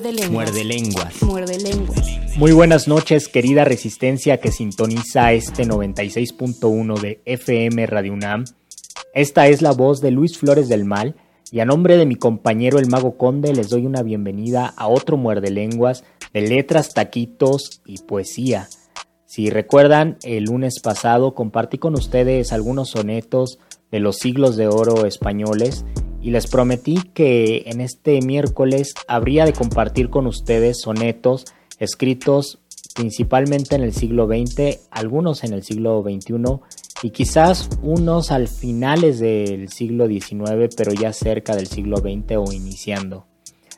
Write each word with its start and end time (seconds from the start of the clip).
Muerde 0.00 0.12
lenguas. 0.14 0.32
Muerde 0.32 0.64
lenguas. 0.64 1.22
Muerde 1.22 1.58
lenguas. 1.58 2.36
Muy 2.38 2.52
buenas 2.52 2.88
noches, 2.88 3.28
querida 3.28 3.66
resistencia 3.66 4.38
que 4.38 4.50
sintoniza 4.50 5.34
este 5.34 5.66
96.1 5.66 6.98
de 7.00 7.20
FM 7.26 7.84
Radio 7.84 8.14
UNAM. 8.14 8.44
Esta 9.12 9.48
es 9.48 9.60
la 9.60 9.72
voz 9.72 10.00
de 10.00 10.10
Luis 10.10 10.38
Flores 10.38 10.70
del 10.70 10.86
Mal 10.86 11.16
y 11.52 11.60
a 11.60 11.66
nombre 11.66 11.98
de 11.98 12.06
mi 12.06 12.14
compañero 12.14 12.78
el 12.78 12.88
Mago 12.88 13.18
Conde 13.18 13.52
les 13.52 13.68
doy 13.68 13.84
una 13.84 14.02
bienvenida 14.02 14.72
a 14.74 14.88
otro 14.88 15.18
Muerde 15.18 15.50
lenguas 15.50 16.02
de 16.32 16.40
letras, 16.40 16.94
taquitos 16.94 17.82
y 17.84 17.98
poesía. 17.98 18.70
Si 19.26 19.50
recuerdan, 19.50 20.16
el 20.22 20.44
lunes 20.44 20.80
pasado 20.80 21.34
compartí 21.34 21.76
con 21.76 21.94
ustedes 21.94 22.54
algunos 22.54 22.88
sonetos 22.88 23.58
de 23.90 24.00
los 24.00 24.16
siglos 24.16 24.56
de 24.56 24.66
oro 24.66 25.04
españoles 25.04 25.84
y 26.22 26.30
les 26.30 26.46
prometí 26.46 27.00
que 27.14 27.64
en 27.66 27.80
este 27.80 28.20
miércoles 28.20 28.94
habría 29.08 29.44
de 29.44 29.52
compartir 29.52 30.10
con 30.10 30.26
ustedes 30.26 30.80
sonetos 30.80 31.44
escritos 31.78 32.58
principalmente 32.94 33.76
en 33.76 33.82
el 33.82 33.94
siglo 33.94 34.26
XX, 34.26 34.78
algunos 34.90 35.44
en 35.44 35.52
el 35.52 35.62
siglo 35.62 36.02
XXI 36.02 36.60
y 37.02 37.10
quizás 37.10 37.70
unos 37.82 38.30
al 38.30 38.48
finales 38.48 39.18
del 39.20 39.68
siglo 39.70 40.06
XIX, 40.06 40.74
pero 40.76 40.92
ya 40.92 41.12
cerca 41.12 41.56
del 41.56 41.66
siglo 41.66 41.98
XX 41.98 42.36
o 42.36 42.52
iniciando. 42.52 43.26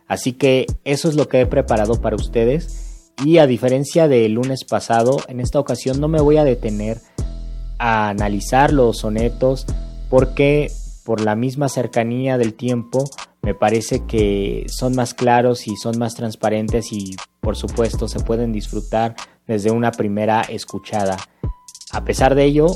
Así 0.09 0.33
que 0.33 0.67
eso 0.85 1.09
es 1.09 1.15
lo 1.15 1.29
que 1.29 1.41
he 1.41 1.47
preparado 1.47 2.01
para 2.01 2.17
ustedes 2.17 3.13
y 3.25 3.39
a 3.39 3.47
diferencia 3.47 4.09
del 4.09 4.33
lunes 4.33 4.65
pasado, 4.65 5.19
en 5.29 5.41
esta 5.41 5.61
ocasión 5.61 6.01
no 6.01 6.09
me 6.09 6.21
voy 6.21 6.39
a 6.39 6.45
detener 6.45 6.99
a 7.79 8.09
analizar 8.09 8.73
los 8.73 8.99
sonetos 8.99 9.67
porque 10.09 10.71
por 11.05 11.21
la 11.21 11.35
misma 11.35 11.69
cercanía 11.69 12.39
del 12.39 12.55
tiempo, 12.55 13.05
me 13.43 13.55
parece 13.55 14.07
que 14.07 14.67
son 14.69 14.95
más 14.95 15.15
claros 15.15 15.67
y 15.67 15.77
son 15.77 15.99
más 15.99 16.15
transparentes 16.15 16.93
y 16.93 17.17
por 17.41 17.57
supuesto 17.57 18.07
se 18.07 18.21
pueden 18.21 18.53
disfrutar 18.53 19.17
desde 19.47 19.71
una 19.71 19.91
primera 19.91 20.43
escuchada. 20.43 21.17
A 21.93 22.05
pesar 22.05 22.35
de 22.35 22.45
ello, 22.45 22.69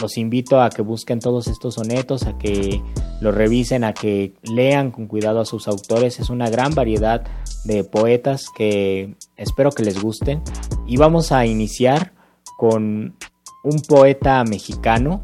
los 0.00 0.16
invito 0.18 0.60
a 0.60 0.70
que 0.70 0.82
busquen 0.82 1.20
todos 1.20 1.48
estos 1.48 1.74
sonetos, 1.74 2.24
a 2.26 2.38
que 2.38 2.82
los 3.20 3.34
revisen, 3.34 3.84
a 3.84 3.92
que 3.92 4.34
lean 4.42 4.90
con 4.90 5.06
cuidado 5.06 5.40
a 5.40 5.44
sus 5.44 5.66
autores. 5.66 6.20
Es 6.20 6.30
una 6.30 6.48
gran 6.48 6.74
variedad 6.74 7.24
de 7.64 7.84
poetas 7.84 8.46
que 8.56 9.16
espero 9.36 9.70
que 9.70 9.84
les 9.84 10.00
gusten. 10.00 10.42
Y 10.86 10.96
vamos 10.96 11.32
a 11.32 11.46
iniciar 11.46 12.12
con 12.56 13.16
un 13.64 13.80
poeta 13.88 14.42
mexicano 14.44 15.22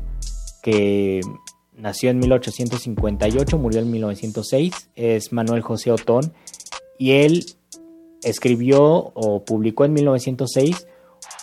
que 0.62 1.21
nació 1.77 2.11
en 2.11 2.19
1858, 2.19 3.59
murió 3.59 3.81
en 3.81 3.91
1906, 3.91 4.91
es 4.95 5.33
Manuel 5.33 5.63
José 5.63 5.91
Otón 5.91 6.33
y 6.99 7.13
él 7.13 7.45
escribió 8.23 8.83
o 9.15 9.45
publicó 9.45 9.85
en 9.85 9.93
1906 9.93 10.87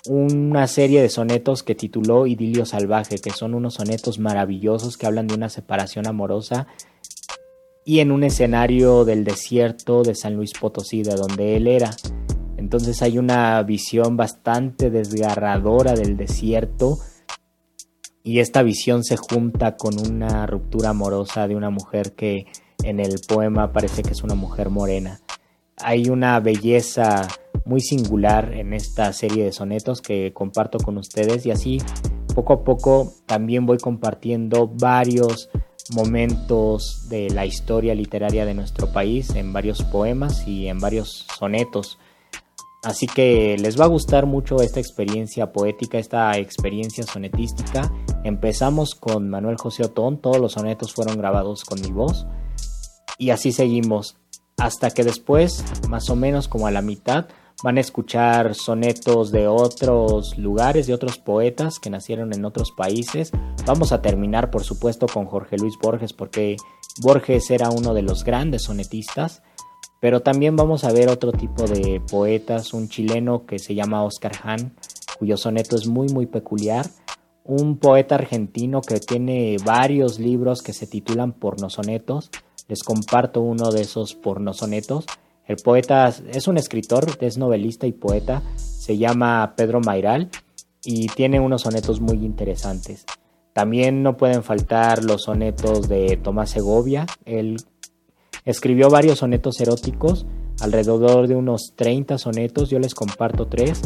una 0.09 0.67
serie 0.67 1.01
de 1.01 1.09
sonetos 1.09 1.63
que 1.63 1.75
tituló 1.75 2.27
Idilio 2.27 2.65
Salvaje, 2.65 3.19
que 3.19 3.29
son 3.29 3.53
unos 3.53 3.75
sonetos 3.75 4.19
maravillosos 4.19 4.97
que 4.97 5.05
hablan 5.05 5.27
de 5.27 5.35
una 5.35 5.49
separación 5.49 6.07
amorosa 6.07 6.67
y 7.85 7.99
en 7.99 8.11
un 8.11 8.23
escenario 8.23 9.05
del 9.05 9.23
desierto 9.23 10.03
de 10.03 10.15
San 10.15 10.35
Luis 10.35 10.51
Potosí, 10.59 11.03
de 11.03 11.15
donde 11.15 11.55
él 11.55 11.67
era. 11.67 11.91
Entonces 12.57 13.01
hay 13.01 13.17
una 13.17 13.61
visión 13.63 14.17
bastante 14.17 14.89
desgarradora 14.89 15.93
del 15.93 16.17
desierto, 16.17 16.97
y 18.23 18.39
esta 18.39 18.63
visión 18.63 19.03
se 19.03 19.17
junta 19.17 19.75
con 19.75 19.99
una 19.99 20.47
ruptura 20.47 20.89
amorosa 20.89 21.47
de 21.47 21.55
una 21.55 21.69
mujer 21.69 22.13
que 22.13 22.47
en 22.83 22.99
el 22.99 23.19
poema 23.27 23.73
parece 23.73 24.01
que 24.01 24.11
es 24.11 24.23
una 24.23 24.35
mujer 24.35 24.69
morena. 24.69 25.19
Hay 25.77 26.09
una 26.09 26.39
belleza 26.39 27.27
muy 27.65 27.81
singular 27.81 28.53
en 28.53 28.73
esta 28.73 29.11
serie 29.13 29.43
de 29.43 29.51
sonetos 29.51 30.01
que 30.01 30.31
comparto 30.33 30.77
con 30.77 30.97
ustedes 30.97 31.45
y 31.45 31.51
así 31.51 31.79
poco 32.33 32.53
a 32.53 32.63
poco 32.63 33.13
también 33.25 33.65
voy 33.65 33.77
compartiendo 33.77 34.67
varios 34.67 35.49
momentos 35.93 37.07
de 37.09 37.29
la 37.29 37.45
historia 37.45 37.93
literaria 37.93 38.45
de 38.45 38.53
nuestro 38.53 38.91
país 38.91 39.35
en 39.35 39.51
varios 39.51 39.83
poemas 39.83 40.47
y 40.47 40.67
en 40.67 40.79
varios 40.79 41.27
sonetos. 41.37 41.99
Así 42.83 43.07
que 43.07 43.55
les 43.57 43.79
va 43.79 43.85
a 43.85 43.89
gustar 43.89 44.25
mucho 44.25 44.57
esta 44.61 44.81
experiencia 44.81 45.53
poética, 45.53 45.97
esta 45.97 46.37
experiencia 46.37 47.05
sonetística. 47.05 47.89
Empezamos 48.25 48.93
con 48.93 49.29
Manuel 49.29 49.57
José 49.57 49.85
Otón, 49.85 50.17
todos 50.17 50.39
los 50.39 50.53
sonetos 50.53 50.93
fueron 50.93 51.17
grabados 51.17 51.63
con 51.63 51.79
mi 51.81 51.91
voz. 51.91 52.27
Y 53.17 53.29
así 53.29 53.53
seguimos, 53.53 54.17
hasta 54.57 54.91
que 54.91 55.05
después, 55.05 55.63
más 55.87 56.09
o 56.09 56.17
menos 56.17 56.49
como 56.49 56.67
a 56.67 56.71
la 56.71 56.81
mitad, 56.81 57.27
van 57.63 57.77
a 57.77 57.81
escuchar 57.81 58.53
sonetos 58.53 59.31
de 59.31 59.47
otros 59.47 60.37
lugares, 60.37 60.85
de 60.85 60.93
otros 60.93 61.17
poetas 61.17 61.79
que 61.79 61.89
nacieron 61.89 62.33
en 62.33 62.43
otros 62.43 62.73
países. 62.75 63.31
Vamos 63.65 63.93
a 63.93 64.01
terminar, 64.01 64.51
por 64.51 64.65
supuesto, 64.65 65.07
con 65.07 65.25
Jorge 65.25 65.57
Luis 65.57 65.75
Borges, 65.81 66.11
porque 66.11 66.57
Borges 67.01 67.49
era 67.49 67.69
uno 67.69 67.93
de 67.93 68.01
los 68.01 68.25
grandes 68.25 68.63
sonetistas 68.63 69.41
pero 70.03 70.19
también 70.19 70.57
vamos 70.57 70.83
a 70.83 70.91
ver 70.91 71.07
otro 71.07 71.31
tipo 71.31 71.63
de 71.63 72.01
poetas, 72.11 72.73
un 72.73 72.89
chileno 72.89 73.45
que 73.45 73.57
se 73.57 73.73
llama 73.73 74.03
Oscar 74.03 74.33
Hahn, 74.43 74.73
cuyo 75.17 75.37
soneto 75.37 75.77
es 75.77 75.87
muy 75.87 76.09
muy 76.09 76.25
peculiar, 76.25 76.85
un 77.45 77.77
poeta 77.77 78.15
argentino 78.15 78.81
que 78.81 78.99
tiene 78.99 79.55
varios 79.63 80.19
libros 80.19 80.61
que 80.61 80.73
se 80.73 80.87
titulan 80.87 81.31
pornosonetos, 81.31 82.31
les 82.67 82.83
comparto 82.83 83.39
uno 83.39 83.71
de 83.71 83.79
esos 83.79 84.13
pornosonetos, 84.13 85.05
El 85.47 85.55
poeta 85.63 86.13
es 86.33 86.49
un 86.49 86.57
escritor, 86.57 87.05
es 87.21 87.37
novelista 87.37 87.87
y 87.87 87.93
poeta, 87.93 88.43
se 88.57 88.97
llama 88.97 89.53
Pedro 89.55 89.79
Mairal 89.79 90.29
y 90.83 91.07
tiene 91.07 91.39
unos 91.39 91.61
sonetos 91.61 92.01
muy 92.01 92.25
interesantes. 92.25 93.05
También 93.53 94.03
no 94.03 94.17
pueden 94.17 94.43
faltar 94.43 95.05
los 95.05 95.23
sonetos 95.23 95.87
de 95.87 96.17
Tomás 96.17 96.49
Segovia. 96.49 97.05
Él 97.23 97.57
escribió 98.45 98.89
varios 98.89 99.19
sonetos 99.19 99.59
eróticos, 99.61 100.25
alrededor 100.61 101.27
de 101.27 101.35
unos 101.35 101.73
30 101.75 102.17
sonetos, 102.17 102.69
yo 102.69 102.79
les 102.79 102.95
comparto 102.95 103.47
tres. 103.47 103.81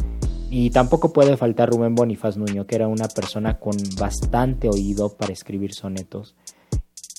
Y 0.50 0.70
tampoco 0.70 1.12
puede 1.12 1.36
faltar 1.36 1.70
Rubén 1.70 1.96
Bonifaz 1.96 2.38
Nuño, 2.38 2.66
que 2.66 2.76
era 2.76 2.88
una 2.88 3.10
persona 3.10 3.60
con 3.60 3.76
bastante 4.00 4.70
oído 4.70 5.10
para 5.10 5.34
escribir 5.34 5.74
sonetos. 5.74 6.36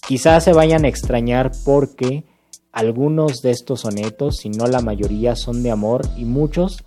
Quizás 0.06 0.44
se 0.44 0.54
vayan 0.54 0.86
a 0.86 0.88
extrañar 0.88 1.52
porque 1.66 2.24
algunos 2.72 3.42
de 3.42 3.50
estos 3.50 3.80
sonetos, 3.80 4.38
si 4.38 4.48
no 4.48 4.66
la 4.66 4.80
mayoría, 4.80 5.36
son 5.36 5.62
de 5.62 5.70
amor 5.70 6.06
y 6.16 6.24
muchos 6.24 6.84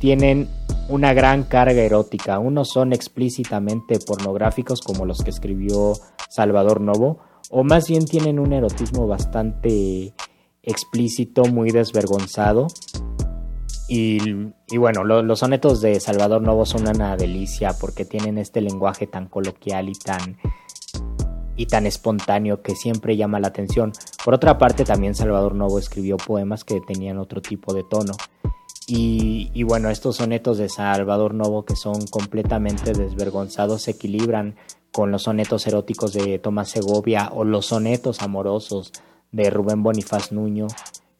tienen 0.00 0.48
una 0.88 1.12
gran 1.12 1.44
carga 1.44 1.82
erótica. 1.82 2.38
Unos 2.38 2.70
son 2.70 2.92
explícitamente 2.92 3.98
pornográficos 3.98 4.80
como 4.80 5.04
los 5.04 5.18
que 5.22 5.30
escribió 5.30 5.92
Salvador 6.30 6.80
Novo, 6.80 7.18
o 7.56 7.62
más 7.62 7.86
bien 7.86 8.04
tienen 8.04 8.40
un 8.40 8.52
erotismo 8.52 9.06
bastante 9.06 10.12
explícito, 10.60 11.44
muy 11.44 11.70
desvergonzado. 11.70 12.66
Y, 13.86 14.18
bueno, 14.76 15.04
los 15.04 15.38
sonetos 15.38 15.80
de 15.80 16.00
Salvador 16.00 16.42
Novo 16.42 16.66
son 16.66 16.88
una 16.88 17.16
delicia 17.16 17.72
porque 17.80 18.04
tienen 18.04 18.38
este 18.38 18.60
lenguaje 18.60 19.06
tan 19.06 19.28
coloquial 19.28 19.88
y 19.88 19.92
tan, 19.92 20.36
y 21.54 21.66
tan 21.66 21.86
espontáneo 21.86 22.60
que 22.60 22.74
siempre 22.74 23.16
llama 23.16 23.38
la 23.38 23.48
atención. 23.48 23.92
Por 24.24 24.34
otra 24.34 24.58
parte, 24.58 24.84
también 24.84 25.14
Salvador 25.14 25.54
Novo 25.54 25.78
escribió 25.78 26.16
poemas 26.16 26.64
que 26.64 26.80
tenían 26.80 27.18
otro 27.18 27.40
tipo 27.40 27.72
de 27.72 27.84
tono. 27.84 28.14
Y, 28.86 29.62
bueno, 29.62 29.88
estos 29.88 30.16
sonetos 30.16 30.58
de 30.58 30.68
Salvador 30.68 31.32
Novo 31.32 31.64
que 31.64 31.74
son 31.74 32.06
completamente 32.06 32.92
desvergonzados 32.92 33.82
se 33.82 33.92
equilibran 33.92 34.56
con 34.92 35.10
los 35.10 35.22
sonetos 35.22 35.66
eróticos 35.66 36.12
de 36.12 36.38
Tomás 36.38 36.70
Segovia 36.70 37.30
o 37.32 37.44
los 37.44 37.66
sonetos 37.66 38.20
amorosos 38.20 38.92
de 39.32 39.50
Rubén 39.50 39.82
Bonifaz 39.82 40.32
Nuño 40.32 40.66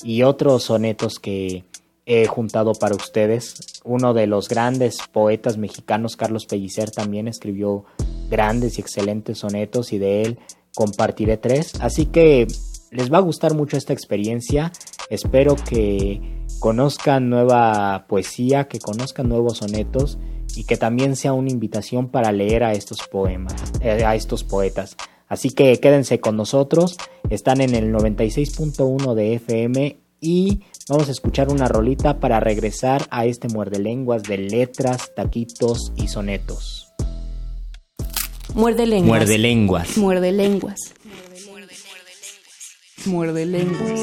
y 0.02 0.22
otros 0.22 0.64
sonetos 0.64 1.18
que 1.18 1.64
he 2.06 2.26
juntado 2.26 2.74
para 2.74 2.94
ustedes. 2.94 3.80
Uno 3.84 4.12
de 4.14 4.26
los 4.26 4.48
grandes 4.48 4.98
poetas 5.10 5.56
mexicanos, 5.56 6.16
Carlos 6.16 6.46
Pellicer, 6.46 6.90
también 6.90 7.28
escribió 7.28 7.84
grandes 8.30 8.78
y 8.78 8.82
excelentes 8.82 9.38
sonetos 9.38 9.92
y 9.92 9.98
de 9.98 10.22
él 10.22 10.38
compartiré 10.74 11.38
tres. 11.38 11.72
Así 11.80 12.06
que 12.06 12.46
les 12.90 13.12
va 13.12 13.18
a 13.18 13.22
gustar 13.22 13.54
mucho 13.54 13.76
esta 13.76 13.92
experiencia. 13.92 14.70
Espero 15.08 15.56
que 15.56 16.43
conozcan 16.60 17.28
nueva 17.28 18.06
poesía, 18.08 18.68
que 18.68 18.78
conozcan 18.78 19.28
nuevos 19.28 19.58
sonetos 19.58 20.18
y 20.56 20.64
que 20.64 20.76
también 20.76 21.16
sea 21.16 21.32
una 21.32 21.50
invitación 21.50 22.08
para 22.08 22.32
leer 22.32 22.64
a 22.64 22.72
estos 22.72 22.98
poemas, 23.10 23.54
eh, 23.80 24.04
a 24.04 24.14
estos 24.14 24.44
poetas. 24.44 24.96
Así 25.28 25.50
que 25.50 25.78
quédense 25.80 26.20
con 26.20 26.36
nosotros, 26.36 26.96
están 27.30 27.60
en 27.60 27.74
el 27.74 27.92
96.1 27.92 29.14
de 29.14 29.34
FM 29.34 29.98
y 30.20 30.60
vamos 30.88 31.08
a 31.08 31.12
escuchar 31.12 31.50
una 31.50 31.66
rolita 31.66 32.20
para 32.20 32.40
regresar 32.40 33.06
a 33.10 33.26
este 33.26 33.48
muerde 33.48 33.78
lenguas 33.78 34.22
de 34.22 34.38
letras, 34.38 35.12
taquitos 35.14 35.92
y 35.96 36.08
sonetos. 36.08 36.92
Muerde 38.54 38.86
lenguas. 38.86 39.08
Muerde 39.08 39.38
lenguas. 39.38 39.98
Muerde 39.98 40.32
lenguas. 40.32 40.94
Muerde 43.06 43.44
lenguas. 43.44 44.00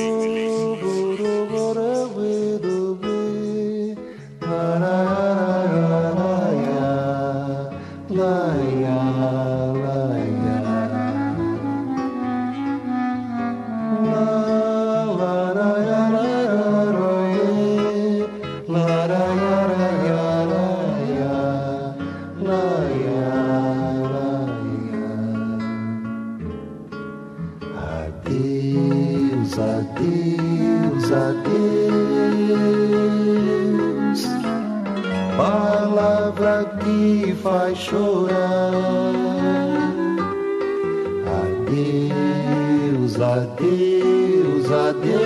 Adeus, 43.61 44.71
adeus. 44.71 45.21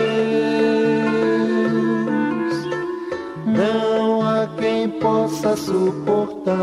Não 3.45 4.21
há 4.21 4.45
quem 4.57 4.89
possa 4.89 5.55
suportar 5.55 6.55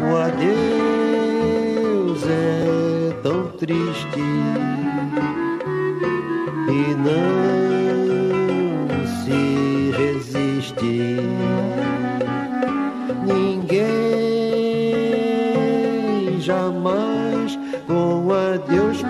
o 0.00 0.16
adeus 0.16 0.50
é 2.26 3.12
tão 3.22 3.46
triste 3.52 4.20
e 6.68 6.94
não 6.96 7.41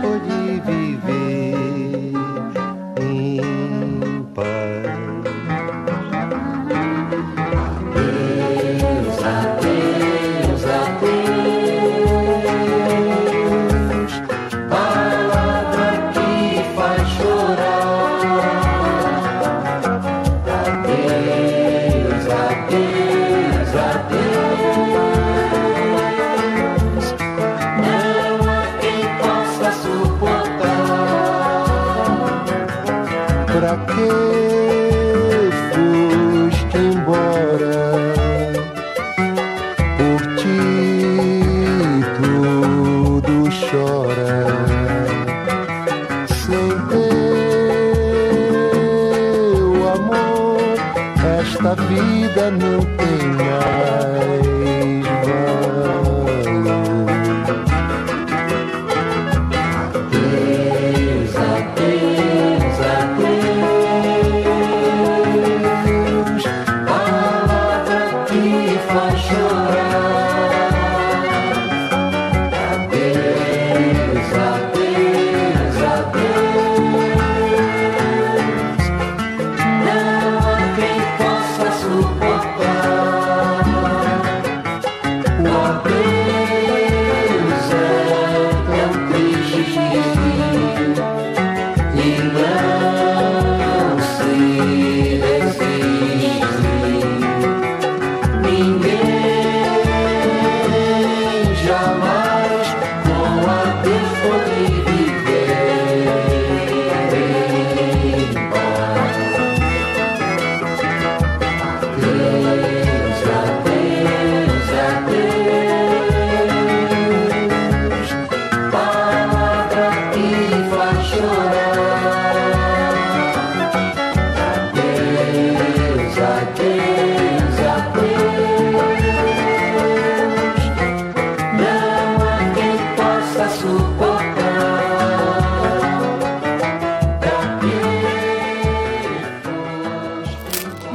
for 0.02 0.16
you. 0.16 0.41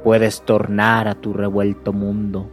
puedes 0.04 0.42
tornar 0.42 1.08
a 1.08 1.14
tu 1.14 1.32
revuelto 1.32 1.92
mundo. 1.92 2.48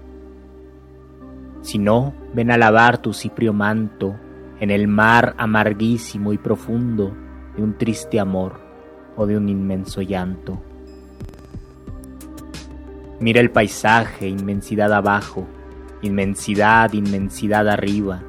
Si 1.61 1.77
no, 1.77 2.13
ven 2.33 2.51
a 2.51 2.57
lavar 2.57 2.97
tu 2.99 3.13
ciprio 3.13 3.53
manto 3.53 4.15
en 4.59 4.71
el 4.71 4.87
mar 4.87 5.35
amarguísimo 5.37 6.33
y 6.33 6.37
profundo 6.37 7.15
de 7.55 7.63
un 7.63 7.77
triste 7.77 8.19
amor 8.19 8.59
o 9.15 9.25
de 9.25 9.37
un 9.37 9.49
inmenso 9.49 10.01
llanto. 10.01 10.61
Mira 13.19 13.39
el 13.39 13.51
paisaje, 13.51 14.27
inmensidad 14.27 14.91
abajo, 14.93 15.47
inmensidad, 16.01 16.93
inmensidad 16.93 17.69
arriba. 17.69 18.23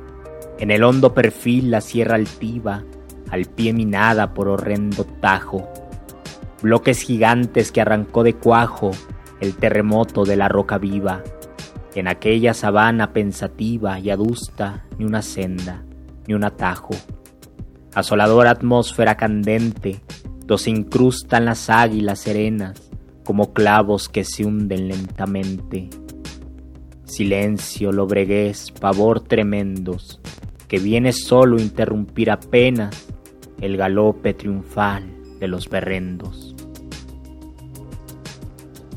En 0.59 0.71
el 0.71 0.85
hondo 0.85 1.15
perfil 1.15 1.71
la 1.71 1.81
sierra 1.81 2.17
altiva, 2.17 2.83
al 3.31 3.47
pie 3.47 3.73
minada 3.73 4.35
por 4.35 4.49
horrendo 4.49 5.05
tajo. 5.05 5.69
Bloques 6.61 7.01
gigantes 7.01 7.73
que 7.73 7.81
arrancó 7.81 8.23
de 8.23 8.35
cuajo 8.35 8.91
el 9.41 9.55
terremoto 9.55 10.25
de 10.25 10.37
la 10.37 10.49
roca 10.49 10.77
viva. 10.77 11.23
En 11.95 12.09
aquella 12.09 12.55
sabana 12.55 13.13
pensativa 13.13 13.99
y 13.99 14.11
adusta, 14.11 14.85
ni 14.99 15.05
una 15.05 15.21
senda, 15.21 15.85
ni 16.27 16.35
un 16.35 16.45
atajo. 16.45 16.95
Asoladora 17.95 18.51
atmósfera 18.51 19.17
candente, 19.17 20.01
do 20.47 20.57
se 20.57 20.71
incrustan 20.71 21.45
las 21.45 21.69
águilas 21.69 22.21
serenas 22.21 22.91
como 23.25 23.53
clavos 23.53 24.09
que 24.09 24.25
se 24.25 24.45
hunden 24.45 24.89
lentamente. 24.89 25.91
Silencio, 27.05 27.93
lobreguez, 27.93 28.71
pavor 28.71 29.21
tremendos, 29.21 30.21
que 30.69 30.79
viene 30.79 31.13
solo 31.13 31.61
interrumpir 31.61 32.31
apenas 32.31 33.07
el 33.61 33.77
galope 33.77 34.33
triunfal 34.33 35.05
de 35.39 35.47
los 35.47 35.69
berrendos. 35.69 36.52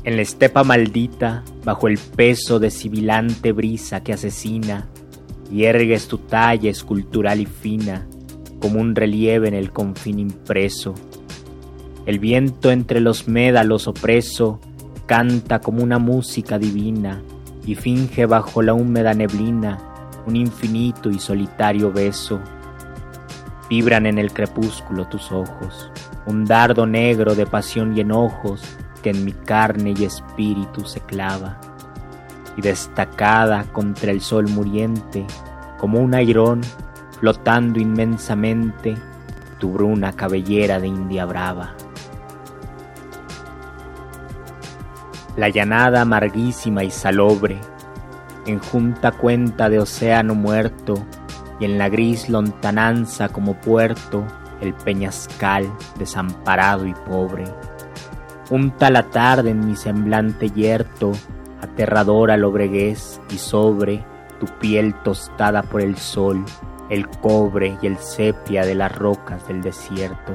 En 0.06 0.14
la 0.14 0.22
estepa 0.22 0.62
maldita, 0.62 1.42
bajo 1.64 1.88
el 1.88 1.98
peso 1.98 2.60
de 2.60 2.70
sibilante 2.70 3.50
brisa 3.50 4.04
que 4.04 4.12
asesina, 4.12 4.86
yergues 5.50 6.06
tu 6.06 6.18
talla 6.18 6.70
escultural 6.70 7.40
y 7.40 7.46
fina, 7.46 8.06
como 8.60 8.80
un 8.80 8.94
relieve 8.94 9.48
en 9.48 9.54
el 9.54 9.72
confín 9.72 10.20
impreso. 10.20 10.94
El 12.06 12.20
viento 12.20 12.70
entre 12.70 13.00
los 13.00 13.26
médalos 13.26 13.88
opreso 13.88 14.60
canta 15.06 15.58
como 15.58 15.82
una 15.82 15.98
música 15.98 16.56
divina 16.56 17.20
y 17.66 17.74
finge 17.74 18.26
bajo 18.26 18.62
la 18.62 18.74
húmeda 18.74 19.12
neblina 19.12 19.78
un 20.24 20.36
infinito 20.36 21.10
y 21.10 21.18
solitario 21.18 21.90
beso. 21.90 22.38
Vibran 23.68 24.06
en 24.06 24.18
el 24.18 24.32
crepúsculo 24.32 25.08
tus 25.08 25.32
ojos, 25.32 25.90
un 26.26 26.44
dardo 26.44 26.86
negro 26.86 27.34
de 27.34 27.44
pasión 27.44 27.96
y 27.96 28.02
enojos 28.02 28.62
en 29.10 29.24
mi 29.24 29.32
carne 29.32 29.94
y 29.96 30.04
espíritu 30.04 30.84
se 30.84 31.00
clava, 31.00 31.58
y 32.56 32.62
destacada 32.62 33.64
contra 33.72 34.10
el 34.10 34.20
sol 34.20 34.48
muriente, 34.48 35.26
como 35.78 36.00
un 36.00 36.14
airón 36.14 36.62
flotando 37.20 37.80
inmensamente, 37.80 38.96
tu 39.58 39.72
bruna 39.72 40.12
cabellera 40.12 40.80
de 40.80 40.88
India 40.88 41.24
brava. 41.24 41.74
La 45.36 45.48
llanada 45.48 46.02
amarguísima 46.02 46.84
y 46.84 46.90
salobre, 46.90 47.58
en 48.46 48.58
junta 48.58 49.12
cuenta 49.12 49.68
de 49.68 49.78
océano 49.78 50.34
muerto, 50.34 50.94
y 51.58 51.64
en 51.64 51.78
la 51.78 51.88
gris 51.88 52.28
lontananza 52.28 53.28
como 53.28 53.54
puerto, 53.60 54.24
el 54.60 54.74
peñascal 54.74 55.70
desamparado 55.98 56.86
y 56.86 56.94
pobre. 56.94 57.44
Unta 58.48 58.90
la 58.90 59.02
tarde 59.02 59.50
en 59.50 59.66
mi 59.66 59.74
semblante 59.74 60.50
yerto, 60.50 61.10
aterradora 61.60 62.36
lobreguez 62.36 63.20
y 63.30 63.38
sobre 63.38 64.04
tu 64.38 64.46
piel 64.60 64.94
tostada 65.02 65.64
por 65.64 65.80
el 65.80 65.96
sol, 65.96 66.44
el 66.88 67.08
cobre 67.08 67.76
y 67.82 67.88
el 67.88 67.96
sepia 67.96 68.64
de 68.64 68.76
las 68.76 68.96
rocas 68.96 69.48
del 69.48 69.62
desierto. 69.62 70.32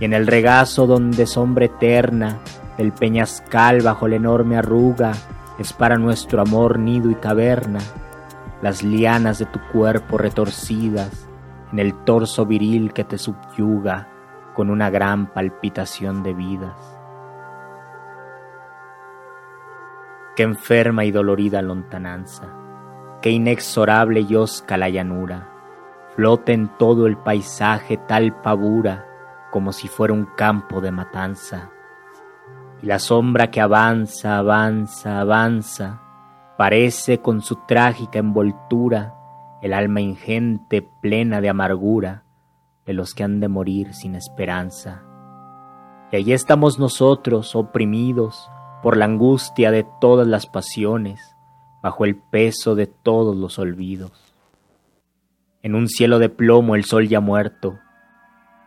Y 0.00 0.06
en 0.06 0.14
el 0.14 0.26
regazo 0.26 0.86
donde 0.86 1.26
sombra 1.26 1.66
eterna, 1.66 2.38
el 2.78 2.92
peñascal 2.92 3.82
bajo 3.82 4.08
la 4.08 4.16
enorme 4.16 4.56
arruga, 4.56 5.12
es 5.58 5.74
para 5.74 5.98
nuestro 5.98 6.40
amor 6.40 6.78
nido 6.78 7.10
y 7.10 7.14
caverna, 7.14 7.80
las 8.62 8.82
lianas 8.82 9.38
de 9.38 9.44
tu 9.44 9.60
cuerpo 9.70 10.16
retorcidas, 10.16 11.28
en 11.72 11.78
el 11.78 11.92
torso 12.04 12.46
viril 12.46 12.94
que 12.94 13.04
te 13.04 13.18
subyuga 13.18 14.15
con 14.56 14.70
una 14.70 14.88
gran 14.88 15.26
palpitación 15.26 16.22
de 16.22 16.32
vidas. 16.32 16.98
Qué 20.34 20.44
enferma 20.44 21.04
y 21.04 21.10
dolorida 21.10 21.60
lontananza, 21.60 22.48
qué 23.20 23.30
inexorable 23.30 24.20
y 24.22 24.34
osca 24.34 24.78
la 24.78 24.88
llanura, 24.88 25.50
flota 26.14 26.52
en 26.52 26.68
todo 26.78 27.06
el 27.06 27.18
paisaje 27.18 27.98
tal 27.98 28.40
pavura 28.40 29.04
como 29.50 29.72
si 29.72 29.88
fuera 29.88 30.14
un 30.14 30.24
campo 30.24 30.80
de 30.80 30.90
matanza. 30.90 31.70
Y 32.82 32.86
la 32.86 32.98
sombra 32.98 33.50
que 33.50 33.60
avanza, 33.60 34.38
avanza, 34.38 35.20
avanza, 35.20 36.00
parece 36.56 37.20
con 37.20 37.42
su 37.42 37.56
trágica 37.66 38.18
envoltura 38.18 39.14
el 39.60 39.74
alma 39.74 40.00
ingente 40.00 40.80
plena 40.80 41.42
de 41.42 41.50
amargura 41.50 42.25
de 42.86 42.92
los 42.92 43.14
que 43.14 43.24
han 43.24 43.40
de 43.40 43.48
morir 43.48 43.92
sin 43.94 44.14
esperanza. 44.14 45.02
Y 46.12 46.16
allí 46.16 46.32
estamos 46.32 46.78
nosotros, 46.78 47.56
oprimidos 47.56 48.50
por 48.82 48.96
la 48.96 49.06
angustia 49.06 49.70
de 49.70 49.84
todas 50.00 50.26
las 50.26 50.46
pasiones, 50.46 51.20
bajo 51.82 52.04
el 52.04 52.16
peso 52.16 52.74
de 52.74 52.86
todos 52.86 53.36
los 53.36 53.58
olvidos. 53.58 54.12
En 55.62 55.74
un 55.74 55.88
cielo 55.88 56.18
de 56.20 56.28
plomo 56.28 56.76
el 56.76 56.84
sol 56.84 57.08
ya 57.08 57.20
muerto, 57.20 57.78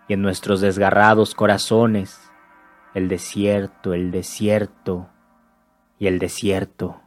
y 0.10 0.14
en 0.14 0.22
nuestros 0.22 0.60
desgarrados 0.60 1.36
corazones 1.36 2.30
el 2.94 3.08
desierto, 3.08 3.94
el 3.94 4.12
desierto 4.12 5.10
y 6.00 6.08
el 6.08 6.20
desierto. 6.20 7.02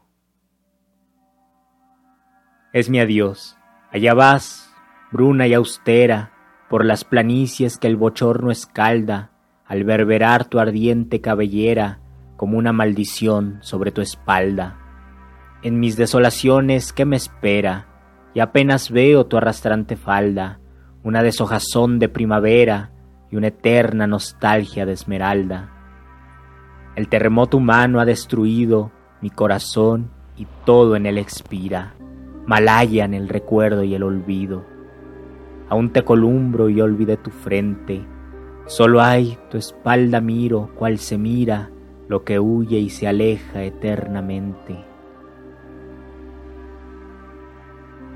Es 2.73 2.89
mi 2.89 3.01
adiós, 3.01 3.59
allá 3.91 4.15
vas, 4.15 4.73
bruna 5.11 5.47
y 5.47 5.55
austera, 5.55 6.32
por 6.73 6.87
las 6.87 7.05
planicies 7.05 7.77
que 7.77 7.87
el 7.87 7.97
bochorno 7.97 8.51
escalda, 8.51 9.31
al 9.67 9.85
verberar 9.85 10.47
tu 10.47 10.59
ardiente 10.59 11.21
cabellera 11.21 12.01
como 12.39 12.57
una 12.57 12.73
maldición 12.73 13.59
sobre 13.61 13.93
tu 13.93 14.01
espalda. 14.01 14.79
En 15.63 15.79
mis 15.79 15.99
desolaciones, 15.99 16.95
¿qué 16.95 17.05
me 17.05 17.17
espera? 17.17 17.89
Y 18.33 18.41
apenas 18.41 18.91
veo 18.91 19.27
tu 19.27 19.37
arrastrante 19.37 19.97
falda, 19.97 20.61
una 21.03 21.23
deshojazón 21.23 21.99
de 21.99 22.09
primavera 22.09 22.91
y 23.31 23.37
una 23.37 23.49
eterna 23.49 24.07
nostalgia 24.07 24.87
de 24.87 24.95
esmeralda. 24.95 25.69
El 26.97 27.09
terremoto 27.09 27.59
humano 27.59 28.01
ha 28.01 28.07
destruido 28.07 28.93
mi 29.21 29.29
corazón 29.29 30.11
y 30.39 30.47
todo 30.65 30.97
en 30.97 31.05
él 31.05 31.19
expira. 31.19 31.93
Malaya 32.47 33.05
en 33.05 33.13
el 33.13 33.29
recuerdo 33.29 33.85
y 33.85 33.95
el 33.95 34.05
olvido. 34.05 34.72
Aún 35.73 35.91
te 35.91 36.05
columbro 36.05 36.69
y 36.69 36.83
olvidé 36.83 37.17
tu 37.17 37.31
frente. 37.31 38.05
Solo 38.67 39.01
hay 39.01 39.39
tu 39.51 39.57
espalda 39.57 40.21
miro, 40.21 40.69
cual 40.75 40.99
se 40.99 41.17
mira 41.17 41.71
lo 42.09 42.25
que 42.25 42.39
huye 42.39 42.77
y 42.77 42.91
se 42.91 43.09
aleja 43.09 43.65
eternamente. 43.65 44.85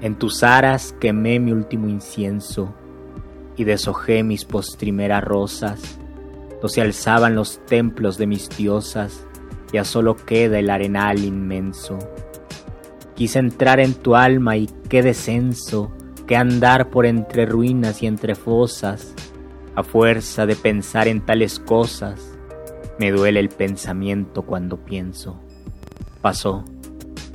En 0.02 0.16
tus 0.16 0.42
aras 0.42 0.94
quemé 1.00 1.40
mi 1.40 1.52
último 1.52 1.88
incienso 1.88 2.74
y 3.56 3.64
deshojé 3.64 4.22
mis 4.22 4.44
postrimeras 4.44 5.24
rosas, 5.24 5.98
donde 6.60 6.68
se 6.68 6.82
alzaban 6.82 7.34
los 7.34 7.64
templos 7.64 8.18
de 8.18 8.26
mis 8.26 8.50
diosas, 8.50 9.26
ya 9.72 9.84
solo 9.84 10.14
queda 10.14 10.58
el 10.58 10.68
arenal 10.68 11.24
inmenso. 11.24 11.98
Quise 13.14 13.38
entrar 13.38 13.80
en 13.80 13.94
tu 13.94 14.14
alma 14.14 14.58
y 14.58 14.68
qué 14.90 15.02
descenso, 15.02 15.95
que 16.26 16.36
andar 16.36 16.90
por 16.90 17.06
entre 17.06 17.46
ruinas 17.46 18.02
y 18.02 18.06
entre 18.06 18.34
fosas, 18.34 19.14
a 19.74 19.82
fuerza 19.82 20.46
de 20.46 20.56
pensar 20.56 21.06
en 21.06 21.24
tales 21.24 21.60
cosas, 21.60 22.36
me 22.98 23.12
duele 23.12 23.40
el 23.40 23.48
pensamiento 23.48 24.42
cuando 24.42 24.78
pienso. 24.78 25.38
Pasó, 26.22 26.64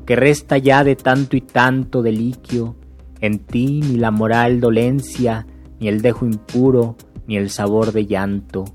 que 0.05 0.15
resta 0.15 0.57
ya 0.57 0.83
de 0.83 0.95
tanto 0.95 1.38
y 1.38 1.41
tanto 1.41 2.01
deliquio, 2.01 2.75
en 3.21 3.39
ti 3.39 3.81
ni 3.81 3.98
la 3.98 4.12
moral 4.12 4.60
dolencia, 4.60 5.48
ni 5.79 5.88
el 5.88 6.01
dejo 6.01 6.25
impuro, 6.25 6.98
ni 7.27 7.38
el 7.38 7.50
sabor 7.50 7.93
de 7.93 8.07
llanto, 8.07 8.65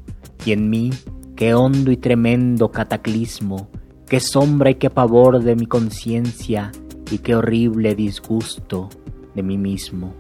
y 0.46 0.52
en 0.52 0.70
mí 0.70 0.90
qué 1.35 1.52
hondo 1.52 1.90
y 1.90 1.99
tremendo 1.99 2.70
cataclismo, 2.70 3.68
qué 4.08 4.20
sombra 4.20 4.70
y 4.70 4.76
qué 4.76 4.88
pavor 4.88 5.42
de 5.42 5.56
mi 5.56 5.66
conciencia, 5.66 6.73
y 7.11 7.18
qué 7.18 7.35
horrible 7.35 7.94
disgusto 7.94 8.88
de 9.37 9.45
mí 9.45 9.57
mismo. 9.57 10.12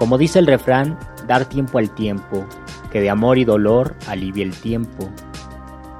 Como 0.00 0.16
dice 0.16 0.38
el 0.38 0.46
refrán, 0.46 0.98
dar 1.26 1.44
tiempo 1.44 1.76
al 1.76 1.90
tiempo, 1.90 2.46
que 2.90 3.02
de 3.02 3.10
amor 3.10 3.36
y 3.36 3.44
dolor 3.44 3.94
alivie 4.08 4.42
el 4.42 4.56
tiempo. 4.56 5.10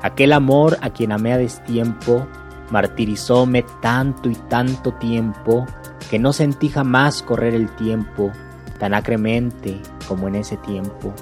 Aquel 0.01 0.33
amor 0.33 0.79
a 0.81 0.89
quien 0.89 1.13
amé 1.13 1.35
a 1.35 1.37
destiempo, 1.37 2.27
martirizóme 2.71 3.63
tanto 3.83 4.31
y 4.31 4.37
tanto 4.37 4.95
tiempo, 4.95 5.67
que 6.09 6.19
no 6.19 6.33
sentí 6.33 6.71
jamás 6.71 7.23
correr 7.23 7.55
el 7.55 7.69
tiempo 7.77 8.33
tan 8.79 8.95
acremente 8.95 9.79
como 10.09 10.29
en 10.29 10.37
ese 10.37 10.57
tiempo. 10.57 11.13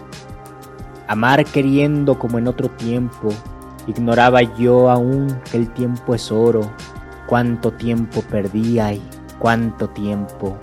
Amar 1.08 1.44
queriendo 1.46 2.16
como 2.16 2.38
en 2.38 2.46
otro 2.46 2.68
tiempo, 2.70 3.30
ignoraba 3.88 4.42
yo 4.56 4.88
aún 4.88 5.36
que 5.50 5.56
el 5.56 5.68
tiempo 5.74 6.14
es 6.14 6.30
oro, 6.30 6.60
cuánto 7.26 7.72
tiempo 7.72 8.22
perdí 8.22 8.78
y 8.78 9.02
cuánto 9.40 9.88
tiempo. 9.88 10.56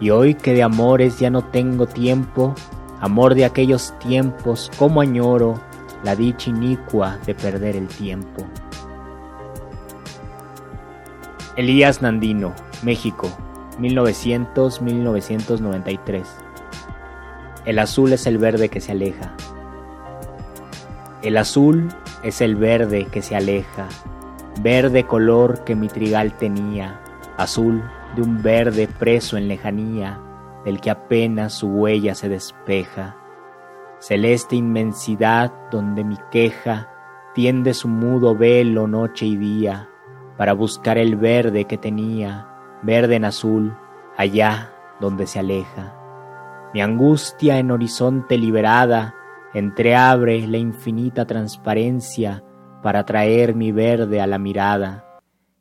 Y 0.00 0.10
hoy 0.10 0.34
que 0.34 0.54
de 0.54 0.62
amores 0.62 1.18
ya 1.18 1.28
no 1.30 1.42
tengo 1.42 1.86
tiempo, 1.86 2.54
amor 3.00 3.34
de 3.34 3.44
aquellos 3.44 3.98
tiempos, 3.98 4.70
como 4.78 5.00
añoro 5.00 5.60
la 6.04 6.14
dicha 6.14 6.50
inicua 6.50 7.18
de 7.26 7.34
perder 7.34 7.74
el 7.76 7.88
tiempo. 7.88 8.46
Elías 11.56 12.00
Nandino, 12.02 12.54
México, 12.82 13.28
1900-1993. 13.80 16.22
El 17.64 17.80
azul 17.80 18.12
es 18.12 18.28
el 18.28 18.38
verde 18.38 18.68
que 18.68 18.80
se 18.80 18.92
aleja. 18.92 19.34
El 21.22 21.36
azul 21.36 21.88
es 22.22 22.40
el 22.40 22.54
verde 22.54 23.06
que 23.06 23.22
se 23.22 23.34
aleja, 23.34 23.88
verde 24.60 25.02
color 25.04 25.64
que 25.64 25.74
mi 25.74 25.88
trigal 25.88 26.36
tenía, 26.36 27.00
azul 27.36 27.82
de 28.18 28.24
un 28.24 28.42
verde 28.42 28.88
preso 28.88 29.36
en 29.36 29.46
lejanía, 29.46 30.20
del 30.64 30.80
que 30.80 30.90
apenas 30.90 31.54
su 31.54 31.68
huella 31.68 32.16
se 32.16 32.28
despeja, 32.28 33.16
celeste 34.00 34.56
inmensidad 34.56 35.52
donde 35.70 36.02
mi 36.02 36.16
queja 36.32 36.90
tiende 37.32 37.74
su 37.74 37.86
mudo 37.86 38.34
velo 38.34 38.88
noche 38.88 39.24
y 39.24 39.36
día, 39.36 39.88
para 40.36 40.52
buscar 40.52 40.98
el 40.98 41.14
verde 41.14 41.66
que 41.66 41.78
tenía, 41.78 42.48
verde 42.82 43.14
en 43.14 43.24
azul, 43.24 43.76
allá 44.16 44.72
donde 44.98 45.28
se 45.28 45.38
aleja. 45.38 45.94
Mi 46.74 46.80
angustia 46.80 47.58
en 47.58 47.70
horizonte 47.70 48.36
liberada, 48.36 49.14
entreabre 49.54 50.44
la 50.48 50.58
infinita 50.58 51.24
transparencia 51.24 52.42
para 52.82 53.04
traer 53.04 53.54
mi 53.54 53.70
verde 53.70 54.20
a 54.20 54.26
la 54.26 54.38
mirada, 54.38 55.07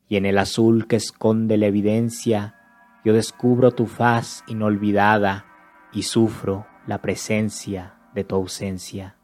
y 0.10 0.18
en 0.18 0.26
el 0.26 0.38
azul 0.38 0.88
que 0.88 0.96
esconde 0.96 1.58
la 1.58 1.68
evidencia, 1.68 2.56
yo 3.04 3.14
descubro 3.14 3.72
tu 3.72 3.86
faz 3.86 4.44
inolvidada 4.48 5.46
y 5.94 6.04
sufro 6.04 6.66
la 6.86 7.02
presencia 7.02 7.96
de 8.14 8.24
tu 8.24 8.36
ausencia. 8.36 9.18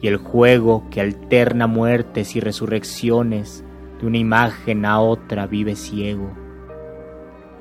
y 0.00 0.06
el 0.06 0.18
juego 0.18 0.84
que 0.88 1.00
alterna 1.00 1.66
muertes 1.66 2.36
y 2.36 2.40
resurrecciones 2.40 3.64
de 4.02 4.08
una 4.08 4.18
imagen 4.18 4.84
a 4.84 5.00
otra 5.00 5.46
vive 5.46 5.76
ciego. 5.76 6.30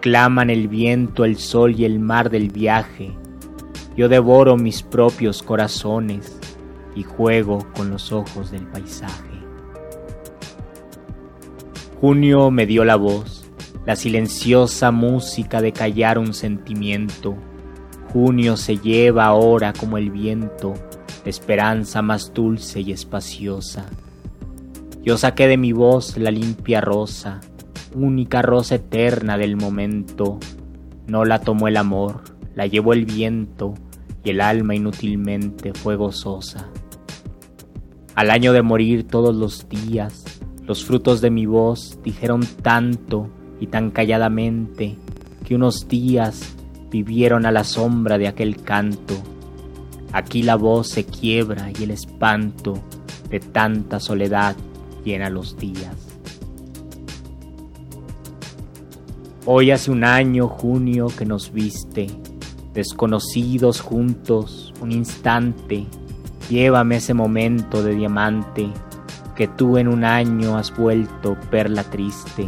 Claman 0.02 0.50
el 0.50 0.68
viento, 0.68 1.24
el 1.24 1.38
sol 1.38 1.80
y 1.80 1.86
el 1.86 2.00
mar 2.00 2.32
del 2.32 2.50
viaje. 2.50 3.16
Yo 3.96 4.10
devoro 4.10 4.58
mis 4.58 4.82
propios 4.82 5.44
corazones 5.44 6.40
y 6.96 7.04
juego 7.04 7.68
con 7.76 7.92
los 7.92 8.12
ojos 8.12 8.50
del 8.50 8.66
paisaje. 8.68 9.30
Junio 12.00 12.50
me 12.50 12.66
dio 12.66 12.84
la 12.84 12.96
voz, 12.96 13.46
la 13.86 13.96
silenciosa 13.96 14.90
música 14.90 15.62
de 15.62 15.72
callar 15.72 16.18
un 16.18 16.34
sentimiento. 16.34 17.36
Junio 18.12 18.58
se 18.58 18.78
lleva 18.78 19.26
ahora 19.26 19.72
como 19.72 20.00
el 20.00 20.10
viento, 20.10 20.74
esperanza 21.26 22.02
más 22.02 22.34
dulce 22.34 22.82
y 22.82 22.92
espaciosa. 22.92 23.86
Yo 25.04 25.18
saqué 25.18 25.48
de 25.48 25.58
mi 25.58 25.72
voz 25.72 26.16
la 26.18 26.30
limpia 26.30 26.80
rosa, 26.80 27.42
única 27.96 28.44
rosa 28.44 28.76
eterna 28.76 29.36
del 29.36 29.58
momento. 29.58 30.38
No 31.08 31.26
la 31.26 31.40
tomó 31.40 31.68
el 31.68 31.78
amor, 31.78 32.22
la 32.54 32.68
llevó 32.68 32.94
el 32.94 33.06
viento 33.06 33.74
y 34.24 34.30
el 34.30 34.42
alma 34.42 34.76
inútilmente 34.76 35.74
fue 35.74 35.96
gozosa. 35.96 36.70
Al 38.14 38.30
año 38.30 38.54
de 38.54 38.62
morir 38.62 39.08
todos 39.08 39.36
los 39.36 39.68
días, 39.68 40.24
los 40.68 40.86
frutos 40.86 41.20
de 41.20 41.32
mi 41.32 41.48
voz 41.48 41.98
dijeron 42.04 42.42
tanto 42.62 43.28
y 43.60 43.68
tan 43.68 43.90
calladamente 43.90 44.98
que 45.44 45.56
unos 45.56 45.88
días 45.88 46.56
vivieron 46.92 47.48
a 47.48 47.52
la 47.52 47.64
sombra 47.64 48.20
de 48.20 48.28
aquel 48.28 48.62
canto. 48.62 49.16
Aquí 50.14 50.44
la 50.44 50.58
voz 50.58 50.90
se 50.90 51.06
quiebra 51.06 51.72
y 51.80 51.86
el 51.86 51.92
espanto 51.92 52.76
de 53.32 53.40
tanta 53.40 54.00
soledad 54.00 54.56
llena 55.04 55.30
los 55.30 55.58
días. 55.58 55.96
Hoy 59.46 59.72
hace 59.72 59.92
un 59.92 60.04
año, 60.04 60.48
junio, 60.48 61.08
que 61.08 61.26
nos 61.26 61.52
viste, 61.52 62.08
desconocidos 62.74 63.82
juntos, 63.82 64.74
un 64.82 64.92
instante, 64.92 65.88
llévame 66.50 66.98
ese 66.98 67.14
momento 67.14 67.82
de 67.84 67.96
diamante 67.96 68.70
que 69.36 69.48
tú 69.48 69.78
en 69.78 69.88
un 69.88 70.04
año 70.04 70.58
has 70.58 70.76
vuelto 70.76 71.38
perla 71.50 71.84
triste. 71.84 72.48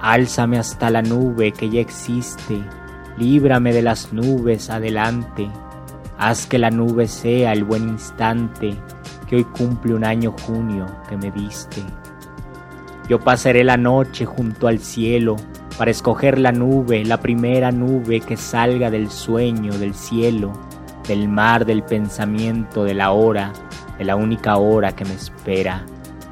Álzame 0.00 0.58
hasta 0.58 0.90
la 0.90 1.00
nube 1.00 1.52
que 1.52 1.70
ya 1.70 1.80
existe, 1.80 2.62
líbrame 3.16 3.72
de 3.72 3.82
las 3.82 4.12
nubes 4.12 4.68
adelante, 4.68 5.50
Haz 6.16 6.46
que 6.46 6.58
la 6.58 6.70
nube 6.70 7.08
sea 7.08 7.52
el 7.52 7.64
buen 7.64 7.88
instante 7.88 8.76
que 9.26 9.36
hoy 9.36 9.44
cumple 9.44 9.94
un 9.94 10.04
año 10.04 10.34
junio 10.46 10.86
que 11.08 11.16
me 11.16 11.30
viste. 11.30 11.82
Yo 13.08 13.20
pasaré 13.20 13.64
la 13.64 13.76
noche 13.76 14.24
junto 14.24 14.66
al 14.66 14.78
cielo 14.78 15.36
para 15.76 15.90
escoger 15.90 16.38
la 16.38 16.52
nube, 16.52 17.04
la 17.04 17.20
primera 17.20 17.70
nube 17.70 18.20
que 18.20 18.36
salga 18.36 18.90
del 18.90 19.10
sueño, 19.10 19.76
del 19.76 19.94
cielo, 19.94 20.52
del 21.06 21.28
mar, 21.28 21.66
del 21.66 21.82
pensamiento, 21.82 22.84
de 22.84 22.94
la 22.94 23.12
hora, 23.12 23.52
de 23.98 24.04
la 24.04 24.16
única 24.16 24.56
hora 24.56 24.94
que 24.94 25.04
me 25.04 25.14
espera, 25.14 25.84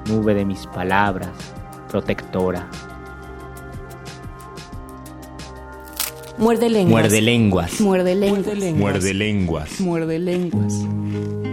nube 0.09 0.35
de 0.35 0.44
mis 0.44 0.66
palabras, 0.66 1.31
protectora. 1.90 2.68
Muerde 6.38 6.70
lenguas. 6.70 6.90
Muerde 6.90 7.20
lenguas. 7.20 7.81
Muerde 7.81 8.14
lenguas. 8.14 8.74
Muerde 8.74 9.14
lenguas. 9.14 9.81
Muerde 9.81 10.18
lenguas. 10.18 10.72
Ella 10.72 11.52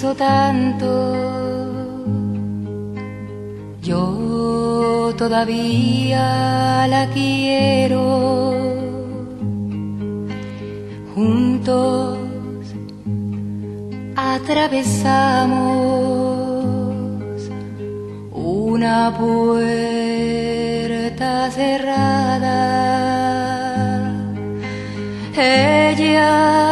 quiso 0.00 0.14
tanto, 0.14 0.88
yo 3.82 5.12
todavía 5.18 6.86
la 6.88 7.06
quiero. 7.12 8.54
Juntos 11.14 12.16
atravesamos 14.16 15.20
una 18.32 19.14
puerta 19.18 20.50
cerrada. 21.50 22.56
Ella, 25.36 26.69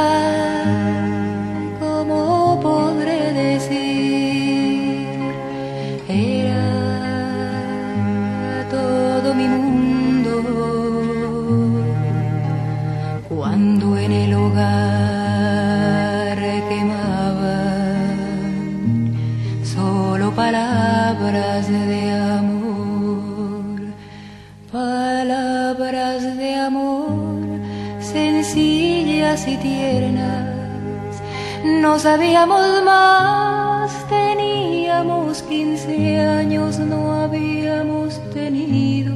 No 31.89 31.99
sabíamos 31.99 32.85
más, 32.85 33.91
teníamos 34.11 35.43
15 35.43 36.21
años, 36.21 36.79
no 36.79 37.15
habíamos 37.15 38.21
tenido 38.31 39.15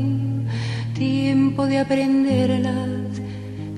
tiempo 0.95 1.67
de 1.67 1.81
aprenderlas. 1.81 3.21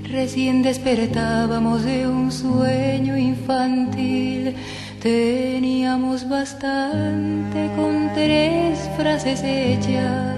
Recién 0.04 0.62
despertábamos 0.62 1.82
de 1.82 2.06
un 2.06 2.30
sueño 2.30 3.16
infantil. 3.16 4.54
Teníamos 5.02 6.28
bastante 6.28 7.68
con 7.74 8.12
tres 8.14 8.88
frases 8.96 9.42
hechas 9.42 10.36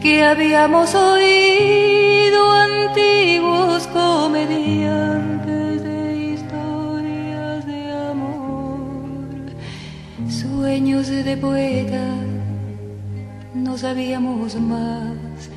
que 0.00 0.22
habíamos 0.22 0.94
oído 0.94 2.48
antiguos 2.52 3.88
comediantes 3.88 5.49
de 11.08 11.34
poeta, 11.38 12.04
no 13.54 13.78
sabíamos 13.78 14.54
más, 14.60 15.48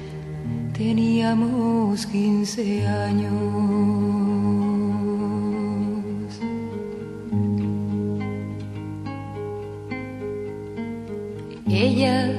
teníamos 0.72 2.06
15 2.06 2.88
años. 2.88 3.34
Ella 11.68 12.32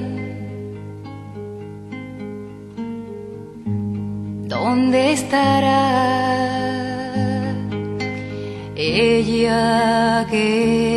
¿Dónde 4.47 5.11
estará 5.13 6.25
ella 8.75 10.25
que 10.29 10.94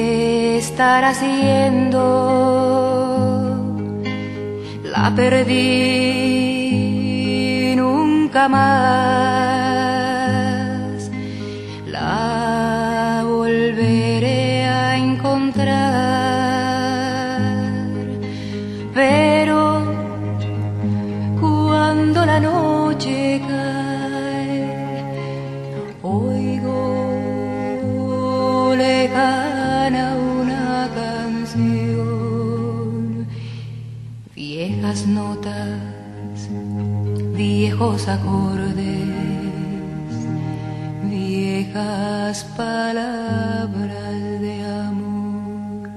estará 0.79 1.09
haciendo? 1.09 2.01
La 4.85 5.13
perdí 5.17 6.55
nunca 7.77 8.49
más. 8.49 9.48
Viejos 37.79 38.09
acordes, 38.09 38.75
viejas 41.05 42.45
palabras 42.57 44.41
de 44.41 44.65
amor, 44.67 45.89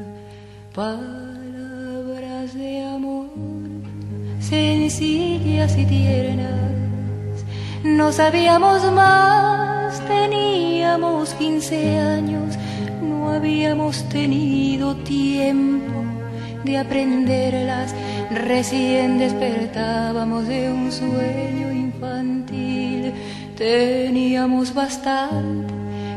palabras 0.75 2.53
de 2.53 2.83
amor 2.83 3.29
sencillas 4.39 5.75
y 5.75 5.85
tiernas. 5.85 7.45
No 7.83 8.11
sabíamos 8.11 8.83
más, 8.91 9.99
teníamos 10.07 11.33
15 11.33 11.97
años, 11.97 12.57
no 13.01 13.31
habíamos 13.31 14.07
tenido 14.09 14.95
tiempo 14.97 16.03
de 16.63 16.77
aprenderlas. 16.77 17.95
Recién 18.33 19.19
despertábamos 19.19 20.47
de 20.47 20.71
un 20.71 20.89
sueño 20.89 21.69
infantil, 21.69 23.13
teníamos 23.57 24.73
bastante 24.73 25.73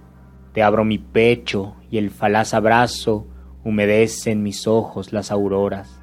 Te 0.53 0.63
abro 0.63 0.83
mi 0.83 0.97
pecho 0.97 1.75
y 1.91 1.99
el 1.99 2.09
falaz 2.09 2.55
abrazo 2.55 3.27
humedece 3.63 4.31
en 4.31 4.41
mis 4.41 4.65
ojos 4.65 5.13
las 5.13 5.31
auroras. 5.31 6.01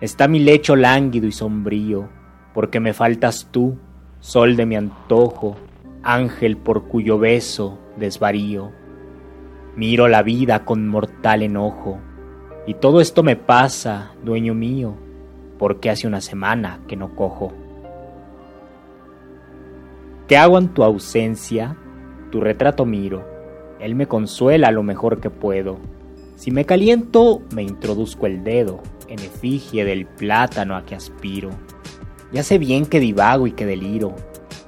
Está 0.00 0.26
mi 0.26 0.40
lecho 0.40 0.74
lánguido 0.74 1.28
y 1.28 1.32
sombrío, 1.32 2.08
porque 2.52 2.80
me 2.80 2.92
faltas 2.92 3.48
tú, 3.52 3.78
sol 4.18 4.56
de 4.56 4.66
mi 4.66 4.74
antojo, 4.74 5.56
ángel 6.02 6.56
por 6.56 6.88
cuyo 6.88 7.18
beso 7.18 7.78
desvarío. 7.96 8.72
Miro 9.76 10.08
la 10.08 10.22
vida 10.22 10.64
con 10.64 10.88
mortal 10.88 11.42
enojo, 11.42 12.00
y 12.66 12.74
todo 12.74 13.00
esto 13.00 13.22
me 13.22 13.36
pasa, 13.36 14.12
dueño 14.22 14.54
mío, 14.54 14.94
porque 15.58 15.90
hace 15.90 16.06
una 16.06 16.20
semana 16.20 16.80
que 16.86 16.96
no 16.96 17.14
cojo. 17.16 17.52
¿Qué 20.28 20.36
hago 20.36 20.58
en 20.58 20.68
tu 20.68 20.84
ausencia? 20.84 21.76
Tu 22.30 22.40
retrato 22.40 22.84
miro, 22.84 23.24
él 23.80 23.96
me 23.96 24.06
consuela 24.06 24.70
lo 24.70 24.84
mejor 24.84 25.20
que 25.20 25.28
puedo. 25.28 25.78
Si 26.36 26.50
me 26.52 26.64
caliento, 26.64 27.42
me 27.54 27.62
introduzco 27.62 28.26
el 28.26 28.44
dedo 28.44 28.80
en 29.08 29.18
efigie 29.18 29.84
del 29.84 30.06
plátano 30.06 30.76
a 30.76 30.84
que 30.84 30.94
aspiro. 30.94 31.50
Ya 32.32 32.44
sé 32.44 32.58
bien 32.58 32.86
que 32.86 33.00
divago 33.00 33.46
y 33.46 33.52
que 33.52 33.66
deliro, 33.66 34.14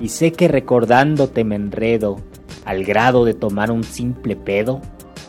y 0.00 0.08
sé 0.08 0.32
que 0.32 0.48
recordándote 0.48 1.44
me 1.44 1.54
enredo 1.54 2.16
al 2.64 2.84
grado 2.84 3.24
de 3.24 3.34
tomar 3.34 3.70
un 3.70 3.84
simple 3.84 4.36
pedo 4.36 4.80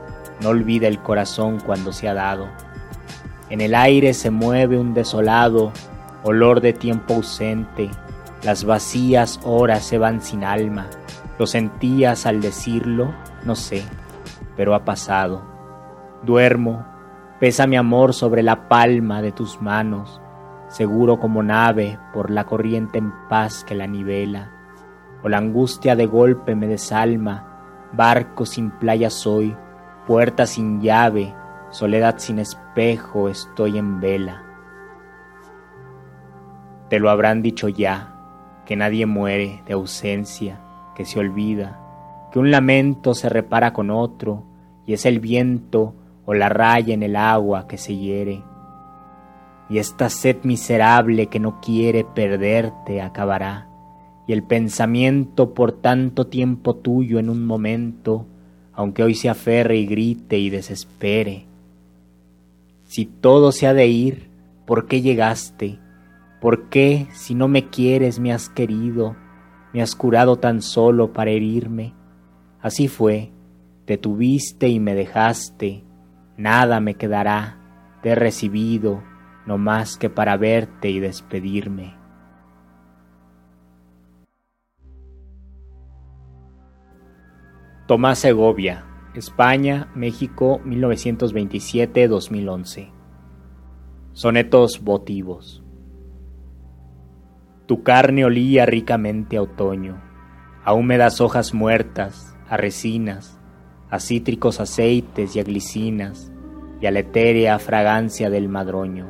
no 0.40 0.50
olvida 0.50 0.88
el 0.88 1.00
corazón 1.00 1.60
cuando 1.60 1.92
se 1.92 2.08
ha 2.08 2.14
dado. 2.14 2.48
En 3.50 3.60
el 3.60 3.74
aire 3.74 4.14
se 4.14 4.30
mueve 4.30 4.78
un 4.78 4.94
desolado 4.94 5.72
olor 6.22 6.60
de 6.60 6.72
tiempo 6.72 7.14
ausente, 7.14 7.90
las 8.42 8.64
vacías 8.64 9.40
horas 9.44 9.84
se 9.84 9.98
van 9.98 10.20
sin 10.22 10.44
alma. 10.44 10.88
¿Lo 11.38 11.46
sentías 11.46 12.26
al 12.26 12.40
decirlo? 12.40 13.14
No 13.44 13.54
sé, 13.54 13.84
pero 14.56 14.74
ha 14.74 14.84
pasado. 14.84 15.42
Duermo, 16.22 16.84
pesa 17.38 17.66
mi 17.66 17.76
amor 17.76 18.14
sobre 18.14 18.42
la 18.42 18.68
palma 18.68 19.22
de 19.22 19.32
tus 19.32 19.60
manos, 19.60 20.20
seguro 20.68 21.18
como 21.18 21.42
nave 21.42 21.98
por 22.12 22.30
la 22.30 22.44
corriente 22.44 22.98
en 22.98 23.12
paz 23.28 23.64
que 23.64 23.74
la 23.74 23.86
nivela. 23.86 24.50
O 25.22 25.28
la 25.28 25.38
angustia 25.38 25.96
de 25.96 26.06
golpe 26.06 26.54
me 26.54 26.66
desalma, 26.66 27.88
barco 27.92 28.46
sin 28.46 28.70
playa 28.70 29.10
soy, 29.10 29.56
puerta 30.06 30.46
sin 30.46 30.80
llave, 30.80 31.34
soledad 31.70 32.16
sin 32.18 32.38
espejo, 32.38 33.28
estoy 33.28 33.78
en 33.78 34.00
vela. 34.00 34.42
Te 36.88 37.00
lo 37.00 37.10
habrán 37.10 37.42
dicho 37.42 37.68
ya, 37.68 38.14
que 38.64 38.76
nadie 38.76 39.06
muere 39.06 39.62
de 39.66 39.74
ausencia, 39.74 40.60
que 40.94 41.04
se 41.04 41.18
olvida, 41.18 41.80
que 42.30 42.38
un 42.38 42.50
lamento 42.50 43.14
se 43.14 43.28
repara 43.28 43.72
con 43.72 43.90
otro, 43.90 44.44
y 44.86 44.92
es 44.92 45.04
el 45.04 45.20
viento 45.20 45.94
o 46.24 46.34
la 46.34 46.48
raya 46.48 46.94
en 46.94 47.02
el 47.02 47.16
agua 47.16 47.66
que 47.66 47.78
se 47.78 47.96
hiere. 47.96 48.42
Y 49.68 49.78
esta 49.78 50.08
sed 50.10 50.38
miserable 50.44 51.26
que 51.26 51.40
no 51.40 51.60
quiere 51.60 52.04
perderte 52.04 53.02
acabará, 53.02 53.68
y 54.28 54.32
el 54.32 54.42
pensamiento 54.42 55.54
por 55.54 55.72
tanto 55.72 56.26
tiempo 56.26 56.76
tuyo 56.76 57.18
en 57.18 57.28
un 57.28 57.44
momento, 57.44 58.26
aunque 58.72 59.02
hoy 59.02 59.14
se 59.14 59.28
aferre 59.28 59.76
y 59.76 59.86
grite 59.86 60.38
y 60.38 60.50
desespere. 60.50 61.46
Si 62.84 63.06
todo 63.06 63.50
se 63.52 63.66
ha 63.66 63.74
de 63.74 63.86
ir, 63.88 64.28
¿por 64.66 64.86
qué 64.86 65.00
llegaste? 65.00 65.78
¿Por 66.40 66.68
qué, 66.68 67.08
si 67.12 67.34
no 67.34 67.48
me 67.48 67.70
quieres, 67.70 68.20
me 68.20 68.32
has 68.32 68.48
querido, 68.48 69.16
me 69.72 69.82
has 69.82 69.96
curado 69.96 70.38
tan 70.38 70.62
solo 70.62 71.12
para 71.12 71.30
herirme? 71.30 71.94
Así 72.60 72.86
fue, 72.86 73.32
te 73.86 73.96
tuviste 73.96 74.68
y 74.68 74.78
me 74.80 74.94
dejaste, 74.96 75.84
nada 76.36 76.80
me 76.80 76.94
quedará, 76.94 77.60
te 78.02 78.10
he 78.10 78.16
recibido, 78.16 79.04
no 79.46 79.58
más 79.58 79.96
que 79.96 80.10
para 80.10 80.36
verte 80.36 80.90
y 80.90 80.98
despedirme. 80.98 81.94
Tomás 87.86 88.18
Segovia, 88.18 88.84
España, 89.14 89.88
México, 89.94 90.60
1927-2011. 90.64 92.90
Sonetos 94.12 94.82
votivos. 94.82 95.62
Tu 97.66 97.84
carne 97.84 98.24
olía 98.24 98.66
ricamente 98.66 99.36
a 99.36 99.42
otoño, 99.42 100.02
a 100.64 100.72
húmedas 100.72 101.20
hojas 101.20 101.54
muertas, 101.54 102.36
a 102.48 102.56
resinas, 102.56 103.35
a 103.90 104.00
cítricos 104.00 104.60
aceites 104.60 105.36
y 105.36 105.40
a 105.40 105.42
glicinas, 105.42 106.32
y 106.80 106.86
a 106.86 106.90
la 106.90 107.00
etérea 107.00 107.58
fragancia 107.58 108.30
del 108.30 108.48
madroño. 108.48 109.06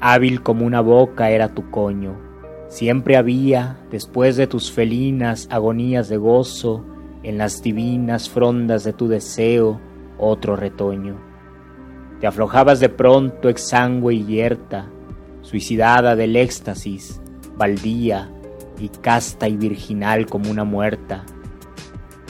Hábil 0.00 0.42
como 0.42 0.66
una 0.66 0.80
boca 0.80 1.30
era 1.30 1.48
tu 1.48 1.70
coño, 1.70 2.16
siempre 2.68 3.16
había, 3.16 3.78
después 3.90 4.36
de 4.36 4.46
tus 4.46 4.72
felinas 4.72 5.48
agonías 5.50 6.08
de 6.08 6.16
gozo, 6.16 6.84
en 7.22 7.38
las 7.38 7.62
divinas 7.62 8.28
frondas 8.28 8.84
de 8.84 8.92
tu 8.92 9.08
deseo, 9.08 9.80
otro 10.18 10.56
retoño. 10.56 11.16
Te 12.20 12.26
aflojabas 12.26 12.80
de 12.80 12.88
pronto 12.88 13.48
exangüe 13.48 14.14
y 14.14 14.24
yerta, 14.24 14.90
suicidada 15.40 16.16
del 16.16 16.36
éxtasis, 16.36 17.20
baldía 17.56 18.30
y 18.78 18.88
casta 18.88 19.48
y 19.48 19.56
virginal 19.56 20.26
como 20.26 20.50
una 20.50 20.64
muerta. 20.64 21.24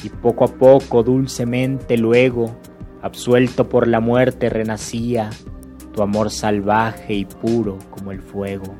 Y 0.04 0.10
poco 0.10 0.44
a 0.44 0.48
poco, 0.48 1.02
dulcemente 1.02 1.96
luego, 1.96 2.54
absuelto 3.00 3.70
por 3.70 3.88
la 3.88 4.00
muerte, 4.00 4.50
renacía 4.50 5.30
tu 5.94 6.02
amor 6.02 6.30
salvaje 6.30 7.14
y 7.14 7.24
puro 7.24 7.78
como 7.90 8.12
el 8.12 8.20
fuego. 8.20 8.74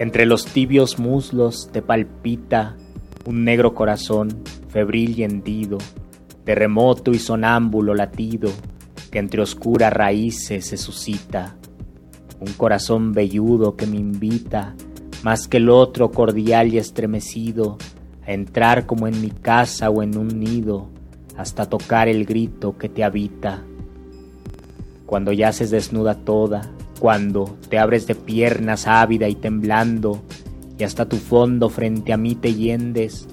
Entre 0.00 0.26
los 0.26 0.46
tibios 0.46 0.98
muslos 0.98 1.70
te 1.72 1.80
palpita 1.80 2.76
un 3.26 3.44
negro 3.44 3.74
corazón 3.74 4.42
febril 4.68 5.16
y 5.18 5.22
hendido, 5.22 5.78
terremoto 6.44 7.12
y 7.12 7.18
sonámbulo 7.18 7.94
latido 7.94 8.50
que 9.12 9.18
entre 9.18 9.42
oscuras 9.42 9.92
raíces 9.92 10.66
se 10.66 10.76
suscita, 10.76 11.56
un 12.40 12.52
corazón 12.54 13.12
velludo 13.12 13.76
que 13.76 13.86
me 13.86 13.98
invita, 13.98 14.74
más 15.22 15.48
que 15.48 15.58
el 15.58 15.68
otro 15.68 16.10
cordial 16.10 16.72
y 16.72 16.78
estremecido, 16.78 17.76
a 18.26 18.32
entrar 18.32 18.86
como 18.86 19.06
en 19.06 19.20
mi 19.20 19.30
casa 19.30 19.90
o 19.90 20.02
en 20.02 20.16
un 20.16 20.40
nido, 20.40 20.88
hasta 21.36 21.66
tocar 21.66 22.08
el 22.08 22.24
grito 22.24 22.76
que 22.78 22.88
te 22.88 23.04
habita. 23.04 23.62
Cuando 25.06 25.32
yaces 25.32 25.70
desnuda 25.70 26.14
toda, 26.14 26.70
cuando 26.98 27.56
te 27.68 27.78
abres 27.78 28.06
de 28.06 28.14
piernas 28.14 28.86
ávida 28.86 29.28
y 29.28 29.34
temblando, 29.34 30.22
y 30.78 30.84
hasta 30.84 31.08
tu 31.08 31.16
fondo 31.16 31.68
frente 31.68 32.12
a 32.12 32.16
mí 32.16 32.34
te 32.34 32.54
yendes, 32.54 33.26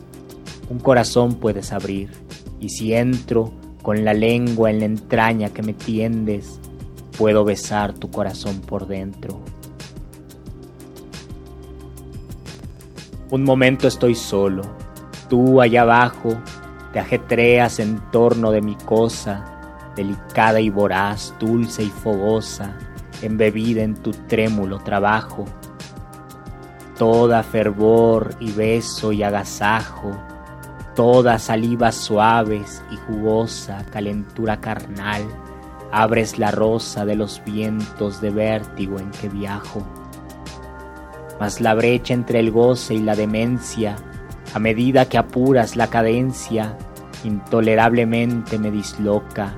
un 0.70 0.80
corazón 0.80 1.36
puedes 1.36 1.72
abrir, 1.72 2.10
y 2.60 2.70
si 2.70 2.94
entro 2.94 3.54
con 3.82 4.04
la 4.04 4.14
lengua 4.14 4.70
en 4.70 4.80
la 4.80 4.86
entraña 4.86 5.50
que 5.50 5.64
me 5.64 5.74
tiendes, 5.74 6.60
puedo 7.18 7.46
besar 7.46 7.94
tu 7.94 8.12
corazón 8.12 8.60
por 8.60 8.88
dentro. 8.88 9.40
Un 13.30 13.44
momento 13.44 13.90
estoy 13.90 14.16
solo, 14.16 14.62
tú 15.28 15.60
allá 15.60 15.82
abajo 15.82 16.30
te 16.94 17.00
ajetreas 17.00 17.80
en 17.80 18.00
torno 18.10 18.52
de 18.52 18.62
mi 18.62 18.76
cosa, 18.76 19.44
delicada 19.98 20.62
y 20.62 20.70
voraz, 20.70 21.36
dulce 21.38 21.84
y 21.84 21.90
fogosa, 21.90 22.78
embebida 23.22 23.84
en 23.84 23.96
tu 23.96 24.12
trémulo 24.12 24.80
trabajo. 24.80 25.44
Toda 26.98 27.44
fervor 27.44 28.34
y 28.40 28.54
beso 28.54 29.12
y 29.12 29.24
agasajo, 29.24 30.18
toda 30.96 31.38
saliva 31.38 31.92
suaves 31.92 32.82
y 32.92 32.96
jugosa, 32.96 33.86
calentura 33.92 34.62
carnal, 34.62 35.24
abres 35.92 36.40
la 36.40 36.52
rosa 36.52 37.04
de 37.04 37.18
los 37.18 37.42
vientos 37.44 38.22
de 38.22 38.30
vértigo 38.30 39.00
en 39.00 39.12
que 39.12 39.28
viajo. 39.28 39.84
Mas 41.40 41.62
la 41.62 41.74
brecha 41.74 42.14
entre 42.14 42.40
el 42.40 42.52
goce 42.52 42.96
y 42.96 43.00
la 43.00 43.16
demencia, 43.16 43.96
a 44.54 44.60
medida 44.60 45.08
que 45.08 45.18
apuras 45.18 45.76
la 45.76 45.88
cadencia, 45.88 46.78
intolerablemente 47.24 48.58
me 48.58 48.72
disloca 48.72 49.56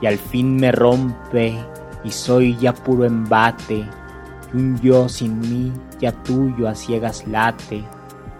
y 0.00 0.06
al 0.06 0.18
fin 0.18 0.56
me 0.56 0.72
rompe 0.72 1.58
y 2.04 2.10
soy 2.10 2.56
ya 2.56 2.74
puro 2.74 3.04
embate 3.04 3.86
y 4.52 4.56
un 4.56 4.78
yo 4.80 5.08
sin 5.08 5.40
mí 5.40 5.72
ya 5.98 6.12
tuyo 6.12 6.68
a 6.68 6.74
ciegas 6.74 7.26
late 7.26 7.84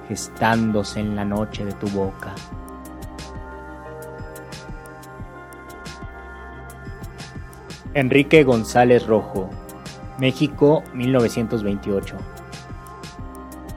gestándose 0.08 1.00
en 1.00 1.16
la 1.16 1.24
noche 1.24 1.64
de 1.64 1.72
tu 1.72 1.88
boca. 1.88 2.34
Enrique 7.94 8.44
González 8.44 9.06
Rojo, 9.06 9.48
México 10.18 10.82
1928. 10.92 12.35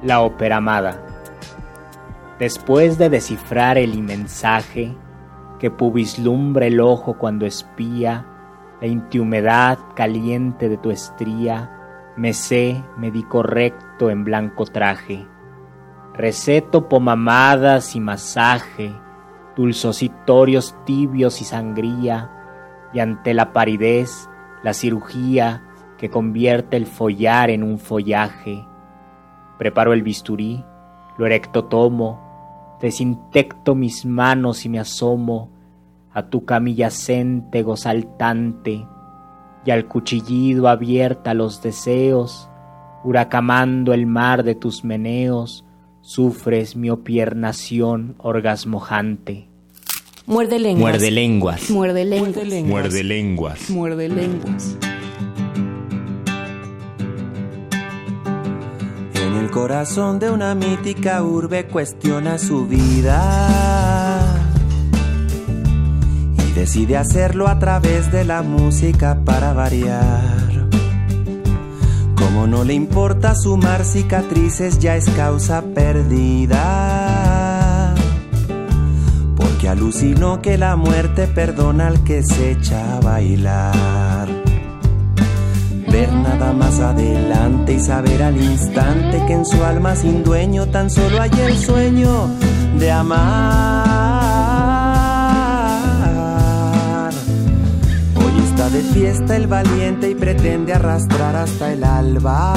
La 0.01 0.21
ópera 0.21 0.57
amada. 0.57 1.05
Después 2.39 2.97
de 2.97 3.09
descifrar 3.09 3.77
el 3.77 4.01
mensaje 4.01 4.95
que 5.59 5.69
vislumbra 5.69 6.67
el 6.67 6.79
ojo 6.79 7.17
cuando 7.17 7.45
espía 7.45 8.25
la 8.79 8.87
intihumedad 8.87 9.77
caliente 9.95 10.69
de 10.69 10.77
tu 10.77 10.89
estría, 10.89 12.13
me 12.15 12.31
sé, 12.31 12.81
me 12.95 13.11
di 13.11 13.23
correcto 13.23 14.09
en 14.09 14.23
blanco 14.23 14.63
traje. 14.63 15.27
Receto 16.13 16.87
pomamadas 16.87 17.93
y 17.97 17.99
masaje, 17.99 18.93
dulzositorios 19.57 20.77
tibios 20.85 21.41
y 21.41 21.43
sangría, 21.43 22.31
y 22.93 22.99
ante 22.99 23.33
la 23.33 23.51
paridez, 23.51 24.29
la 24.63 24.73
cirugía 24.73 25.61
que 25.97 26.09
convierte 26.09 26.77
el 26.77 26.85
follar 26.85 27.49
en 27.49 27.63
un 27.63 27.79
follaje. 27.79 28.68
Preparo 29.59 29.91
el 29.91 30.03
bisturí, 30.03 30.63
lo 31.17 31.25
erecto 31.25 31.65
tomo, 31.65 32.77
desinfecto 32.81 33.75
mis 33.75 34.05
manos 34.05 34.65
y 34.65 34.69
me 34.69 34.79
asomo 34.79 35.49
a 36.13 36.29
tu 36.29 36.45
camilla 36.45 36.89
céntego 36.89 37.75
saltante, 37.75 38.85
y 39.65 39.71
al 39.71 39.85
cuchillido 39.85 40.69
abierta 40.69 41.33
los 41.33 41.61
deseos, 41.61 42.49
huracamando 43.03 43.93
el 43.93 44.07
mar 44.07 44.43
de 44.43 44.55
tus 44.55 44.85
meneos, 44.85 45.65
sufres 45.99 46.77
mi 46.77 46.89
opiernación 46.89 48.15
orgasmojante. 48.17 49.49
Muerde 50.25 50.59
lenguas. 50.59 50.79
Muerde 50.79 51.11
lenguas. 51.11 51.69
Muerde 51.69 52.05
lenguas. 52.05 52.63
Muerde 52.63 53.03
lenguas. 53.03 53.69
Muerde 53.69 54.09
lenguas. 54.09 54.77
En 59.29 59.37
el 59.37 59.51
corazón 59.51 60.17
de 60.17 60.31
una 60.31 60.55
mítica 60.55 61.21
urbe 61.21 61.67
cuestiona 61.67 62.39
su 62.39 62.65
vida 62.65 64.25
y 66.47 66.51
decide 66.53 66.97
hacerlo 66.97 67.47
a 67.47 67.59
través 67.59 68.11
de 68.11 68.25
la 68.25 68.41
música 68.41 69.21
para 69.23 69.53
variar. 69.53 70.67
Como 72.15 72.47
no 72.47 72.63
le 72.63 72.73
importa 72.73 73.35
sumar 73.35 73.85
cicatrices, 73.85 74.79
ya 74.79 74.95
es 74.95 75.07
causa 75.11 75.61
perdida. 75.75 76.63
Porque 79.35 79.69
alucinó 79.69 80.41
que 80.41 80.57
la 80.57 80.75
muerte 80.75 81.27
perdona 81.27 81.85
al 81.85 82.03
que 82.03 82.23
se 82.23 82.53
echa 82.53 82.97
a 82.97 82.99
bailar. 82.99 84.48
Ver 85.91 86.13
nada 86.13 86.53
más 86.53 86.79
adelante 86.79 87.73
y 87.73 87.79
saber 87.79 88.21
al 88.21 88.37
instante 88.37 89.23
que 89.25 89.33
en 89.33 89.45
su 89.45 89.63
alma 89.63 89.95
sin 89.95 90.23
dueño 90.23 90.67
tan 90.67 90.89
solo 90.89 91.19
hay 91.19 91.31
el 91.41 91.57
sueño 91.57 92.27
de 92.77 92.91
amar. 92.91 93.89
Hoy 98.15 98.43
está 98.43 98.69
de 98.69 98.81
fiesta 98.81 99.35
el 99.35 99.47
valiente 99.47 100.09
y 100.11 100.15
pretende 100.15 100.73
arrastrar 100.73 101.35
hasta 101.35 101.73
el 101.73 101.83
alba. 101.83 102.53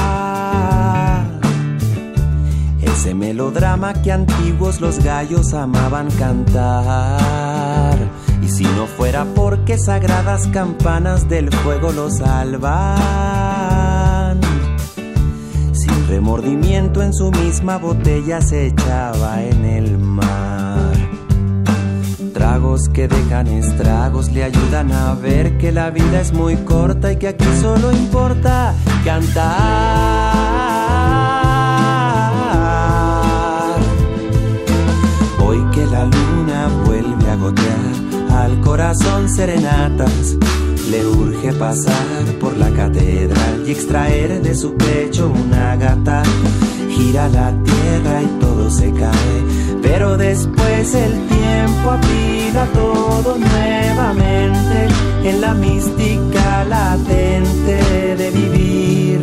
Ese 2.83 3.15
melodrama 3.15 3.95
que 3.95 4.13
antiguos 4.13 4.81
los 4.81 5.03
gallos 5.03 5.55
amaban 5.55 6.11
cantar. 6.13 7.62
Y 8.43 8.49
si 8.49 8.65
no 8.65 8.87
fuera 8.87 9.25
porque 9.25 9.79
sagradas 9.79 10.49
campanas 10.49 11.29
del 11.29 11.49
fuego 11.53 11.93
los 11.93 12.19
salvan, 12.19 12.81
sin 15.73 16.09
remordimiento 16.09 17.03
en 17.03 17.15
su 17.15 17.31
misma 17.31 17.79
botella 17.79 18.41
se 18.41 18.67
echaba 18.67 19.41
en 19.43 19.65
el 19.65 19.97
mar. 19.97 20.93
Tragos 22.35 22.89
que 22.89 23.07
dejan 23.07 23.47
estragos 23.47 24.33
le 24.33 24.43
ayudan 24.43 24.91
a 24.91 25.15
ver 25.15 25.57
que 25.59 25.71
la 25.71 25.91
vida 25.91 26.21
es 26.21 26.33
muy 26.33 26.57
corta 26.57 27.13
y 27.13 27.17
que 27.17 27.29
aquí 27.29 27.47
solo 27.61 27.93
importa 27.93 28.75
cantar. 29.05 29.53
Hoy 35.39 35.65
que 35.73 35.87
la 35.87 36.05
luna 36.05 36.69
vuelve 36.85 37.31
a 37.31 37.37
gotear 37.37 37.92
al 38.43 38.61
corazón 38.61 39.29
serenatas. 39.29 40.37
Le 40.91 41.07
urge 41.07 41.53
pasar 41.53 42.25
por 42.41 42.57
la 42.57 42.71
catedral 42.71 43.63
y 43.67 43.71
extraer 43.71 44.43
de 44.43 44.55
su 44.55 44.75
pecho 44.75 45.33
una 45.33 45.77
gata. 45.77 46.23
Gira 46.91 47.29
la 47.29 47.53
tierra 47.63 48.23
y 48.23 48.27
todo 48.41 48.69
se 48.69 48.93
cae, 48.93 49.37
pero 49.81 50.17
después 50.17 50.95
el 50.95 51.13
tiempo 51.29 51.91
apila 51.91 52.67
todo 52.75 53.39
nuevamente 53.39 54.89
en 55.25 55.41
la 55.41 55.55
mística 55.55 56.65
latente 56.65 58.17
de 58.17 58.31
vivir. 58.31 59.23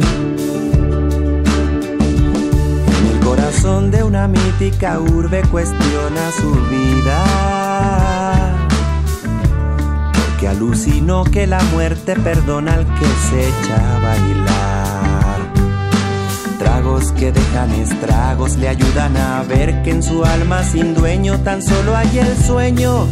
En 2.97 3.05
el 3.13 3.20
corazón 3.26 3.91
de 3.91 4.01
una 4.03 4.28
mítica 4.30 4.99
urbe 4.99 5.41
cuestiona 5.51 6.32
su 6.39 6.51
vida 6.70 7.49
que 10.40 10.48
alucinó 10.48 11.26
que 11.26 11.46
la 11.48 11.62
muerte 11.74 12.16
perdona 12.16 12.74
al 12.76 12.86
que 12.86 13.06
se 13.30 13.50
echa 13.50 13.96
a 13.96 14.00
bailar. 14.00 15.40
Tragos 16.58 17.12
que 17.12 17.32
dejan 17.32 17.72
estragos 17.72 18.56
le 18.58 18.70
ayudan 18.70 19.18
a 19.18 19.44
ver 19.44 19.84
que 19.84 19.92
en 19.92 20.02
su 20.02 20.24
alma 20.24 20.64
sin 20.64 20.94
dueño 20.94 21.40
tan 21.40 21.62
solo 21.62 21.96
hay 21.96 22.20
el 22.20 22.38
sueño 22.38 23.06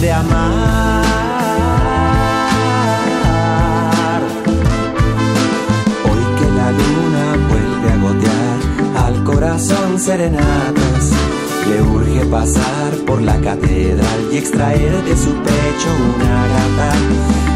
de 0.00 0.12
amar. 0.12 1.02
Hoy 6.04 6.24
que 6.38 6.48
la 6.50 6.70
luna 6.72 7.24
vuelve 7.48 7.92
a 7.92 7.96
gotear 7.96 9.06
al 9.06 9.24
corazón 9.24 9.98
serenatas, 10.00 10.91
le 11.72 11.82
urge 11.82 12.26
pasar 12.26 12.90
por 13.06 13.22
la 13.22 13.36
catedral 13.40 14.20
y 14.30 14.36
extraer 14.36 15.02
de 15.04 15.16
su 15.16 15.32
pecho 15.46 15.90
una 16.14 16.46
gata. 16.54 16.92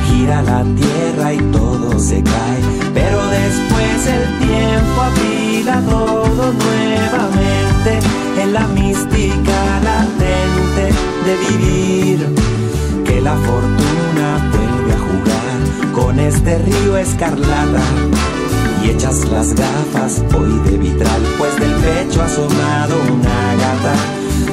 Gira 0.06 0.42
la 0.42 0.64
tierra 0.80 1.34
y 1.34 1.38
todo 1.52 1.98
se 1.98 2.22
cae, 2.22 2.60
pero 2.94 3.18
después 3.40 3.96
el 4.16 4.24
tiempo 4.46 4.98
apila 5.10 5.80
todo 5.82 6.52
nuevamente 6.64 7.92
en 8.42 8.52
la 8.52 8.66
mística 8.68 9.58
latente 9.88 10.84
de 11.26 11.32
vivir. 11.46 12.18
Que 13.04 13.20
la 13.20 13.36
fortuna 13.36 14.28
vuelve 14.52 14.92
a 14.94 15.00
jugar 15.08 15.92
con 15.92 16.18
este 16.18 16.58
río 16.58 16.96
escarlata 16.96 17.82
y 18.86 18.90
echas 18.90 19.24
las 19.30 19.54
gafas 19.54 20.22
hoy 20.36 20.58
de 20.70 20.78
vitral, 20.78 21.22
pues 21.38 21.58
del 21.58 21.72
pecho 21.74 22.22
ha 22.22 22.26
asomado 22.26 22.94
una 23.12 23.54
gata. 23.54 23.94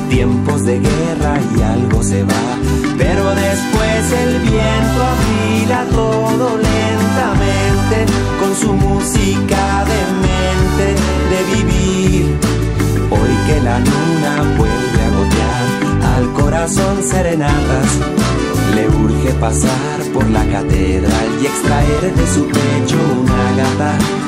Tiempos 0.09 0.63
de 0.65 0.79
guerra 0.79 1.39
y 1.55 1.61
algo 1.61 2.03
se 2.03 2.23
va, 2.23 2.57
pero 2.97 3.34
después 3.36 4.11
el 4.11 4.39
viento 4.39 5.01
afila 5.13 5.86
todo 5.91 6.57
lentamente 6.57 8.05
con 8.39 8.55
su 8.55 8.73
música 8.73 9.86
de 9.91 10.01
mente 10.27 10.88
de 11.31 11.55
vivir. 11.55 12.38
Hoy 13.09 13.36
que 13.47 13.61
la 13.61 13.79
luna 13.79 14.55
vuelve 14.57 15.01
a 15.03 15.09
gotear 15.17 16.17
al 16.17 16.34
corazón 16.34 17.03
serenatas 17.03 17.99
le 18.75 18.88
urge 18.88 19.31
pasar 19.39 20.01
por 20.13 20.27
la 20.29 20.43
catedral 20.45 21.27
y 21.41 21.45
extraer 21.45 22.13
de 22.15 22.27
su 22.27 22.47
pecho 22.47 22.97
una 23.21 23.63
gata. 23.63 24.22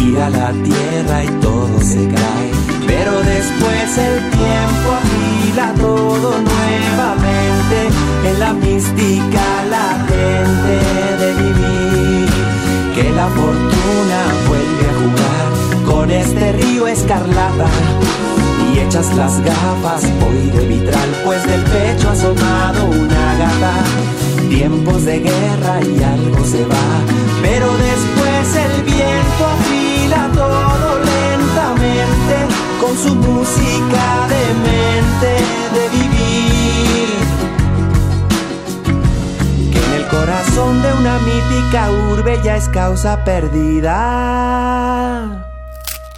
Gira 0.00 0.30
la 0.30 0.50
tierra 0.52 1.24
y 1.24 1.28
todo 1.42 1.78
se 1.82 2.08
cae, 2.08 2.50
pero 2.86 3.12
después 3.20 3.98
el 3.98 4.30
tiempo 4.30 4.88
afila 4.98 5.74
todo 5.78 6.30
nuevamente 6.40 7.78
en 8.24 8.40
la 8.40 8.54
mística 8.54 9.44
latente 9.68 10.76
de 11.20 11.32
vivir. 11.42 12.28
Que 12.94 13.10
la 13.10 13.26
fortuna 13.28 14.20
vuelve 14.48 14.84
a 14.88 14.94
jugar 15.02 15.94
con 15.94 16.10
este 16.10 16.52
río 16.52 16.86
escarlata 16.86 17.68
y 18.72 18.78
echas 18.78 19.14
las 19.14 19.38
gafas 19.44 20.04
hoy 20.04 20.50
de 20.50 20.66
vitral, 20.66 21.10
pues 21.26 21.46
del 21.46 21.60
pecho 21.60 22.08
ha 22.08 22.12
asomado 22.12 22.86
una 22.86 23.34
gata. 23.38 23.74
Tiempos 24.48 25.04
de 25.04 25.18
guerra 25.20 25.80
y 25.82 26.02
algo 26.02 26.42
se 26.44 26.64
va, 26.64 26.88
pero 27.42 27.66
después 27.76 28.56
el 28.64 28.82
viento 28.82 29.79
afila 30.10 30.30
todo 30.34 30.98
lentamente 31.04 32.36
con 32.80 32.96
su 32.96 33.14
música 33.14 34.28
de 34.28 34.54
mente 34.66 35.32
de 35.74 35.88
vivir. 35.96 37.08
Que 39.72 39.78
en 39.78 39.92
el 40.02 40.06
corazón 40.08 40.82
de 40.82 40.92
una 40.94 41.18
mítica 41.20 41.90
urbe 42.12 42.40
ya 42.44 42.56
es 42.56 42.68
causa 42.68 43.24
perdida. 43.24 43.96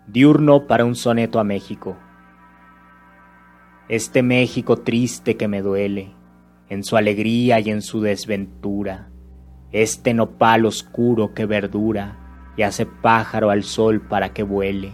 Diurno 0.06 0.68
para 0.68 0.86
un 0.86 0.94
soneto 0.94 1.40
a 1.40 1.44
México. 1.44 1.98
Este 3.90 4.22
México 4.22 4.78
triste 4.78 5.36
que 5.36 5.48
me 5.48 5.64
duele, 5.64 6.14
en 6.70 6.84
su 6.84 6.96
alegría 6.96 7.60
y 7.60 7.72
en 7.72 7.82
su 7.82 8.02
desventura, 8.02 9.10
este 9.72 10.14
nopal 10.14 10.68
oscuro 10.68 11.34
que 11.34 11.48
verdura 11.48 12.54
y 12.56 12.62
hace 12.62 12.86
pájaro 12.86 13.50
al 13.50 13.64
sol 13.64 14.08
para 14.08 14.32
que 14.32 14.44
vuele, 14.44 14.92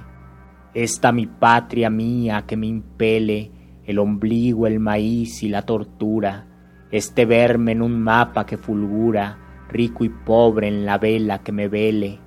esta 0.74 1.11
mi 1.11 1.28
patria 1.28 1.89
mía 1.89 2.45
que 2.47 2.55
me 2.55 2.67
impele 2.67 3.51
el 3.84 3.99
ombligo, 3.99 4.65
el 4.65 4.80
maíz 4.80 5.43
y 5.43 5.49
la 5.49 5.63
tortura, 5.63 6.47
este 6.94 7.26
verme 7.26 7.72
en 7.72 7.82
un 7.82 8.04
mapa 8.04 8.46
que 8.46 8.56
fulgura, 8.56 9.39
rico 9.68 10.04
y 10.04 10.10
pobre 10.10 10.68
en 10.68 10.86
la 10.86 11.00
vela 11.00 11.39
que 11.39 11.52
me 11.52 11.68
vele, 11.68 12.20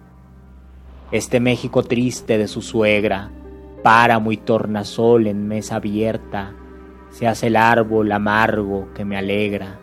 este 1.13 1.39
México 1.39 1.85
triste 1.85 2.37
de 2.37 2.49
su 2.49 2.63
suegra, 2.63 3.31
páramo 3.85 4.33
y 4.33 4.39
tornasol 4.39 5.29
en 5.29 5.47
mesa 5.47 5.77
abierta, 5.77 6.53
se 7.11 7.29
hace 7.29 7.47
el 7.47 7.55
árbol 7.55 8.11
amargo 8.11 8.89
que 8.93 9.05
me 9.05 9.17
alegra. 9.17 9.79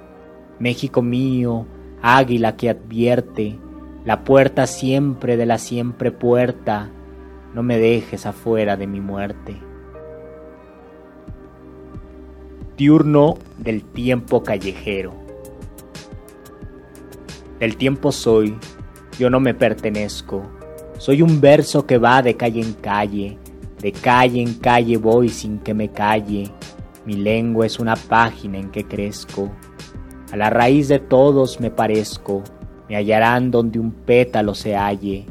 México 0.60 1.02
mío, 1.02 1.66
águila 2.02 2.58
que 2.58 2.70
advierte, 2.70 3.58
la 4.04 4.26
puerta 4.26 4.68
siempre 4.68 5.38
de 5.38 5.46
la 5.46 5.60
siempre 5.60 6.12
puerta, 6.12 6.90
no 7.54 7.64
me 7.64 7.78
dejes 7.78 8.26
afuera 8.26 8.76
de 8.76 8.88
mi 8.88 9.00
muerte. 9.00 9.62
Diurno 12.84 13.36
del 13.60 13.82
tiempo 13.82 14.44
callejero. 14.44 15.14
Del 17.58 17.78
tiempo 17.78 18.12
soy, 18.12 18.58
yo 19.18 19.30
no 19.30 19.40
me 19.40 19.54
pertenezco, 19.54 20.44
soy 20.98 21.22
un 21.22 21.40
verso 21.40 21.88
que 21.88 21.98
va 21.98 22.22
de 22.22 22.36
calle 22.36 22.60
en 22.60 22.74
calle, 22.74 23.38
de 23.80 23.94
calle 23.94 24.42
en 24.42 24.56
calle 24.56 24.98
voy 24.98 25.30
sin 25.30 25.60
que 25.60 25.74
me 25.74 25.92
calle, 25.94 26.52
mi 27.06 27.14
lengua 27.14 27.66
es 27.66 27.80
una 27.80 27.96
página 27.96 28.58
en 28.58 28.70
que 28.70 28.84
crezco, 28.84 29.50
a 30.34 30.36
la 30.36 30.50
raíz 30.50 30.90
de 30.90 31.00
todos 31.00 31.62
me 31.62 31.72
parezco, 31.72 32.44
me 32.90 32.98
hallarán 32.98 33.50
donde 33.50 33.80
un 33.80 33.94
pétalo 33.94 34.54
se 34.56 34.76
halle, 34.76 35.26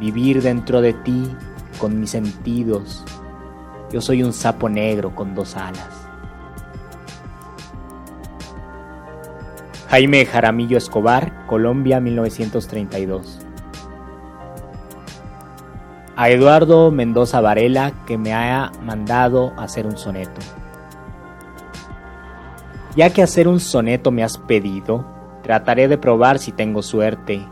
vivir 0.00 0.40
dentro 0.40 0.80
de 0.80 0.94
ti 0.94 1.30
con 1.78 2.00
mis 2.00 2.08
sentidos. 2.08 3.04
Yo 3.92 4.00
soy 4.00 4.22
un 4.22 4.32
sapo 4.32 4.70
negro 4.70 5.14
con 5.14 5.34
dos 5.34 5.58
alas. 5.58 6.01
Jaime 9.92 10.24
Jaramillo 10.24 10.78
Escobar, 10.78 11.44
Colombia 11.46 12.00
1932. 12.00 13.40
A 16.16 16.30
Eduardo 16.30 16.90
Mendoza 16.90 17.42
Varela 17.42 17.92
que 18.06 18.16
me 18.16 18.32
haya 18.32 18.72
mandado 18.82 19.52
hacer 19.58 19.84
un 19.84 19.98
soneto. 19.98 20.40
Ya 22.96 23.10
que 23.10 23.22
hacer 23.22 23.46
un 23.46 23.60
soneto 23.60 24.10
me 24.10 24.24
has 24.24 24.38
pedido, 24.38 25.04
trataré 25.42 25.88
de 25.88 25.98
probar 25.98 26.38
si 26.38 26.52
tengo 26.52 26.80
suerte, 26.80 27.46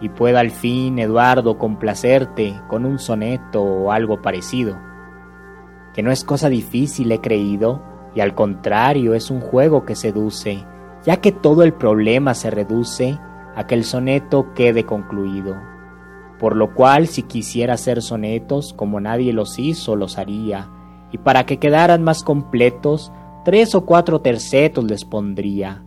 y 0.00 0.08
pueda 0.08 0.40
al 0.40 0.50
fin, 0.50 0.98
Eduardo, 0.98 1.58
complacerte 1.58 2.60
con 2.66 2.86
un 2.86 2.98
soneto 2.98 3.62
o 3.62 3.92
algo 3.92 4.20
parecido. 4.20 4.76
Que 5.94 6.02
no 6.02 6.10
es 6.10 6.24
cosa 6.24 6.48
difícil, 6.48 7.12
he 7.12 7.20
creído, 7.20 7.84
y 8.16 8.20
al 8.20 8.34
contrario 8.34 9.14
es 9.14 9.30
un 9.30 9.40
juego 9.40 9.84
que 9.84 9.94
seduce, 9.94 10.66
ya 11.04 11.18
que 11.18 11.32
todo 11.32 11.62
el 11.62 11.74
problema 11.74 12.34
se 12.34 12.50
reduce 12.50 13.18
a 13.54 13.66
que 13.66 13.74
el 13.74 13.84
soneto 13.84 14.52
quede 14.54 14.84
concluido. 14.84 15.56
Por 16.38 16.56
lo 16.56 16.74
cual, 16.74 17.06
si 17.06 17.22
quisiera 17.22 17.74
hacer 17.74 18.02
sonetos 18.02 18.72
como 18.72 19.00
nadie 19.00 19.32
los 19.32 19.58
hizo, 19.58 19.96
los 19.96 20.18
haría, 20.18 20.68
y 21.12 21.18
para 21.18 21.46
que 21.46 21.58
quedaran 21.58 22.02
más 22.02 22.22
completos, 22.22 23.12
tres 23.44 23.74
o 23.74 23.84
cuatro 23.84 24.20
tercetos 24.20 24.84
les 24.84 25.04
pondría. 25.04 25.84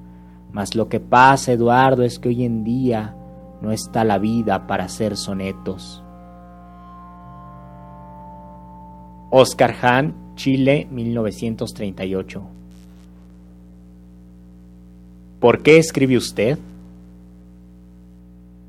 Mas 0.51 0.75
lo 0.75 0.87
que 0.87 0.99
pasa, 0.99 1.51
Eduardo, 1.51 2.03
es 2.03 2.19
que 2.19 2.29
hoy 2.29 2.45
en 2.45 2.63
día 2.63 3.15
no 3.61 3.71
está 3.71 4.03
la 4.03 4.19
vida 4.19 4.67
para 4.67 4.85
hacer 4.85 5.17
sonetos. 5.17 6.03
Oscar 9.29 9.75
Hahn, 9.81 10.15
Chile, 10.35 10.87
1938. 10.89 12.56
¿Por 15.39 15.61
qué 15.61 15.77
escribe 15.77 16.17
usted? 16.17 16.57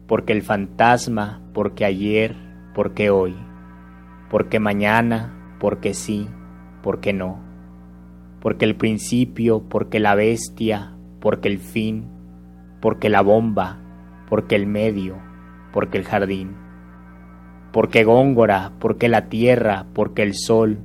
Porque 0.07 0.35
el 0.35 0.43
fantasma, 0.43 1.41
porque 1.55 1.87
ayer, 1.87 2.37
porque 2.75 3.09
hoy, 3.09 3.35
porque 4.29 4.61
mañana, 4.61 5.57
porque 5.61 5.95
sí, 5.95 6.29
porque 6.83 7.15
no, 7.15 7.41
porque 8.41 8.67
el 8.67 8.77
principio, 8.77 9.63
porque 9.67 9.99
la 9.99 10.15
bestia, 10.15 10.93
porque 11.21 11.49
el 11.49 11.59
fin, 11.59 12.05
porque 12.83 13.09
la 13.09 13.23
bomba, 13.23 13.79
porque 14.29 14.55
el 14.55 14.67
medio, 14.67 15.17
porque 15.73 15.97
el 15.97 16.05
jardín, 16.05 16.55
porque 17.73 18.05
Góngora, 18.05 18.73
porque 18.79 19.09
la 19.09 19.31
tierra, 19.31 19.87
porque 19.95 20.23
el 20.23 20.35
sol, 20.35 20.81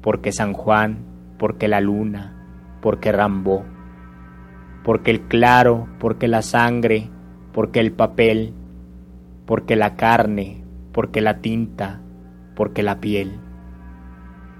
porque 0.00 0.30
San 0.30 0.52
Juan, 0.52 1.04
porque 1.40 1.66
la 1.66 1.80
luna, 1.80 2.78
porque 2.80 3.10
Rambó, 3.10 3.64
porque 4.84 5.10
el 5.10 5.22
claro, 5.22 5.88
porque 5.98 6.28
la 6.28 6.42
sangre, 6.42 7.08
porque 7.52 7.80
el 7.80 7.92
papel, 7.92 8.54
porque 9.46 9.76
la 9.76 9.96
carne, 9.96 10.64
porque 10.92 11.20
la 11.20 11.38
tinta, 11.38 12.00
porque 12.56 12.82
la 12.82 13.00
piel, 13.00 13.38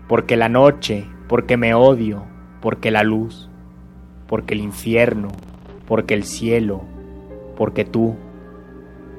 porque 0.08 0.36
la 0.36 0.48
noche, 0.48 1.06
porque 1.28 1.56
me 1.56 1.74
odio, 1.74 2.24
porque 2.60 2.90
la 2.90 3.02
luz, 3.02 3.50
porque 4.26 4.54
el 4.54 4.60
infierno, 4.60 5.28
porque 5.86 6.14
el 6.14 6.24
cielo, 6.24 6.82
porque 7.56 7.84
tú, 7.84 8.16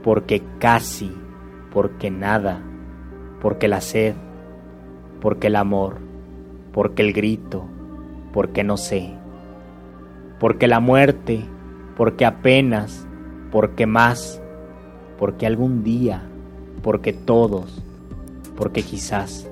porque 0.04 0.42
casi, 0.60 1.12
porque 1.72 2.12
nada, 2.12 2.62
porque 3.42 3.68
la 3.68 3.82
sed, 3.82 4.16
porque 5.20 5.48
el 5.48 5.56
amor, 5.56 6.00
porque 6.72 7.02
el 7.02 7.14
grito, 7.14 7.66
porque 8.32 8.64
no 8.64 8.78
sé, 8.78 9.14
porque 10.44 10.68
la 10.68 10.82
muerte, 10.82 11.46
porque 11.96 12.26
apenas, 12.26 13.08
porque 13.50 13.86
más, 13.86 14.42
porque 15.18 15.46
algún 15.46 15.86
día, 15.86 16.22
porque 16.82 17.14
todos, 17.14 17.82
porque 18.58 18.82
quizás. 18.82 19.50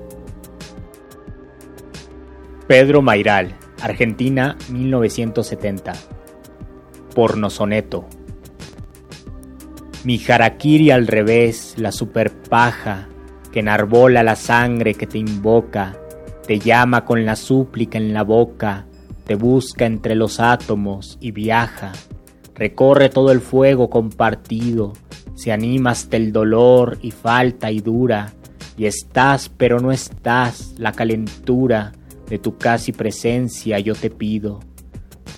Pedro 2.66 3.00
Mairal, 3.00 3.54
Argentina, 3.80 4.58
1970. 4.68 5.94
Pornosoneto. 7.14 8.04
Mi 10.04 10.20
harakiri 10.28 10.90
al 10.90 11.06
revés, 11.06 11.72
la 11.78 11.90
superpaja, 11.90 13.08
que 13.50 13.60
enarbola 13.60 14.22
la 14.22 14.36
sangre 14.36 14.92
que 14.92 15.06
te 15.06 15.16
invoca, 15.16 15.96
te 16.46 16.58
llama 16.58 17.06
con 17.06 17.24
la 17.24 17.34
súplica 17.34 17.96
en 17.96 18.12
la 18.12 18.24
boca, 18.24 18.88
te 19.24 19.34
busca 19.34 19.86
entre 19.86 20.14
los 20.14 20.40
átomos 20.40 21.18
y 21.20 21.30
viaja, 21.30 21.92
recorre 22.54 23.08
todo 23.08 23.32
el 23.32 23.40
fuego 23.40 23.88
compartido, 23.90 24.92
se 25.34 25.52
anima 25.52 25.90
hasta 25.90 26.16
el 26.16 26.32
dolor 26.32 26.98
y 27.02 27.10
falta 27.10 27.70
y 27.70 27.80
dura, 27.80 28.32
y 28.76 28.86
estás 28.86 29.48
pero 29.48 29.80
no 29.80 29.92
estás, 29.92 30.74
la 30.78 30.92
calentura 30.92 31.92
de 32.28 32.38
tu 32.38 32.56
casi 32.56 32.92
presencia 32.92 33.78
yo 33.78 33.94
te 33.94 34.10
pido. 34.10 34.60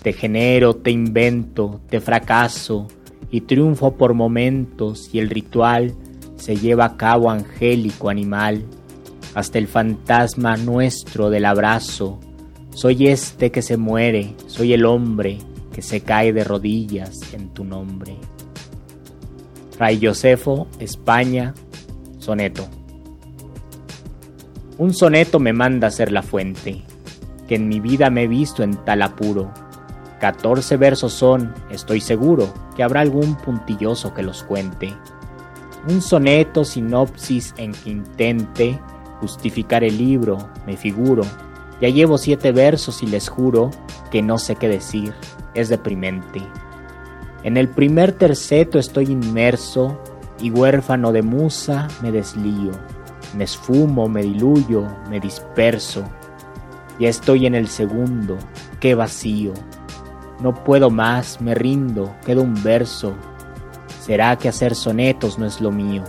Te 0.02 0.12
genero, 0.12 0.74
te 0.76 0.90
invento, 0.90 1.80
te 1.88 2.00
fracaso, 2.00 2.88
y 3.30 3.40
triunfo 3.40 3.96
por 3.96 4.14
momentos 4.14 5.10
y 5.12 5.18
el 5.18 5.28
ritual 5.28 5.94
se 6.36 6.56
lleva 6.56 6.84
a 6.84 6.96
cabo 6.96 7.30
angélico 7.30 8.08
animal, 8.08 8.64
hasta 9.34 9.58
el 9.58 9.66
fantasma 9.66 10.56
nuestro 10.56 11.30
del 11.30 11.46
abrazo. 11.46 12.20
Soy 12.74 13.08
este 13.08 13.50
que 13.50 13.62
se 13.62 13.76
muere, 13.76 14.34
soy 14.46 14.72
el 14.72 14.84
hombre 14.84 15.38
que 15.72 15.82
se 15.82 16.00
cae 16.00 16.32
de 16.32 16.44
rodillas 16.44 17.32
en 17.32 17.48
tu 17.48 17.64
nombre. 17.64 18.16
Fray 19.76 20.04
Josefo, 20.04 20.68
España, 20.78 21.54
soneto. 22.18 22.68
Un 24.78 24.92
soneto 24.92 25.40
me 25.40 25.52
manda 25.52 25.88
a 25.88 25.92
ser 25.92 26.12
la 26.12 26.22
fuente, 26.22 26.82
que 27.48 27.54
en 27.54 27.68
mi 27.68 27.80
vida 27.80 28.10
me 28.10 28.24
he 28.24 28.28
visto 28.28 28.62
en 28.62 28.76
tal 28.84 29.02
apuro 29.02 29.52
14 30.24 30.78
versos 30.78 31.12
son, 31.12 31.52
estoy 31.68 32.00
seguro, 32.00 32.50
que 32.74 32.82
habrá 32.82 33.02
algún 33.02 33.34
puntilloso 33.34 34.14
que 34.14 34.22
los 34.22 34.42
cuente. 34.42 34.94
Un 35.86 36.00
soneto 36.00 36.64
sinopsis 36.64 37.52
en 37.58 37.72
que 37.72 37.90
intente 37.90 38.80
justificar 39.20 39.84
el 39.84 39.98
libro, 39.98 40.38
me 40.66 40.78
figuro. 40.78 41.24
Ya 41.80 41.88
llevo 41.88 42.18
siete 42.18 42.52
versos 42.52 43.02
y 43.02 43.06
les 43.06 43.28
juro 43.28 43.70
que 44.10 44.22
no 44.22 44.38
sé 44.38 44.56
qué 44.56 44.68
decir, 44.68 45.14
es 45.54 45.68
deprimente. 45.68 46.42
En 47.42 47.56
el 47.56 47.68
primer 47.68 48.12
terceto 48.12 48.78
estoy 48.78 49.06
inmerso 49.06 50.00
y 50.40 50.50
huérfano 50.50 51.12
de 51.12 51.22
musa 51.22 51.88
me 52.00 52.10
deslío. 52.10 52.72
Me 53.36 53.44
esfumo, 53.44 54.08
me 54.08 54.22
diluyo, 54.22 54.86
me 55.10 55.20
disperso. 55.20 56.04
Ya 56.98 57.08
estoy 57.08 57.46
en 57.46 57.54
el 57.54 57.68
segundo, 57.68 58.38
qué 58.80 58.94
vacío. 58.94 59.52
No 60.40 60.54
puedo 60.54 60.90
más, 60.90 61.40
me 61.40 61.54
rindo, 61.54 62.14
queda 62.24 62.40
un 62.40 62.62
verso. 62.62 63.14
¿Será 64.00 64.36
que 64.36 64.48
hacer 64.48 64.74
sonetos 64.74 65.38
no 65.38 65.46
es 65.46 65.60
lo 65.60 65.70
mío? 65.70 66.04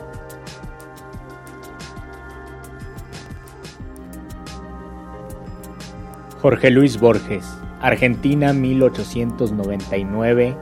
Jorge 6.46 6.70
Luis 6.70 7.00
Borges, 7.00 7.58
Argentina 7.82 8.54
1899, 8.54 10.56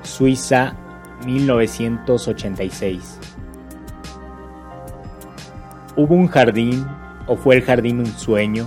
Suiza 0.00 0.74
1986. 1.26 3.20
¿Hubo 5.94 6.14
un 6.14 6.28
jardín 6.28 6.86
o 7.26 7.36
fue 7.36 7.56
el 7.56 7.62
jardín 7.64 7.98
un 7.98 8.06
sueño? 8.06 8.66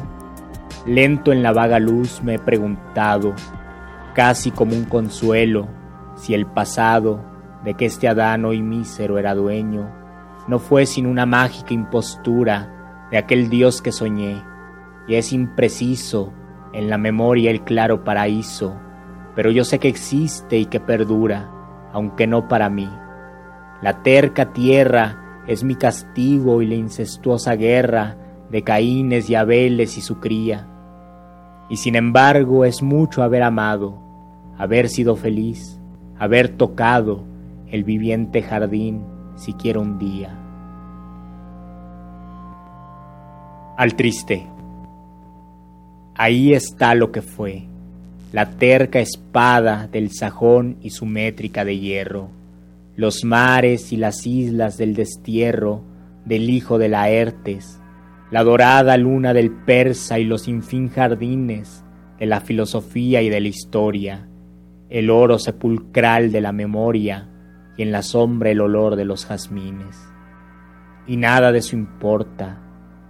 Lento 0.86 1.32
en 1.32 1.41
la 1.41 1.53
vaga 1.53 1.80
luz 1.80 2.22
me 2.22 2.36
he 2.36 2.39
preguntado 2.39 3.34
casi 4.13 4.51
como 4.51 4.76
un 4.76 4.86
consuelo, 4.86 5.67
si 6.17 6.36
el 6.36 6.45
pasado 6.45 7.26
de 7.63 7.74
que 7.74 7.88
este 7.88 8.07
Adán 8.07 8.45
hoy 8.45 8.61
mísero 8.61 9.17
era 9.17 9.34
dueño, 9.34 9.89
no 10.47 10.59
fue 10.59 10.86
sin 10.86 11.07
una 11.07 11.26
mágica 11.26 11.74
impostura 11.74 13.07
de 13.09 13.17
aquel 13.17 13.49
Dios 13.49 13.82
que 13.82 13.91
soñé, 13.91 14.43
y 15.07 15.15
es 15.15 15.34
impreciso 15.34 16.32
en 16.74 16.89
la 16.89 16.97
memoria 16.97 17.51
el 17.51 17.63
claro 17.63 18.03
paraíso, 18.03 18.76
pero 19.36 19.51
yo 19.51 19.63
sé 19.63 19.80
que 19.80 19.88
existe 19.88 20.57
y 20.57 20.65
que 20.65 20.80
perdura, 20.80 21.49
aunque 21.93 22.28
no 22.28 22.47
para 22.47 22.70
mí. 22.70 22.89
La 23.82 24.03
terca 24.03 24.53
tierra 24.53 25.43
es 25.47 25.63
mi 25.63 25.76
castigo 25.76 26.61
y 26.61 26.67
la 26.67 26.76
incestuosa 26.76 27.55
guerra 27.55 28.17
de 28.49 28.63
Caínes 28.63 29.30
y 29.30 29.36
Abeles 29.36 29.97
y 29.97 30.01
su 30.01 30.20
cría 30.20 30.70
y 31.70 31.78
sin 31.78 31.95
embargo 31.95 32.65
es 32.65 32.82
mucho 32.82 33.22
haber 33.22 33.43
amado, 33.43 34.01
haber 34.57 34.89
sido 34.89 35.15
feliz, 35.15 35.80
haber 36.17 36.49
tocado 36.49 37.24
el 37.67 37.84
viviente 37.84 38.41
jardín 38.41 39.05
siquiera 39.36 39.80
un 39.80 39.99
día. 39.99 40.36
Al 43.78 43.95
triste. 43.95 44.47
Ahí 46.22 46.51
está 46.51 46.95
lo 46.95 47.13
que 47.13 47.22
fue, 47.22 47.63
la 48.34 48.49
terca 48.49 48.99
espada 48.99 49.88
del 49.89 50.11
sajón 50.11 50.76
y 50.82 50.89
su 50.89 51.05
métrica 51.05 51.63
de 51.63 51.80
hierro, 51.80 52.30
los 52.97 53.24
mares 53.24 53.93
y 53.93 53.95
las 53.95 54.28
islas 54.28 54.78
del 54.78 54.95
destierro 54.95 55.82
del 56.26 56.49
hijo 56.49 56.78
de 56.78 56.89
Laertes, 56.89 57.80
la 58.32 58.43
dorada 58.43 58.97
luna 58.97 59.34
del 59.34 59.49
persa 59.49 60.20
y 60.20 60.26
los 60.26 60.49
infin 60.49 60.89
jardines 60.89 61.86
de 62.20 62.26
la 62.26 62.41
filosofía 62.41 63.22
y 63.22 63.30
de 63.30 63.39
la 63.39 63.47
historia, 63.47 64.28
el 64.89 65.11
oro 65.11 65.39
sepulcral 65.39 66.34
de 66.34 66.41
la 66.41 66.51
memoria 66.51 67.30
y 67.78 67.84
en 67.84 67.93
la 67.93 68.01
sombra 68.01 68.49
el 68.49 68.59
olor 68.59 68.97
de 68.97 69.05
los 69.05 69.26
jazmines. 69.26 69.97
Y 71.07 71.15
nada 71.15 71.53
de 71.53 71.59
eso 71.59 71.78
importa, 71.78 72.59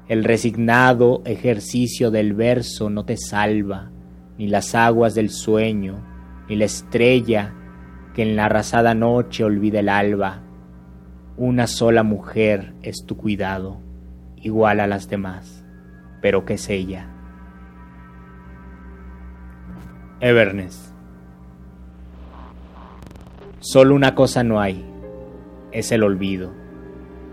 el 0.10 0.24
resignado 0.24 1.22
ejercicio 1.24 2.10
del 2.10 2.34
verso 2.34 2.90
no 2.90 3.06
te 3.06 3.16
salva, 3.16 3.92
ni 4.40 4.48
las 4.48 4.74
aguas 4.74 5.14
del 5.14 5.30
sueño, 5.30 6.04
ni 6.50 6.56
la 6.56 6.66
estrella 6.66 7.54
que 8.16 8.24
en 8.24 8.36
la 8.36 8.46
arrasada 8.46 8.96
noche 8.96 9.44
olvida 9.44 9.82
el 9.82 9.88
alba. 9.88 10.42
Una 11.38 11.68
sola 11.68 12.02
mujer 12.02 12.74
es 12.82 13.06
tu 13.06 13.18
cuidado, 13.18 13.82
igual 14.36 14.80
a 14.80 14.88
las 14.88 15.08
demás, 15.10 15.64
pero 16.22 16.44
que 16.44 16.56
es 16.56 16.68
ella. 16.72 17.08
Everness. 20.22 20.92
Solo 23.60 23.94
una 23.94 24.16
cosa 24.16 24.44
no 24.44 24.60
hay, 24.60 24.84
es 25.72 25.92
el 25.92 26.02
olvido. 26.02 26.52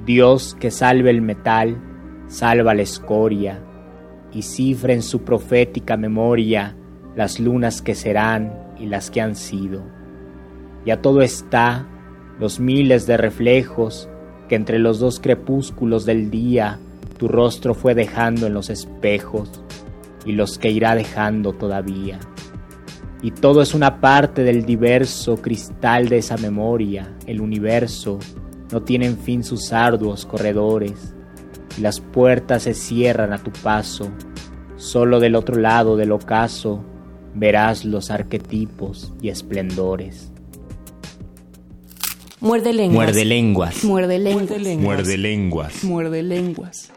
Dios 0.05 0.55
que 0.61 0.71
salve 0.71 1.09
el 1.09 1.23
metal, 1.23 1.81
salva 2.29 2.75
la 2.75 2.83
escoria, 2.83 3.63
y 4.33 4.43
cifra 4.43 4.93
en 4.93 5.03
su 5.03 5.23
profética 5.23 5.97
memoria 5.97 6.77
las 7.15 7.41
lunas 7.41 7.81
que 7.81 7.95
serán 7.95 8.53
y 8.79 8.87
las 8.87 9.11
que 9.11 9.21
han 9.21 9.35
sido. 9.35 9.83
Ya 10.85 11.01
todo 11.01 11.23
está, 11.23 11.87
los 12.39 12.61
miles 12.61 13.07
de 13.07 13.17
reflejos 13.17 14.09
que 14.49 14.55
entre 14.55 14.79
los 14.79 14.99
dos 14.99 15.21
crepúsculos 15.21 16.05
del 16.05 16.31
día 16.31 16.79
tu 17.17 17.29
rostro 17.29 17.75
fue 17.75 17.95
dejando 17.95 18.47
en 18.47 18.53
los 18.53 18.69
espejos 18.69 19.51
y 20.27 20.33
los 20.33 20.59
que 20.59 20.71
irá 20.71 20.95
dejando 20.95 21.55
todavía. 21.55 22.21
Y 23.23 23.31
todo 23.31 23.63
es 23.63 23.75
una 23.75 24.01
parte 24.01 24.43
del 24.45 24.67
diverso 24.67 25.37
cristal 25.37 26.11
de 26.11 26.19
esa 26.19 26.37
memoria, 26.37 27.17
el 27.27 27.41
universo, 27.41 28.19
no 28.71 28.83
tienen 28.83 29.17
fin 29.17 29.43
sus 29.43 29.73
arduos 29.73 30.27
corredores, 30.27 31.16
y 31.77 31.81
las 31.81 32.01
puertas 32.01 32.65
se 32.65 32.75
cierran 32.75 33.33
a 33.33 33.39
tu 33.39 33.51
paso, 33.51 34.11
solo 34.77 35.21
del 35.21 35.35
otro 35.35 35.57
lado 35.57 35.97
del 35.97 36.13
ocaso 36.13 36.85
verás 37.35 37.85
los 37.85 38.11
arquetipos 38.11 39.13
y 39.21 39.29
esplendores. 39.29 40.33
Muerde 42.41 42.73
lenguas. 42.73 42.95
Muerde 43.07 43.25
lenguas. 43.25 43.85
Muerde 43.85 44.19
lenguas. 44.19 44.79
Muerde 44.79 45.17
lenguas. 45.19 45.85
Muerde 45.85 46.23
lenguas. 46.23 46.93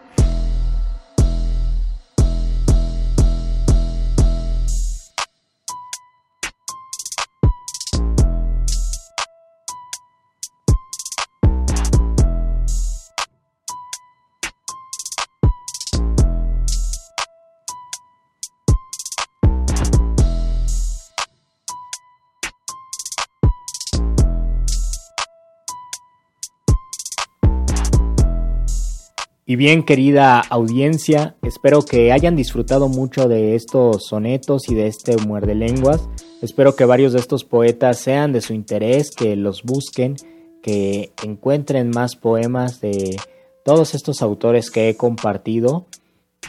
Y 29.49 29.55
bien, 29.55 29.81
querida 29.81 30.41
audiencia, 30.41 31.35
espero 31.41 31.81
que 31.81 32.11
hayan 32.11 32.35
disfrutado 32.35 32.87
mucho 32.87 33.27
de 33.27 33.55
estos 33.55 34.05
sonetos 34.05 34.69
y 34.69 34.75
de 34.75 34.85
este 34.85 35.17
muerde 35.17 35.55
lenguas. 35.55 36.07
Espero 36.43 36.75
que 36.75 36.85
varios 36.85 37.13
de 37.13 37.19
estos 37.19 37.45
poetas 37.45 37.97
sean 37.97 38.31
de 38.31 38.41
su 38.41 38.53
interés, 38.53 39.09
que 39.09 39.35
los 39.35 39.63
busquen, 39.63 40.17
que 40.61 41.13
encuentren 41.23 41.89
más 41.89 42.15
poemas 42.15 42.79
de 42.79 43.17
todos 43.65 43.95
estos 43.95 44.21
autores 44.21 44.69
que 44.69 44.87
he 44.87 44.95
compartido. 44.95 45.87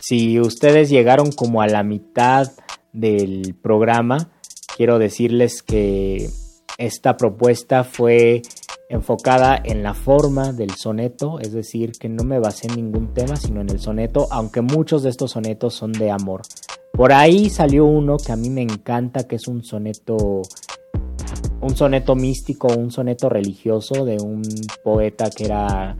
Si 0.03 0.39
ustedes 0.39 0.91
llegaron 0.91 1.33
como 1.33 1.63
a 1.63 1.69
la 1.69 1.83
mitad 1.83 2.53
del 2.93 3.55
programa, 3.63 4.31
quiero 4.77 4.99
decirles 4.99 5.63
que 5.63 6.29
esta 6.81 7.17
propuesta 7.17 7.85
fue 7.85 8.41
enfocada 8.89 9.61
en 9.63 9.83
la 9.83 9.95
forma 9.95 10.53
del 10.53 10.71
soneto, 10.73 11.39
es 11.39 11.53
decir, 11.53 11.93
que 11.93 12.09
no 12.09 12.25
me 12.25 12.41
basé 12.41 12.67
en 12.69 12.77
ningún 12.77 13.15
tema, 13.15 13.37
sino 13.37 13.61
en 13.61 13.69
el 13.69 13.79
soneto, 13.79 14.27
aunque 14.31 14.63
muchos 14.63 15.03
de 15.03 15.11
estos 15.11 15.33
sonetos 15.33 15.75
son 15.75 15.93
de 15.93 16.11
amor. 16.11 16.43
Por 16.93 17.13
ahí 17.13 17.51
salió 17.51 17.85
uno 17.85 18.17
que 18.17 18.33
a 18.33 18.37
mí 18.37 18.51
me 18.51 18.63
encanta, 18.63 19.29
que 19.29 19.37
es 19.37 19.47
un 19.47 19.63
soneto 19.63 20.43
un 21.61 21.77
soneto 21.77 22.17
místico, 22.17 22.69
un 22.69 22.91
soneto 22.91 23.29
religioso 23.29 24.05
de 24.07 24.17
un 24.17 24.43
poeta 24.83 25.29
que 25.31 25.45
era 25.45 25.97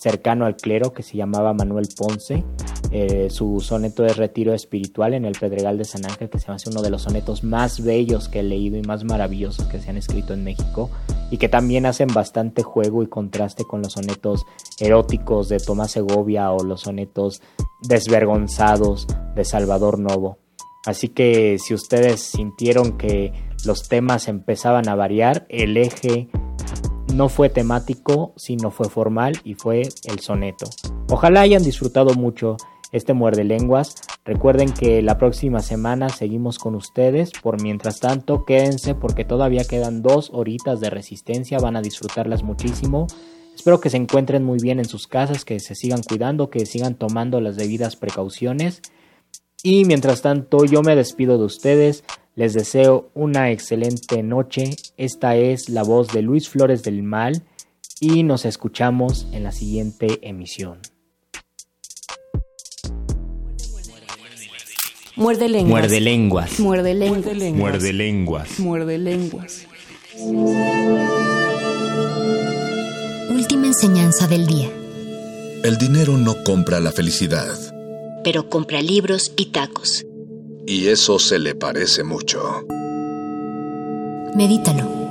cercano 0.00 0.46
al 0.46 0.56
clero 0.56 0.94
que 0.94 1.02
se 1.02 1.18
llamaba 1.18 1.52
Manuel 1.52 1.88
Ponce. 1.94 2.42
Eh, 2.90 3.28
su 3.30 3.60
soneto 3.60 4.02
de 4.02 4.14
retiro 4.14 4.54
espiritual 4.54 5.14
en 5.14 5.24
el 5.24 5.38
Pedregal 5.38 5.78
de 5.78 5.84
San 5.84 6.04
Ángel, 6.06 6.30
que 6.30 6.40
se 6.40 6.50
hace 6.50 6.70
uno 6.70 6.82
de 6.82 6.90
los 6.90 7.02
sonetos 7.02 7.44
más 7.44 7.84
bellos 7.84 8.28
que 8.28 8.40
he 8.40 8.42
leído 8.42 8.78
y 8.78 8.82
más 8.82 9.04
maravillosos 9.04 9.66
que 9.66 9.78
se 9.78 9.90
han 9.90 9.96
escrito 9.96 10.32
en 10.32 10.42
México, 10.42 10.90
y 11.30 11.36
que 11.36 11.48
también 11.48 11.86
hacen 11.86 12.08
bastante 12.08 12.62
juego 12.62 13.02
y 13.02 13.08
contraste 13.08 13.64
con 13.64 13.82
los 13.82 13.92
sonetos 13.92 14.44
eróticos 14.80 15.48
de 15.48 15.60
Tomás 15.60 15.92
Segovia 15.92 16.50
o 16.50 16.64
los 16.64 16.80
sonetos 16.80 17.42
desvergonzados 17.82 19.06
de 19.36 19.44
Salvador 19.44 19.98
Novo. 19.98 20.38
Así 20.86 21.08
que 21.08 21.58
si 21.58 21.74
ustedes 21.74 22.20
sintieron 22.20 22.96
que 22.96 23.32
los 23.66 23.88
temas 23.88 24.26
empezaban 24.28 24.88
a 24.88 24.94
variar, 24.94 25.46
el 25.50 25.76
eje 25.76 26.30
no 27.14 27.28
fue 27.28 27.48
temático, 27.48 28.32
sino 28.36 28.70
fue 28.70 28.88
formal 28.88 29.40
y 29.44 29.54
fue 29.54 29.82
el 30.04 30.20
soneto. 30.20 30.66
Ojalá 31.08 31.42
hayan 31.42 31.62
disfrutado 31.62 32.14
mucho 32.14 32.56
este 32.92 33.12
muerde 33.12 33.44
lenguas. 33.44 33.96
Recuerden 34.24 34.72
que 34.72 35.02
la 35.02 35.18
próxima 35.18 35.60
semana 35.60 36.08
seguimos 36.08 36.58
con 36.58 36.74
ustedes. 36.74 37.30
Por 37.42 37.62
mientras 37.62 38.00
tanto, 38.00 38.44
quédense 38.44 38.94
porque 38.94 39.24
todavía 39.24 39.64
quedan 39.64 40.02
dos 40.02 40.30
horitas 40.32 40.80
de 40.80 40.90
resistencia. 40.90 41.58
Van 41.58 41.76
a 41.76 41.82
disfrutarlas 41.82 42.42
muchísimo. 42.42 43.06
Espero 43.54 43.80
que 43.80 43.90
se 43.90 43.96
encuentren 43.96 44.44
muy 44.44 44.58
bien 44.58 44.78
en 44.78 44.86
sus 44.86 45.06
casas, 45.06 45.44
que 45.44 45.60
se 45.60 45.74
sigan 45.74 46.02
cuidando, 46.02 46.50
que 46.50 46.66
sigan 46.66 46.94
tomando 46.94 47.40
las 47.40 47.56
debidas 47.56 47.96
precauciones. 47.96 48.80
Y 49.62 49.84
mientras 49.84 50.22
tanto, 50.22 50.64
yo 50.64 50.82
me 50.82 50.96
despido 50.96 51.38
de 51.38 51.44
ustedes. 51.44 52.04
Les 52.36 52.54
deseo 52.54 53.10
una 53.14 53.50
excelente 53.50 54.22
noche. 54.22 54.70
Esta 54.96 55.36
es 55.36 55.68
la 55.68 55.82
voz 55.82 56.08
de 56.08 56.22
Luis 56.22 56.48
Flores 56.48 56.82
del 56.82 57.02
Mal 57.02 57.42
y 58.00 58.22
nos 58.22 58.44
escuchamos 58.44 59.26
en 59.32 59.44
la 59.44 59.52
siguiente 59.52 60.18
emisión. 60.22 60.78
Muerde 65.16 65.48
lenguas. 65.48 65.70
Muerde 65.70 66.00
lenguas. 66.00 66.60
Muerde 66.60 66.94
lenguas. 66.94 67.36
Muerde 67.54 67.92
lenguas. 67.92 68.58
Muerde 68.58 68.98
lenguas. 68.98 69.66
Última 73.30 73.66
enseñanza 73.66 74.26
del 74.28 74.46
día. 74.46 74.70
El 75.62 75.76
dinero 75.76 76.16
no 76.16 76.42
compra 76.42 76.80
la 76.80 76.90
felicidad. 76.90 77.54
Pero 78.24 78.48
compra 78.48 78.80
libros 78.80 79.32
y 79.36 79.46
tacos. 79.46 80.06
Y 80.70 80.86
eso 80.86 81.18
se 81.18 81.40
le 81.40 81.56
parece 81.56 82.04
mucho. 82.04 82.64
Medítalo. 84.36 85.09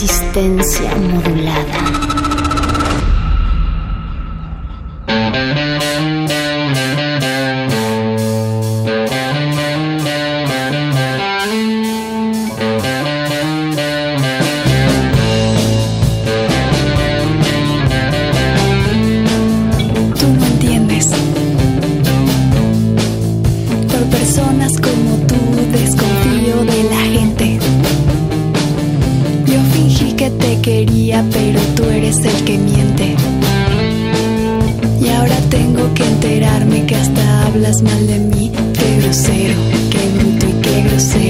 Resistencia 0.00 0.96
modulada. 0.96 1.99
Hablas 37.70 37.82
mal 37.82 38.06
de 38.06 38.18
mí. 38.18 38.50
Qué 38.74 39.00
grosero, 39.00 39.54
qué 39.90 40.08
bruto 40.18 40.46
y 40.46 40.52
qué 40.62 40.82
grosero. 40.88 41.29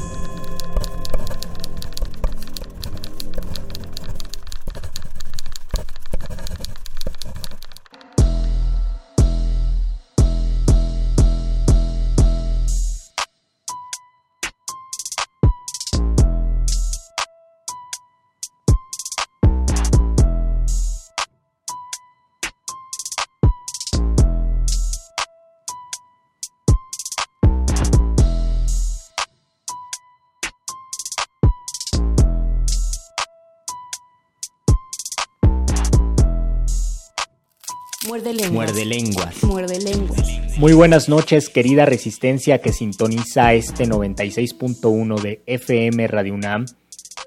Muerde 38.21 38.33
lenguas. 38.35 38.53
Muerde 38.53 38.85
lenguas. 38.85 39.43
Muerde 39.43 39.79
lenguas. 39.79 40.57
Muy 40.59 40.73
buenas 40.73 41.09
noches, 41.09 41.49
querida 41.49 41.87
resistencia 41.87 42.59
que 42.59 42.71
sintoniza 42.71 43.55
este 43.55 43.87
96.1 43.87 45.19
de 45.21 45.41
FM 45.47 46.05
Radio 46.05 46.35
UNAM. 46.35 46.65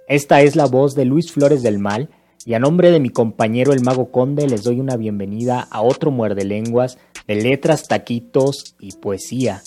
Esta 0.07 0.43
es 0.43 0.55
la 0.55 0.67
voz 0.67 0.95
de 0.95 1.05
Luis 1.05 1.33
Flores 1.33 1.65
del 1.65 1.81
Mal 1.81 2.11
y 2.47 2.55
a 2.55 2.61
nombre 2.61 2.93
de 2.93 3.01
mi 3.01 3.09
compañero 3.09 3.73
el 3.73 3.83
Mago 3.83 4.13
Conde 4.13 4.47
les 4.47 4.63
doy 4.63 4.79
una 4.79 4.97
bienvenida 4.97 5.67
a 5.69 5.83
otro 5.83 6.13
Muerde 6.13 6.45
lenguas 6.45 6.97
de 7.27 7.35
letras, 7.35 7.89
taquitos 7.89 8.77
y 8.79 8.93
poesía. 8.93 9.65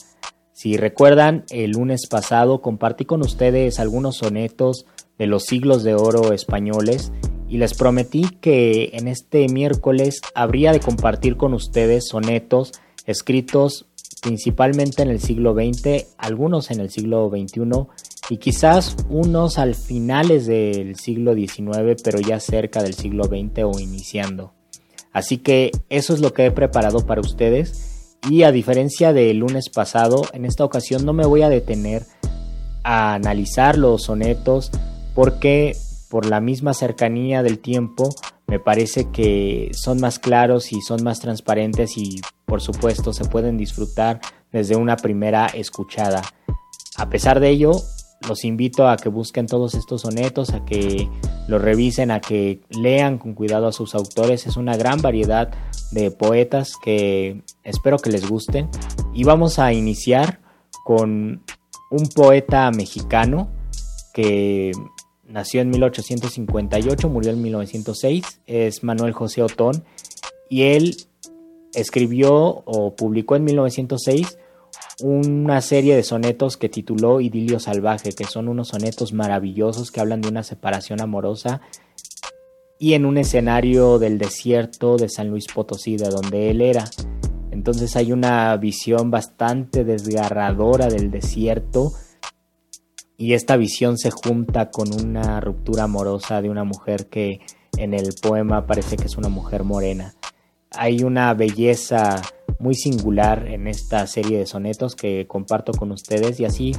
Si 0.53 0.77
recuerdan, 0.77 1.43
el 1.49 1.71
lunes 1.71 2.07
pasado 2.07 2.61
compartí 2.61 3.03
con 3.03 3.21
ustedes 3.21 3.81
algunos 3.81 4.15
sonetos 4.15 4.85
de 5.17 5.27
los 5.27 5.43
siglos 5.43 5.83
de 5.83 5.93
oro 5.93 6.31
españoles 6.31 7.11
y 7.49 7.57
les 7.57 7.73
prometí 7.73 8.27
que 8.41 8.91
en 8.93 9.07
este 9.07 9.47
miércoles 9.47 10.21
habría 10.35 10.71
de 10.71 10.79
compartir 10.79 11.37
con 11.37 11.53
ustedes 11.53 12.07
sonetos 12.07 12.71
escritos 13.05 13.85
principalmente 14.21 15.03
en 15.03 15.09
el 15.09 15.21
siglo 15.21 15.53
XX, 15.53 16.05
algunos 16.17 16.71
en 16.71 16.79
el 16.79 16.89
siglo 16.89 17.29
XXI 17.29 17.87
y 18.29 18.37
quizás 18.37 18.97
unos 19.09 19.57
al 19.57 19.75
finales 19.75 20.45
del 20.47 20.95
siglo 20.97 21.33
XIX, 21.33 22.01
pero 22.03 22.19
ya 22.19 22.39
cerca 22.39 22.83
del 22.83 22.93
siglo 22.93 23.25
XX 23.25 23.63
o 23.63 23.79
iniciando. 23.79 24.53
Así 25.13 25.37
que 25.37 25.71
eso 25.89 26.13
es 26.13 26.19
lo 26.19 26.33
que 26.33 26.45
he 26.45 26.51
preparado 26.51 27.05
para 27.05 27.21
ustedes 27.21 28.17
y 28.29 28.43
a 28.43 28.51
diferencia 28.51 29.13
del 29.13 29.37
lunes 29.37 29.69
pasado, 29.69 30.23
en 30.33 30.45
esta 30.45 30.65
ocasión 30.65 31.05
no 31.05 31.13
me 31.13 31.25
voy 31.25 31.43
a 31.43 31.49
detener 31.49 32.03
a 32.83 33.13
analizar 33.13 33.77
los 33.77 34.03
sonetos 34.03 34.71
porque 35.13 35.75
por 36.09 36.25
la 36.25 36.39
misma 36.39 36.73
cercanía 36.73 37.43
del 37.43 37.59
tiempo, 37.59 38.09
me 38.47 38.59
parece 38.59 39.11
que 39.11 39.71
son 39.73 39.99
más 39.99 40.19
claros 40.19 40.71
y 40.71 40.81
son 40.81 41.03
más 41.03 41.19
transparentes 41.19 41.97
y 41.97 42.21
por 42.45 42.61
supuesto 42.61 43.11
se 43.11 43.25
pueden 43.25 43.57
disfrutar 43.57 44.21
desde 44.51 44.75
una 44.75 44.95
primera 44.95 45.47
escuchada. 45.47 46.21
A 46.97 47.09
pesar 47.09 47.39
de 47.39 47.49
ello, 47.49 47.71
los 48.27 48.43
invito 48.45 48.87
a 48.87 48.97
que 48.97 49.09
busquen 49.09 49.47
todos 49.47 49.75
estos 49.75 50.01
sonetos, 50.01 50.51
a 50.53 50.65
que 50.65 51.09
los 51.47 51.61
revisen, 51.61 52.11
a 52.11 52.19
que 52.19 52.61
lean 52.69 53.17
con 53.17 53.33
cuidado 53.33 53.67
a 53.67 53.71
sus 53.71 53.93
autores. 53.93 54.47
Es 54.47 54.57
una 54.57 54.75
gran 54.75 55.01
variedad 55.01 55.51
de 55.91 56.11
poetas 56.11 56.73
que 56.83 57.43
espero 57.63 57.97
que 57.97 58.11
les 58.11 58.27
gusten. 58.27 58.69
Y 59.13 59.23
vamos 59.23 59.59
a 59.59 59.73
iniciar 59.73 60.39
con 60.83 61.43
un 61.91 62.07
poeta 62.15 62.69
mexicano 62.71 63.49
que 64.13 64.71
nació 65.27 65.61
en 65.61 65.69
1858, 65.69 67.09
murió 67.09 67.31
en 67.31 67.41
1906, 67.41 68.41
es 68.45 68.83
Manuel 68.83 69.13
José 69.13 69.41
Otón 69.41 69.83
y 70.49 70.63
él 70.63 70.95
escribió 71.73 72.33
o 72.33 72.95
publicó 72.95 73.35
en 73.35 73.43
1906 73.43 74.37
una 75.03 75.61
serie 75.61 75.95
de 75.95 76.03
sonetos 76.03 76.57
que 76.57 76.69
tituló 76.69 77.21
Idilio 77.21 77.59
Salvaje, 77.59 78.13
que 78.13 78.23
son 78.23 78.47
unos 78.47 78.69
sonetos 78.69 79.13
maravillosos 79.13 79.91
que 79.91 79.99
hablan 79.99 80.21
de 80.21 80.29
una 80.29 80.43
separación 80.43 81.01
amorosa 81.01 81.61
y 82.79 82.93
en 82.93 83.05
un 83.05 83.17
escenario 83.17 83.99
del 83.99 84.17
desierto 84.17 84.97
de 84.97 85.09
San 85.09 85.29
Luis 85.29 85.45
Potosí, 85.53 85.97
de 85.97 86.09
donde 86.09 86.49
él 86.49 86.61
era. 86.61 86.85
Entonces 87.51 87.95
hay 87.95 88.11
una 88.11 88.55
visión 88.57 89.11
bastante 89.11 89.83
desgarradora 89.83 90.87
del 90.87 91.11
desierto, 91.11 91.91
y 93.17 93.33
esta 93.33 93.57
visión 93.57 93.97
se 93.97 94.11
junta 94.11 94.69
con 94.69 94.93
una 94.93 95.41
ruptura 95.41 95.83
amorosa 95.83 96.41
de 96.41 96.49
una 96.49 96.63
mujer 96.63 97.07
que 97.07 97.41
en 97.77 97.93
el 97.93 98.13
poema 98.21 98.67
parece 98.67 98.95
que 98.95 99.05
es 99.05 99.17
una 99.17 99.29
mujer 99.29 99.63
morena. 99.63 100.13
Hay 100.71 101.03
una 101.03 101.33
belleza 101.33 102.21
muy 102.59 102.75
singular 102.75 103.47
en 103.47 103.67
esta 103.67 104.05
serie 104.07 104.37
de 104.37 104.45
sonetos 104.45 104.95
que 104.95 105.25
comparto 105.27 105.71
con 105.71 105.91
ustedes 105.91 106.39
y 106.39 106.45
así 106.45 106.75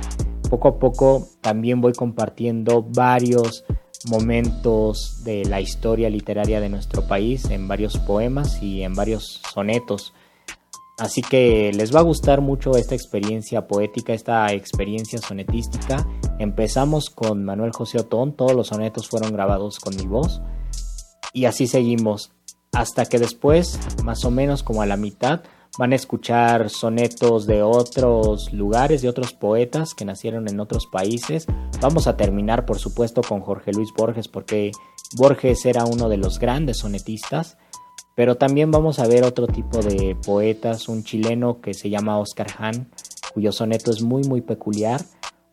poco 0.49 0.69
a 0.69 0.79
poco 0.79 1.29
también 1.41 1.81
voy 1.81 1.93
compartiendo 1.93 2.83
varios 2.83 3.65
momentos 4.09 5.25
de 5.25 5.45
la 5.45 5.61
historia 5.61 6.09
literaria 6.09 6.61
de 6.61 6.69
nuestro 6.69 7.07
país 7.07 7.51
en 7.51 7.67
varios 7.67 7.99
poemas 7.99 8.63
y 8.63 8.83
en 8.83 8.95
varios 8.95 9.43
sonetos. 9.53 10.15
Así 10.99 11.23
que 11.23 11.73
les 11.73 11.95
va 11.95 12.01
a 12.01 12.05
gustar 12.05 12.41
mucho 12.41 12.73
esta 12.77 12.95
experiencia 12.95 13.69
poética, 13.69 14.13
esta 14.13 14.53
experiencia 14.53 15.21
sonetística. 15.21 16.07
Empezamos 16.41 17.09
con 17.09 17.45
Manuel 17.45 17.73
José 17.73 18.01
Otón, 18.01 18.33
todos 18.33 18.55
los 18.55 18.69
sonetos 18.69 19.09
fueron 19.09 19.33
grabados 19.33 19.79
con 19.79 19.95
mi 19.97 20.07
voz. 20.07 20.43
Y 21.33 21.45
así 21.45 21.69
seguimos, 21.69 22.33
hasta 22.73 23.07
que 23.07 23.19
después, 23.19 23.79
más 24.03 24.25
o 24.25 24.33
menos 24.33 24.65
como 24.65 24.83
a 24.83 24.87
la 24.87 24.97
mitad, 24.97 25.43
van 25.79 25.93
a 25.93 25.97
escuchar 25.97 26.69
sonetos 26.69 27.47
de 27.47 27.63
otros 27.63 28.53
lugares, 28.53 29.01
de 29.01 29.09
otros 29.09 29.33
poetas 29.33 29.95
que 29.95 30.05
nacieron 30.05 30.49
en 30.49 30.59
otros 30.59 30.87
países. 30.87 31.47
Vamos 31.81 32.09
a 32.09 32.17
terminar, 32.17 32.67
por 32.67 32.81
supuesto, 32.81 33.23
con 33.23 33.41
Jorge 33.41 33.73
Luis 33.73 33.91
Borges, 33.97 34.27
porque 34.27 34.73
Borges 35.17 35.65
era 35.65 35.85
uno 35.85 36.09
de 36.09 36.17
los 36.17 36.41
grandes 36.41 36.79
sonetistas. 36.79 37.57
Pero 38.19 38.35
también 38.35 38.73
vamos 38.73 38.99
a 38.99 39.07
ver 39.07 39.23
otro 39.23 39.47
tipo 39.47 39.79
de 39.79 40.17
poetas, 40.27 40.89
un 40.89 41.05
chileno 41.05 41.61
que 41.61 41.73
se 41.73 41.89
llama 41.89 42.19
Oscar 42.19 42.49
Hahn, 42.59 42.89
cuyo 43.33 43.53
soneto 43.53 43.93
es 43.93 44.03
muy 44.03 44.25
muy 44.25 44.41
peculiar, 44.41 45.01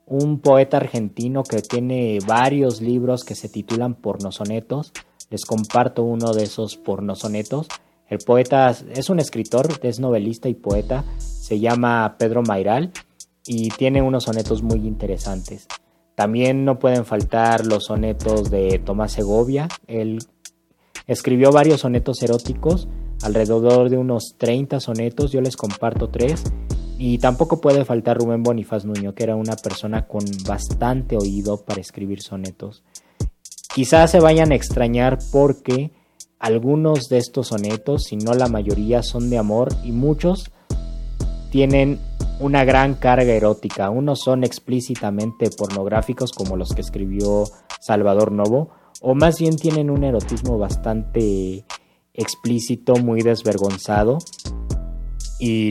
un 0.07 0.39
poeta 0.39 0.77
argentino 0.77 1.43
que 1.43 1.61
tiene 1.61 2.17
varios 2.25 2.81
libros 2.81 3.23
que 3.23 3.35
se 3.35 3.49
titulan 3.49 3.93
pornosonetos, 3.93 4.93
les 5.29 5.45
comparto 5.45 6.01
uno 6.01 6.33
de 6.33 6.41
esos 6.41 6.75
pornosonetos. 6.75 7.67
El 8.09 8.17
poeta 8.25 8.75
es 8.95 9.11
un 9.11 9.19
escritor, 9.19 9.67
es 9.83 9.99
novelista 9.99 10.49
y 10.49 10.55
poeta, 10.55 11.05
se 11.19 11.59
llama 11.59 12.15
Pedro 12.17 12.41
Mairal 12.41 12.91
y 13.45 13.69
tiene 13.69 14.01
unos 14.01 14.23
sonetos 14.23 14.63
muy 14.63 14.87
interesantes. 14.87 15.67
También 16.15 16.65
no 16.65 16.79
pueden 16.79 17.05
faltar 17.05 17.67
los 17.67 17.83
sonetos 17.83 18.49
de 18.49 18.79
Tomás 18.79 19.11
Segovia, 19.11 19.67
él 19.85 20.17
Escribió 21.07 21.51
varios 21.51 21.81
sonetos 21.81 22.21
eróticos, 22.23 22.87
alrededor 23.21 23.89
de 23.89 23.97
unos 23.97 24.35
30 24.37 24.79
sonetos, 24.79 25.31
yo 25.31 25.41
les 25.41 25.55
comparto 25.55 26.09
tres. 26.09 26.43
Y 26.97 27.17
tampoco 27.17 27.59
puede 27.59 27.83
faltar 27.83 28.17
Rubén 28.17 28.41
Bonifaz 28.41 28.85
Nuño, 28.85 29.13
que 29.13 29.23
era 29.23 29.35
una 29.35 29.55
persona 29.55 30.07
con 30.07 30.23
bastante 30.47 31.17
oído 31.17 31.57
para 31.57 31.81
escribir 31.81 32.21
sonetos. 32.21 32.83
Quizás 33.73 34.11
se 34.11 34.21
vayan 34.21 34.51
a 34.51 34.55
extrañar 34.55 35.19
porque 35.31 35.91
algunos 36.39 37.09
de 37.09 37.17
estos 37.17 37.47
sonetos, 37.47 38.03
si 38.05 38.15
no 38.15 38.33
la 38.33 38.47
mayoría, 38.47 39.03
son 39.03 39.29
de 39.29 39.37
amor 39.37 39.73
y 39.83 39.91
muchos 39.91 40.51
tienen 41.51 41.99
una 42.39 42.63
gran 42.63 42.95
carga 42.95 43.33
erótica. 43.33 43.89
Unos 43.89 44.21
son 44.21 44.43
explícitamente 44.43 45.49
pornográficos 45.49 46.31
como 46.31 46.55
los 46.55 46.73
que 46.73 46.81
escribió 46.81 47.43
Salvador 47.81 48.31
Novo, 48.31 48.69
o 49.07 49.13
más 49.13 49.37
bien 49.37 49.55
tienen 49.55 49.91
un 49.91 50.03
erotismo 50.03 50.57
bastante 50.57 51.63
explícito, 52.11 52.95
muy 52.95 53.21
desvergonzado. 53.21 54.17
Y, 55.37 55.69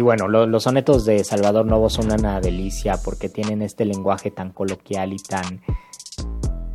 bueno, 0.00 0.28
los 0.28 0.62
sonetos 0.62 1.04
de 1.04 1.24
Salvador 1.24 1.66
Novo 1.66 1.90
son 1.90 2.12
una 2.12 2.40
delicia 2.40 2.96
porque 3.04 3.28
tienen 3.28 3.62
este 3.62 3.84
lenguaje 3.84 4.30
tan 4.30 4.52
coloquial 4.52 5.12
y 5.12 5.16
tan, 5.16 5.60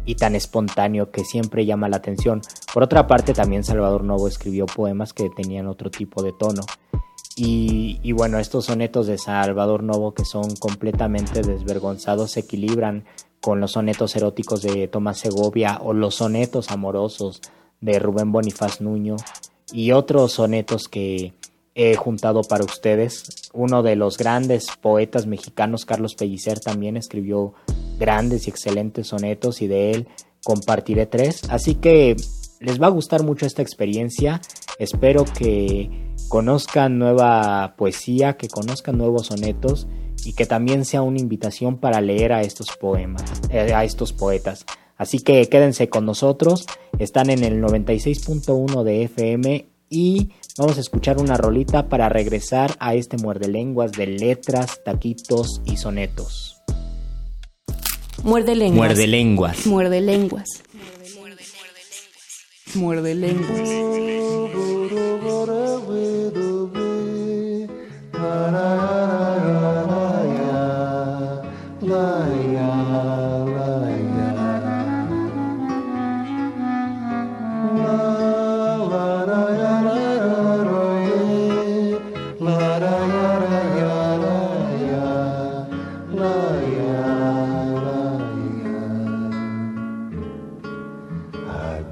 y 0.04 0.16
tan 0.16 0.36
espontáneo 0.36 1.10
que 1.10 1.24
siempre 1.24 1.66
llama 1.66 1.88
la 1.88 1.98
atención. 1.98 2.42
Por 2.74 2.84
otra 2.84 3.08
parte, 3.08 3.34
también 3.34 3.64
Salvador 3.64 4.04
Novo 4.04 4.28
escribió 4.28 4.66
poemas 4.66 5.14
que 5.14 5.30
tenían 5.30 5.68
otro 5.68 5.90
tipo 5.90 6.22
de 6.22 6.34
tono. 6.34 6.64
Y, 7.38 8.02
y, 8.04 8.12
bueno, 8.12 8.40
estos 8.40 8.66
sonetos 8.66 9.08
de 9.08 9.18
Salvador 9.18 9.84
Novo 9.84 10.14
que 10.14 10.26
son 10.26 10.54
completamente 10.58 11.42
desvergonzados 11.44 12.32
se 12.32 12.42
equilibran 12.42 13.06
con 13.44 13.60
los 13.60 13.74
sonetos 13.74 14.16
eróticos 14.16 14.62
de 14.62 14.88
Tomás 14.88 15.20
Segovia 15.20 15.80
o 15.84 15.94
los 15.94 16.16
sonetos 16.16 16.72
amorosos 16.72 17.42
de 17.82 18.00
Rubén 18.00 18.32
Bonifaz 18.32 18.80
Nuño 18.80 19.18
y 19.72 19.92
otros 19.92 20.32
sonetos 20.32 20.88
que, 20.88 21.34
he 21.76 21.96
juntado 21.96 22.44
para 22.44 22.64
ustedes. 22.64 23.50
Uno 23.54 23.84
de 23.84 23.96
los 23.96 24.18
grandes 24.18 24.68
poetas 24.82 25.26
mexicanos, 25.26 25.86
Carlos 25.86 26.16
Pellicer, 26.16 26.60
también 26.60 26.98
escribió 26.98 27.54
grandes 28.00 28.48
y 28.48 28.50
excelentes 28.50 29.08
sonetos 29.08 29.62
y 29.62 29.68
de 29.68 29.92
él 29.92 30.08
compartiré 30.44 31.06
tres. 31.06 31.42
Así 31.50 31.76
que 31.76 32.16
les 32.60 32.82
va 32.82 32.88
a 32.88 32.92
gustar 32.92 33.24
mucho 33.24 33.46
esta 33.46 33.62
experiencia. 33.62 34.42
Espero 34.80 35.26
que 35.26 35.90
conozcan 36.30 37.00
nueva 37.00 37.76
poesía, 37.78 38.38
que 38.38 38.48
conozcan 38.48 38.98
nuevos 38.98 39.28
sonetos 39.28 39.88
y 40.26 40.34
que 40.34 40.46
también 40.46 40.86
sea 40.86 41.02
una 41.02 41.20
invitación 41.20 41.78
para 41.78 42.02
leer 42.02 42.34
a 42.34 42.42
estos 42.42 42.68
poemas, 42.80 43.24
eh, 43.50 43.74
a 43.74 43.84
estos 43.84 44.14
poetas. 44.14 44.66
Así 44.98 45.20
que 45.20 45.48
quédense 45.50 45.90
con 45.90 46.06
nosotros, 46.06 46.66
están 47.00 47.30
en 47.30 47.44
el 47.44 47.62
96.1 47.62 48.84
de 48.84 49.04
FM 49.04 49.66
y 49.90 50.30
vamos 50.58 50.78
a 50.78 50.82
escuchar 50.82 51.20
una 51.20 51.36
rolita 51.36 51.90
para 51.90 52.10
regresar 52.10 52.76
a 52.80 52.96
este 52.96 53.18
muerde 53.18 53.48
lenguas 53.48 53.92
de 53.92 54.08
letras, 54.08 54.82
taquitos 54.84 55.62
y 55.66 55.78
sonetos. 55.78 56.62
Muerde 58.24 58.56
lenguas. 58.56 58.78
Muerde 58.88 59.08
lenguas. 59.08 59.68
Muerde 59.68 60.02
lenguas. 60.02 60.64
Muerde 62.76 63.16
lenguas. 63.16 63.70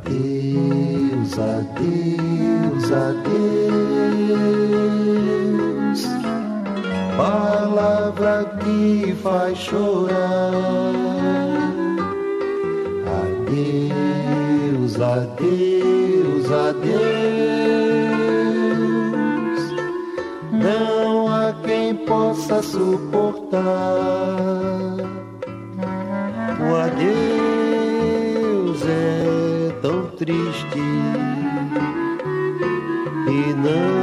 Adeus, 0.01 1.39
adeus, 1.39 2.91
adeus. 2.91 3.31
Palavra 7.17 8.45
que 8.59 9.15
faz 9.21 9.57
chorar. 9.57 10.11
Adeus, 13.21 14.99
adeus, 14.99 16.51
adeus. 16.51 16.91
Não 20.51 21.27
há 21.27 21.53
quem 21.63 21.95
possa 21.95 22.61
suportar 22.61 24.60
трещит, 30.21 30.75
и 33.27 33.53
на. 33.55 34.00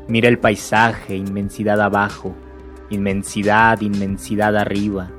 Mira 0.08 0.28
el 0.28 0.40
paisaje, 0.40 1.16
inmensidad 1.16 1.80
abajo, 1.82 2.36
inmensidad, 2.90 3.82
inmensidad 3.82 4.58
arriba. 4.58 5.12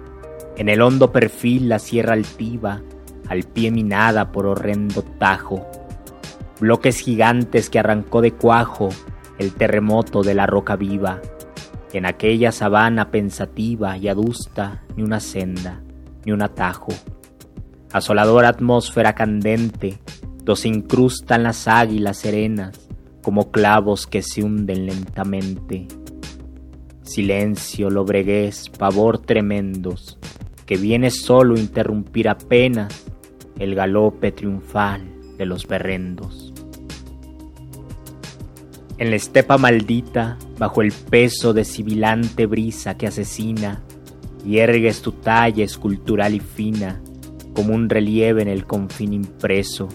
En 0.56 0.68
el 0.68 0.82
hondo 0.82 1.12
perfil 1.12 1.68
la 1.68 1.78
sierra 1.78 2.14
altiva, 2.14 2.80
al 3.28 3.44
pie 3.44 3.70
minada 3.70 4.32
por 4.32 4.46
horrendo 4.46 5.02
tajo. 5.02 5.66
Bloques 6.58 6.98
gigantes 6.98 7.70
que 7.70 7.78
arrancó 7.78 8.20
de 8.20 8.32
cuajo 8.32 8.88
el 9.38 9.52
terremoto 9.52 10.22
de 10.22 10.34
la 10.34 10.46
roca 10.46 10.74
viva. 10.74 11.20
En 11.92 12.06
aquella 12.06 12.52
sabana 12.52 13.10
pensativa 13.10 13.96
y 13.98 14.08
adusta, 14.08 14.82
ni 14.96 15.02
una 15.02 15.18
senda, 15.18 15.82
ni 16.24 16.32
un 16.32 16.40
atajo. 16.40 16.92
Asoladora 17.92 18.48
atmósfera 18.48 19.14
candente, 19.14 19.98
dos 20.44 20.66
incrustan 20.66 21.42
las 21.42 21.66
águilas 21.66 22.18
serenas, 22.18 22.88
como 23.22 23.50
clavos 23.50 24.06
que 24.06 24.22
se 24.22 24.42
hunden 24.42 24.86
lentamente. 24.86 25.88
Silencio, 27.02 27.90
lobreguez, 27.90 28.68
pavor 28.68 29.18
tremendos, 29.18 30.16
que 30.66 30.76
viene 30.76 31.10
solo 31.10 31.58
interrumpir 31.58 32.28
apenas 32.28 33.04
el 33.58 33.74
galope 33.74 34.30
triunfal 34.30 35.02
de 35.36 35.44
los 35.44 35.66
berrendos. 35.66 36.49
En 39.00 39.08
la 39.08 39.16
estepa 39.16 39.56
maldita, 39.56 40.36
bajo 40.58 40.82
el 40.82 40.92
peso 40.92 41.54
de 41.54 41.64
sibilante 41.64 42.44
brisa 42.44 42.98
que 42.98 43.06
asesina, 43.06 43.80
yergues 44.44 45.00
tu 45.00 45.12
talla 45.12 45.64
escultural 45.64 46.34
y 46.34 46.40
fina, 46.40 47.00
como 47.54 47.74
un 47.74 47.88
relieve 47.88 48.42
en 48.42 48.48
el 48.48 48.66
confín 48.66 49.14
impreso. 49.14 49.88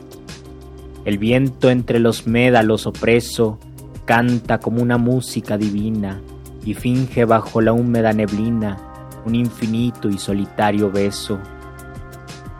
El 1.06 1.20
viento 1.20 1.70
entre 1.70 2.00
los 2.00 2.26
médalos 2.26 2.88
opreso 2.88 3.60
canta 4.06 4.58
como 4.58 4.82
una 4.82 4.98
música 4.98 5.56
divina 5.56 6.20
y 6.66 6.74
finge 6.74 7.26
bajo 7.26 7.62
la 7.62 7.74
húmeda 7.74 8.12
neblina 8.12 8.78
un 9.24 9.36
infinito 9.36 10.10
y 10.10 10.18
solitario 10.18 10.90
beso. 10.90 11.38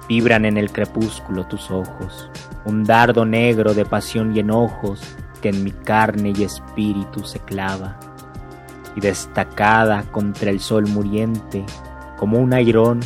Vibran 0.08 0.46
en 0.46 0.58
el 0.58 0.72
crepúsculo 0.72 1.48
tus 1.48 1.72
ojos, 1.72 2.30
un 2.66 2.84
dardo 2.84 3.26
negro 3.26 3.74
de 3.74 3.84
pasión 3.84 4.36
y 4.36 4.42
enojos 4.42 5.02
en 5.50 5.64
mi 5.64 5.72
carne 5.72 6.34
y 6.36 6.44
espíritu 6.44 7.24
se 7.24 7.40
clava, 7.40 7.98
y 8.96 9.02
destacada 9.02 10.04
contra 10.12 10.50
el 10.50 10.60
sol 10.60 10.88
muriente, 10.88 11.66
como 12.18 12.40
un 12.40 12.54
airón 12.54 13.02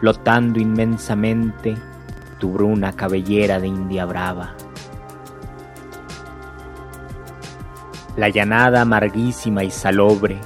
flotando 0.00 0.60
inmensamente, 0.60 1.76
tu 2.38 2.52
bruna 2.52 2.92
cabellera 2.92 3.60
de 3.60 3.68
India 3.68 4.04
brava. 4.04 4.54
La 8.16 8.28
llanada 8.28 8.82
amarguísima 8.82 9.64
y 9.64 9.70
salobre, 9.70 10.38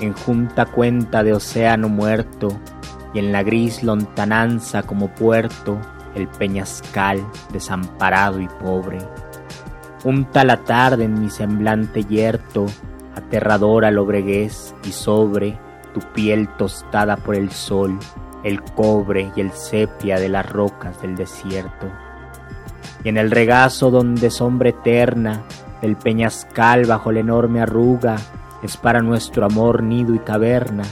en 0.00 0.12
junta 0.12 0.66
cuenta 0.66 1.22
de 1.22 1.32
océano 1.32 1.88
muerto, 1.88 2.48
y 3.12 3.18
en 3.18 3.32
la 3.32 3.42
gris 3.42 3.82
lontananza 3.82 4.82
como 4.82 5.08
puerto, 5.14 5.78
el 6.14 6.28
peñascal 6.28 7.24
desamparado 7.52 8.40
y 8.40 8.48
pobre. 8.48 8.98
Unta 10.02 10.44
la 10.44 10.56
tarde 10.56 11.04
en 11.04 11.20
mi 11.20 11.28
semblante 11.28 12.04
yerto, 12.04 12.64
aterradora 13.14 13.90
lobreguez 13.90 14.74
y 14.82 14.92
sobre 14.92 15.58
tu 15.92 16.00
piel 16.14 16.48
tostada 16.56 17.18
por 17.18 17.34
el 17.34 17.50
sol, 17.50 17.98
el 18.42 18.62
cobre 18.62 19.30
y 19.36 19.42
el 19.42 19.50
sepia 19.50 20.18
de 20.18 20.30
las 20.30 20.50
rocas 20.50 21.02
del 21.02 21.16
desierto. 21.16 21.86
Y 23.04 23.10
en 23.10 23.18
el 23.18 23.30
regazo 23.30 23.90
donde 23.90 24.30
sombra 24.30 24.70
eterna, 24.70 25.42
el 25.82 25.96
peñascal 25.96 26.86
bajo 26.86 27.12
la 27.12 27.20
enorme 27.20 27.60
arruga, 27.60 28.16
es 28.62 28.78
para 28.78 29.02
nuestro 29.02 29.44
amor 29.44 29.82
nido 29.82 30.14
y 30.14 30.18
caverna, 30.20 30.84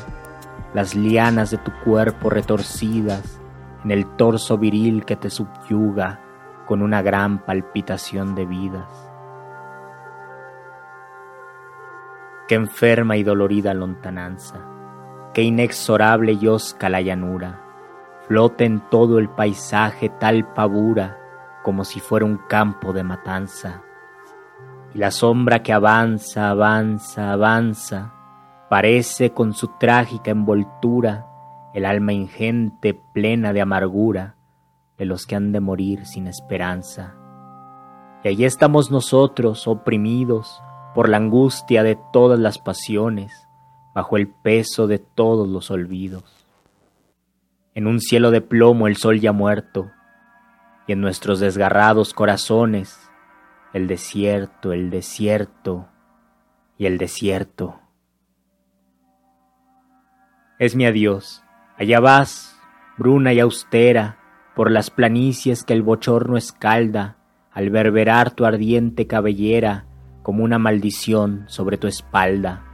las 0.74 0.94
lianas 0.94 1.50
de 1.50 1.56
tu 1.56 1.72
cuerpo 1.82 2.28
retorcidas, 2.28 3.40
en 3.84 3.90
el 3.90 4.04
torso 4.16 4.58
viril 4.58 5.06
que 5.06 5.16
te 5.16 5.30
subyuga 5.30 6.27
con 6.68 6.82
una 6.82 7.00
gran 7.00 7.38
palpitación 7.38 8.34
de 8.34 8.44
vidas. 8.44 9.10
Qué 12.46 12.56
enferma 12.56 13.16
y 13.16 13.22
dolorida 13.22 13.72
lontananza, 13.72 14.66
qué 15.32 15.42
inexorable 15.42 16.32
y 16.34 16.46
osca 16.46 16.90
la 16.90 17.00
llanura, 17.00 17.62
flota 18.26 18.64
en 18.64 18.80
todo 18.90 19.18
el 19.18 19.30
paisaje 19.30 20.10
tal 20.10 20.52
pavura 20.52 21.16
como 21.62 21.84
si 21.84 22.00
fuera 22.00 22.26
un 22.26 22.36
campo 22.36 22.92
de 22.92 23.02
matanza. 23.02 23.82
Y 24.94 24.98
la 24.98 25.10
sombra 25.10 25.62
que 25.62 25.72
avanza, 25.72 26.50
avanza, 26.50 27.32
avanza, 27.32 28.12
parece 28.68 29.32
con 29.32 29.54
su 29.54 29.68
trágica 29.78 30.30
envoltura 30.30 31.26
el 31.72 31.86
alma 31.86 32.12
ingente 32.12 32.92
plena 32.92 33.54
de 33.54 33.62
amargura 33.62 34.37
de 34.98 35.04
los 35.04 35.26
que 35.26 35.36
han 35.36 35.52
de 35.52 35.60
morir 35.60 36.04
sin 36.06 36.26
esperanza. 36.26 37.14
Y 38.24 38.28
allí 38.28 38.44
estamos 38.44 38.90
nosotros, 38.90 39.68
oprimidos 39.68 40.60
por 40.94 41.08
la 41.08 41.18
angustia 41.18 41.82
de 41.82 41.96
todas 42.12 42.38
las 42.38 42.58
pasiones, 42.58 43.32
bajo 43.94 44.16
el 44.16 44.28
peso 44.28 44.86
de 44.86 44.98
todos 44.98 45.48
los 45.48 45.70
olvidos. 45.70 46.24
En 47.74 47.86
un 47.86 48.00
cielo 48.00 48.30
de 48.32 48.40
plomo 48.40 48.88
el 48.88 48.96
sol 48.96 49.20
ya 49.20 49.32
muerto, 49.32 49.90
y 50.88 50.92
en 50.92 51.00
nuestros 51.00 51.38
desgarrados 51.38 52.14
corazones 52.14 53.08
el 53.72 53.86
desierto, 53.86 54.72
el 54.72 54.90
desierto 54.90 55.88
y 56.78 56.86
el 56.86 56.98
desierto. 56.98 57.80
Es 60.58 60.74
mi 60.74 60.86
adiós, 60.86 61.44
allá 61.76 62.00
vas, 62.00 62.58
bruna 62.96 63.32
y 63.32 63.40
austera, 63.40 64.18
por 64.58 64.72
las 64.72 64.90
planicies 64.90 65.62
que 65.62 65.72
el 65.72 65.84
bochorno 65.84 66.36
escalda, 66.36 67.16
al 67.52 67.70
verberar 67.70 68.32
tu 68.32 68.44
ardiente 68.44 69.06
cabellera 69.06 69.86
como 70.24 70.42
una 70.42 70.58
maldición 70.58 71.44
sobre 71.46 71.78
tu 71.78 71.86
espalda. 71.86 72.64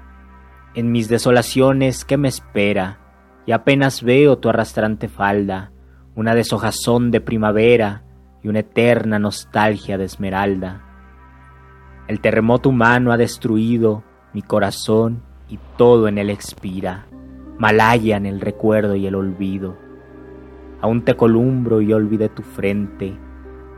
En 0.74 0.90
mis 0.90 1.10
desolaciones, 1.10 2.06
¿qué 2.06 2.16
me 2.16 2.28
espera? 2.28 3.00
Y 3.44 3.52
apenas 3.52 4.02
veo 4.02 4.38
tu 4.38 4.48
arrastrante 4.48 5.08
falda, 5.08 5.72
una 6.14 6.34
deshojazón 6.34 7.10
de 7.10 7.20
primavera 7.20 8.02
y 8.42 8.48
una 8.48 8.60
eterna 8.60 9.18
nostalgia 9.18 9.98
de 9.98 10.06
esmeralda. 10.06 10.80
El 12.08 12.20
terremoto 12.20 12.70
humano 12.70 13.12
ha 13.12 13.18
destruido 13.18 14.04
mi 14.32 14.40
corazón 14.40 15.22
y 15.50 15.58
todo 15.76 16.08
en 16.08 16.16
él 16.16 16.30
expira. 16.30 17.04
Malaya 17.58 18.16
en 18.16 18.24
el 18.24 18.40
recuerdo 18.40 18.96
y 18.96 19.06
el 19.06 19.16
olvido. 19.16 19.83
Aún 20.84 21.02
te 21.02 21.16
columbro 21.16 21.80
y 21.80 21.94
olvidé 21.94 22.28
tu 22.28 22.42
frente. 22.42 23.16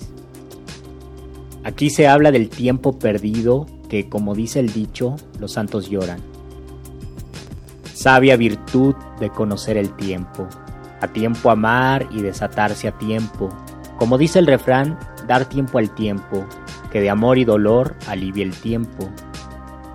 Aquí 1.64 1.88
se 1.88 2.06
habla 2.06 2.30
del 2.30 2.50
tiempo 2.50 2.98
perdido 2.98 3.66
que, 3.88 4.08
como 4.08 4.34
dice 4.34 4.60
el 4.60 4.72
dicho, 4.72 5.16
los 5.38 5.52
santos 5.52 5.90
lloran. 5.90 6.20
Sabia 7.94 8.36
virtud 8.36 8.94
de 9.18 9.30
conocer 9.30 9.76
el 9.76 9.96
tiempo, 9.96 10.46
a 11.00 11.08
tiempo 11.08 11.50
amar 11.50 12.06
y 12.10 12.22
desatarse 12.22 12.86
a 12.88 12.98
tiempo. 12.98 13.50
Como 14.00 14.16
dice 14.16 14.38
el 14.38 14.46
refrán, 14.46 14.98
dar 15.26 15.44
tiempo 15.44 15.76
al 15.76 15.90
tiempo, 15.90 16.46
que 16.90 17.02
de 17.02 17.10
amor 17.10 17.36
y 17.36 17.44
dolor 17.44 17.94
alivie 18.08 18.42
el 18.42 18.56
tiempo. 18.56 19.10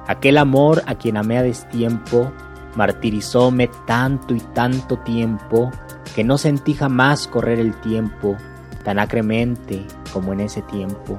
Aquel 0.06 0.38
amor 0.38 0.84
a 0.86 0.94
quien 0.94 1.18
amé 1.18 1.40
a 1.40 1.42
destiempo, 1.42 2.32
martirizóme 2.76 3.68
tanto 3.88 4.36
y 4.36 4.42
tanto 4.42 5.00
tiempo, 5.00 5.72
que 6.14 6.24
no 6.24 6.38
sentí 6.38 6.76
jamás 6.76 7.28
correr 7.28 7.60
el 7.60 7.74
tiempo 7.82 8.38
tan 8.84 9.00
acremente 9.00 9.84
como 10.14 10.34
en 10.34 10.42
ese 10.42 10.62
tiempo. 10.62 11.18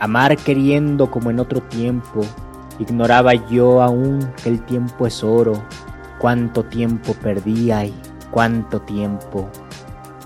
Amar 0.00 0.36
queriendo 0.38 1.08
como 1.08 1.30
en 1.30 1.38
otro 1.38 1.60
tiempo, 1.62 2.22
ignoraba 2.80 3.34
yo 3.48 3.80
aún 3.80 4.28
que 4.42 4.48
el 4.48 4.60
tiempo 4.66 5.06
es 5.06 5.22
oro, 5.22 5.52
cuánto 6.18 6.64
tiempo 6.64 7.14
perdí 7.14 7.70
y 7.70 7.94
cuánto 8.32 8.80
tiempo. 8.80 9.48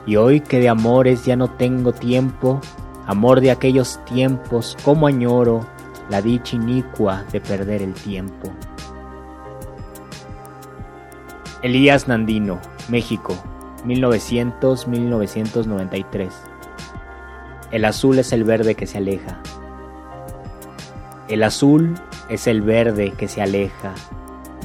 Y 0.06 0.16
hoy 0.16 0.40
que 0.40 0.60
de 0.60 0.68
amores 0.68 1.24
ya 1.24 1.35
no 1.36 1.48
tengo 1.48 1.93
tiempo, 1.93 2.60
amor 3.06 3.40
de 3.40 3.51
aquellos 3.51 4.05
tiempos, 4.05 4.76
como 4.85 5.06
añoro 5.06 5.66
la 6.10 6.20
dicha 6.20 6.56
inicua 6.56 7.24
de 7.32 7.40
perder 7.40 7.81
el 7.82 7.94
tiempo. 7.94 8.52
Elías 11.62 12.06
Nandino, 12.09 12.60
México, 12.89 13.35
1900-1993. 13.86 16.28
El 17.70 17.86
azul 17.86 18.18
es 18.18 18.32
el 18.32 18.44
verde 18.44 18.74
que 18.74 18.86
se 18.86 18.98
aleja. 18.98 19.40
El 21.28 21.43
azul 21.43 21.94
es 22.28 22.47
el 22.47 22.60
verde 22.60 23.12
que 23.12 23.28
se 23.28 23.40
aleja, 23.40 23.94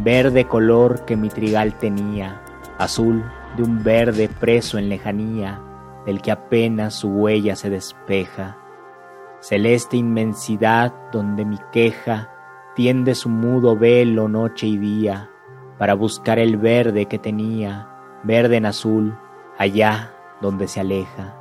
verde 0.02 0.44
color 0.46 1.06
que 1.06 1.16
mi 1.16 1.30
trigal 1.30 1.78
tenía, 1.78 2.42
azul 2.78 3.24
de 3.60 3.66
un 3.66 3.84
verde 3.84 4.30
preso 4.30 4.78
en 4.78 4.88
lejanía, 4.88 5.62
del 6.06 6.22
que 6.22 6.32
apenas 6.32 6.94
su 6.96 7.10
huella 7.10 7.58
se 7.58 7.70
despeja, 7.70 8.58
celeste 9.42 9.98
inmensidad 9.98 10.94
donde 11.12 11.44
mi 11.44 11.58
queja 11.74 12.32
tiende 12.74 13.16
su 13.16 13.28
mudo 13.28 13.76
velo 13.76 14.30
noche 14.30 14.66
y 14.66 14.78
día, 14.78 15.30
para 15.78 15.94
buscar 15.94 16.40
el 16.40 16.56
verde 16.56 17.08
que 17.08 17.20
tenía, 17.20 17.90
verde 18.24 18.56
en 18.56 18.66
azul, 18.66 19.18
allá 19.58 20.14
donde 20.40 20.70
se 20.70 20.80
aleja. 20.80 21.36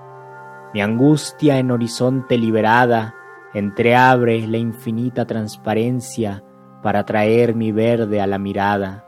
Mi 0.74 0.81
angustia 0.81 1.59
en 1.61 1.70
horizonte 1.70 2.36
liberada, 2.36 3.15
entreabre 3.55 4.45
la 4.49 4.59
infinita 4.59 5.24
transparencia 5.24 6.43
para 6.82 7.05
traer 7.05 7.55
mi 7.55 7.70
verde 7.70 8.20
a 8.20 8.27
la 8.27 8.39
mirada, 8.39 9.07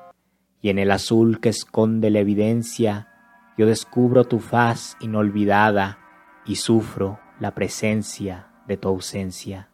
y 0.62 0.70
en 0.70 0.78
el 0.78 0.90
azul 0.90 1.40
que 1.40 1.48
esconde 1.48 2.10
la 2.10 2.20
evidencia, 2.20 3.08
yo 3.56 3.66
descubro 3.66 4.24
tu 4.24 4.38
faz 4.38 4.96
inolvidada 5.00 5.98
y 6.46 6.56
sufro 6.56 7.18
la 7.38 7.54
presencia 7.54 8.48
de 8.66 8.76
tu 8.76 8.88
ausencia. 8.88 9.70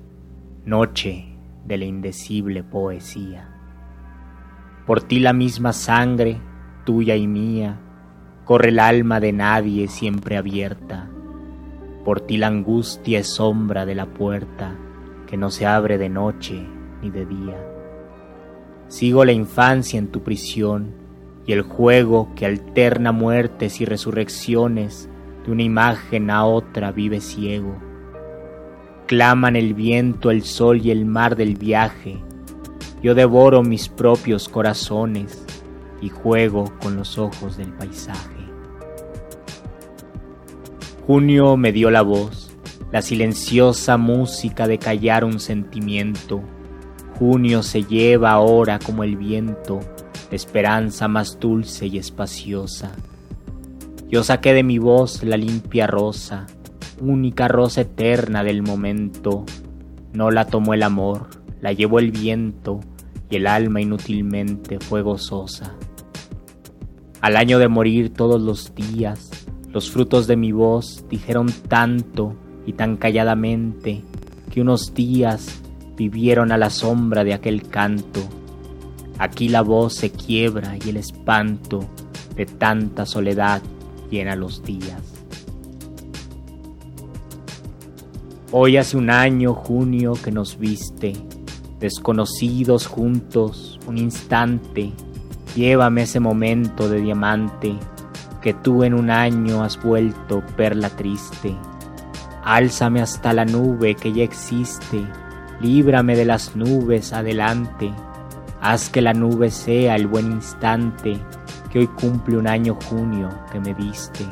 noche 0.65 1.37
de 1.65 1.77
la 1.77 1.85
indecible 1.85 2.63
poesía. 2.63 3.53
Por 4.87 5.03
ti 5.03 5.19
la 5.19 5.33
misma 5.33 5.71
sangre, 5.71 6.41
tuya 6.83 7.15
y 7.15 7.27
mía, 7.27 7.79
corre 8.43 8.69
el 8.69 8.79
alma 8.79 9.19
de 9.19 9.33
nadie 9.33 9.87
siempre 9.87 10.37
abierta. 10.37 11.09
Por 12.03 12.21
ti 12.21 12.37
la 12.37 12.47
angustia 12.47 13.19
es 13.19 13.27
sombra 13.27 13.85
de 13.85 13.93
la 13.93 14.07
puerta 14.07 14.75
que 15.27 15.37
no 15.37 15.51
se 15.51 15.67
abre 15.67 15.99
de 15.99 16.09
noche 16.09 16.65
ni 17.03 17.11
de 17.11 17.25
día. 17.25 17.57
Sigo 18.87 19.25
la 19.25 19.33
infancia 19.33 19.99
en 19.99 20.07
tu 20.07 20.23
prisión 20.23 20.95
y 21.45 21.51
el 21.51 21.61
juego 21.61 22.33
que 22.35 22.47
alterna 22.47 23.11
muertes 23.11 23.79
y 23.79 23.85
resurrecciones 23.85 25.09
de 25.47 25.53
una 25.53 25.63
imagen 25.63 26.29
a 26.29 26.45
otra 26.45 26.91
vive 26.91 27.21
ciego. 27.21 27.75
Claman 29.07 29.55
el 29.55 29.73
viento, 29.73 30.29
el 30.29 30.43
sol 30.43 30.85
y 30.85 30.91
el 30.91 31.05
mar 31.05 31.37
del 31.37 31.55
viaje. 31.55 32.21
Yo 33.01 33.15
devoro 33.15 33.63
mis 33.63 33.87
propios 33.87 34.49
corazones 34.49 35.45
y 36.01 36.09
juego 36.09 36.73
con 36.81 36.97
los 36.97 37.17
ojos 37.17 37.55
del 37.55 37.71
paisaje. 37.73 38.35
Junio 41.05 41.55
me 41.55 41.71
dio 41.71 41.89
la 41.89 42.01
voz, 42.01 42.51
la 42.91 43.01
silenciosa 43.01 43.95
música 43.95 44.67
de 44.67 44.77
callar 44.77 45.23
un 45.23 45.39
sentimiento. 45.39 46.41
Junio 47.17 47.63
se 47.63 47.83
lleva 47.83 48.31
ahora 48.31 48.77
como 48.77 49.05
el 49.05 49.15
viento, 49.15 49.79
esperanza 50.31 51.07
más 51.07 51.39
dulce 51.39 51.87
y 51.87 51.97
espaciosa. 51.97 52.91
Yo 54.09 54.23
saqué 54.23 54.53
de 54.53 54.63
mi 54.63 54.77
voz 54.77 55.21
la 55.23 55.35
limpia 55.35 55.85
rosa, 55.85 56.47
única 57.01 57.49
rosa 57.49 57.81
eterna 57.81 58.41
del 58.41 58.61
momento. 58.61 59.43
No 60.13 60.31
la 60.31 60.45
tomó 60.45 60.73
el 60.73 60.83
amor, 60.83 61.27
la 61.59 61.73
llevó 61.73 61.99
el 61.99 62.11
viento 62.11 62.79
y 63.29 63.35
el 63.35 63.47
alma 63.47 63.81
inútilmente 63.81 64.79
fue 64.79 65.01
gozosa. 65.01 65.75
Al 67.19 67.35
año 67.35 67.59
de 67.59 67.67
morir 67.67 68.13
todos 68.13 68.41
los 68.41 68.73
días, 68.73 69.29
los 69.73 69.91
frutos 69.91 70.25
de 70.25 70.37
mi 70.37 70.53
voz 70.53 71.03
dijeron 71.09 71.47
tanto 71.67 72.33
y 72.65 72.73
tan 72.73 72.95
calladamente 72.95 74.03
que 74.49 74.61
unos 74.61 74.93
días 74.93 75.61
vivieron 75.97 76.53
a 76.53 76.57
la 76.57 76.69
sombra 76.69 77.25
de 77.25 77.33
aquel 77.33 77.67
canto. 77.67 78.21
Aquí 79.19 79.49
la 79.49 79.63
voz 79.63 79.95
se 79.95 80.11
quiebra 80.11 80.77
y 80.77 80.91
el 80.91 80.97
espanto 80.97 81.81
de 82.37 82.45
tanta 82.45 83.05
soledad 83.05 83.61
llena 84.09 84.35
los 84.35 84.63
días. 84.63 85.01
Hoy 88.51 88.77
hace 88.77 88.95
un 88.95 89.09
año, 89.09 89.53
junio, 89.53 90.13
que 90.13 90.31
nos 90.31 90.57
viste, 90.57 91.13
desconocidos 91.79 92.87
juntos, 92.87 93.79
un 93.87 93.97
instante, 93.97 94.93
llévame 95.55 96.03
ese 96.03 96.19
momento 96.19 96.87
de 96.87 97.01
diamante 97.01 97.75
que 98.41 98.53
tú 98.53 98.83
en 98.83 98.93
un 98.93 99.09
año 99.09 99.63
has 99.63 99.81
vuelto 99.81 100.41
perla 100.55 100.89
triste. 100.89 101.53
Álzame 102.43 103.01
hasta 103.01 103.33
la 103.33 103.43
nube 103.43 103.95
que 103.95 104.13
ya 104.13 104.23
existe, 104.23 105.05
líbrame 105.59 106.15
de 106.15 106.23
las 106.23 106.55
nubes 106.55 107.11
adelante, 107.11 107.91
haz 108.61 108.89
que 108.89 109.01
la 109.01 109.13
nube 109.13 109.51
sea 109.51 109.95
el 109.97 110.07
buen 110.07 110.31
instante 110.31 111.19
que 111.69 111.79
hoy 111.79 111.87
cumple 111.87 112.37
un 112.37 112.47
año 112.47 112.77
junio 112.89 113.29
que 113.51 113.59
me 113.59 113.73
viste. 113.73 114.25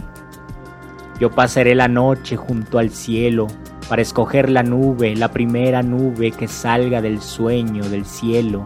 Yo 1.19 1.31
pasaré 1.31 1.75
la 1.75 1.87
noche 1.87 2.35
junto 2.35 2.77
al 2.77 2.89
cielo 2.89 3.47
para 3.87 4.01
escoger 4.01 4.49
la 4.49 4.63
nube, 4.63 5.15
la 5.15 5.31
primera 5.31 5.81
nube 5.83 6.31
que 6.31 6.47
salga 6.47 7.01
del 7.01 7.21
sueño 7.21 7.87
del 7.87 8.05
cielo, 8.05 8.63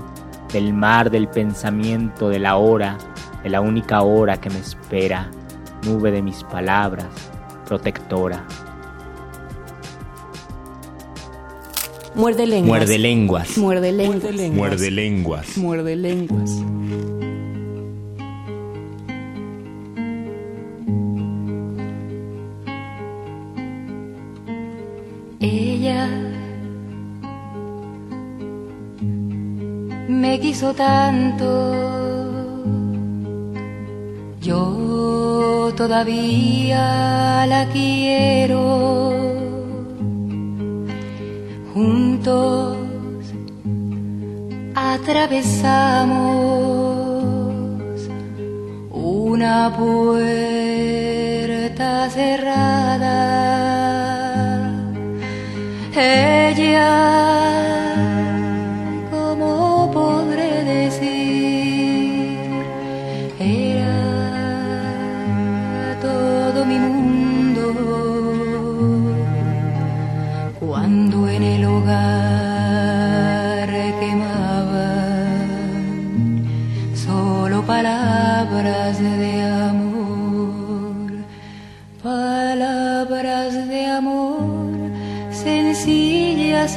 del 0.52 0.74
mar 0.74 1.12
del 1.12 1.28
pensamiento 1.28 2.30
de 2.30 2.40
la 2.40 2.58
hora, 2.58 2.98
de 3.44 3.50
la 3.50 3.62
única 3.62 4.02
hora 4.02 4.40
que 4.40 4.50
me 4.50 4.60
espera, 4.60 5.30
nube 5.86 6.12
de 6.12 6.22
mis 6.22 6.44
palabras, 6.44 7.08
protectora. 7.68 8.46
Muerde 12.16 12.48
lenguas. 12.48 12.68
Muerde 12.68 12.98
lenguas. 12.98 13.58
Muerde 13.58 13.92
lenguas. 13.92 14.52
Muerde 14.52 14.92
lenguas. 14.92 15.58
Muerde 15.58 15.96
lenguas. 15.96 16.50
Ella 16.50 17.29
me 30.40 30.46
quiso 30.46 30.74
tanto. 30.74 31.48
Yo 34.42 35.74
todavía 35.76 37.46
la 37.48 37.68
quiero. 37.72 39.12
Juntos 41.74 42.78
atravesamos 44.76 45.60
una 48.92 49.74
puerta 49.78 51.10
cerrada. 52.10 53.16
Ella, 55.96 57.49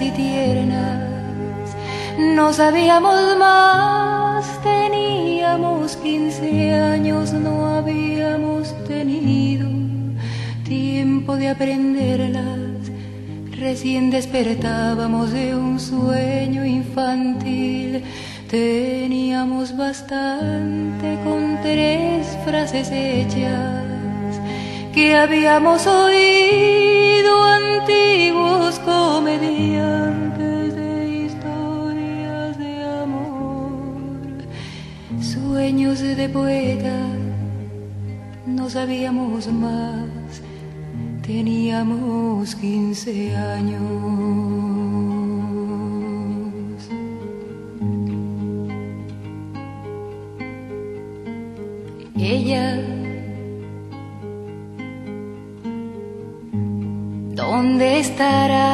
y 0.01 0.11
tiernas. 0.11 1.77
No 2.19 2.53
sabíamos 2.53 3.37
más, 3.39 4.47
teníamos 4.63 5.97
15 5.97 6.73
años, 6.75 7.33
no 7.33 7.67
habíamos 7.67 8.75
tenido 8.87 9.69
tiempo 10.65 11.37
de 11.37 11.49
aprenderlas. 11.49 12.91
Recién 13.51 14.11
despertábamos 14.11 15.33
de 15.33 15.55
un 15.55 15.79
sueño 15.79 16.65
infantil. 16.65 18.03
Teníamos 18.49 19.77
bastante 19.77 21.19
con 21.25 21.59
tres 21.63 22.39
frases 22.45 22.91
hechas 22.91 24.02
que 24.93 25.15
habíamos 25.15 25.87
oído 25.87 27.43
antiguos 27.43 28.79
comediantes 28.81 30.75
de 30.75 31.25
historias 31.25 32.59
de 32.59 32.85
amor, 32.85 33.73
sueños 35.21 36.01
de 36.01 36.29
poeta. 36.29 36.95
No 38.45 38.69
sabíamos 38.69 39.49
más, 39.49 40.43
teníamos 41.23 42.55
15 42.55 43.35
años. 43.37 43.81
Ella 52.15 53.02
¿Dónde 57.63 58.01
estará 58.01 58.71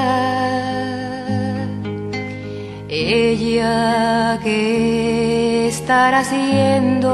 ella 2.89 4.41
que 4.43 5.69
estará 5.69 6.21
haciendo? 6.21 7.13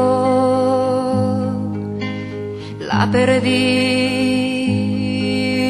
La 2.78 3.10
perdí 3.10 4.52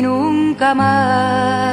nunca 0.02 0.74
más. 0.74 1.63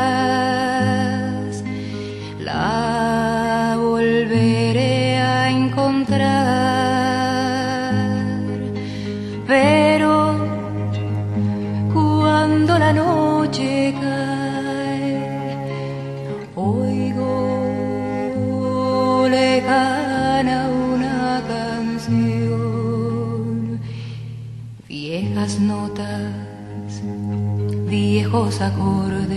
Viejos 28.31 28.61
acordes, 28.61 29.27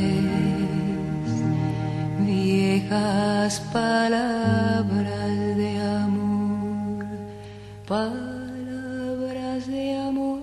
viejas 2.21 3.61
palabras 3.73 5.57
de 5.57 5.81
amor, 5.83 7.05
palabras 7.89 9.66
de 9.66 9.97
amor 9.97 10.43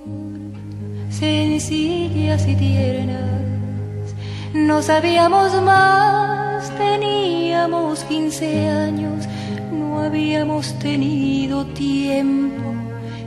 sencillas 1.10 2.46
y 2.46 2.56
tiernas. 2.56 4.16
No 4.54 4.82
sabíamos 4.82 5.54
más, 5.62 6.70
teníamos 6.78 8.04
15 8.04 8.68
años, 8.68 9.28
no 9.72 10.02
habíamos 10.02 10.78
tenido 10.80 11.66
tiempo 11.68 12.74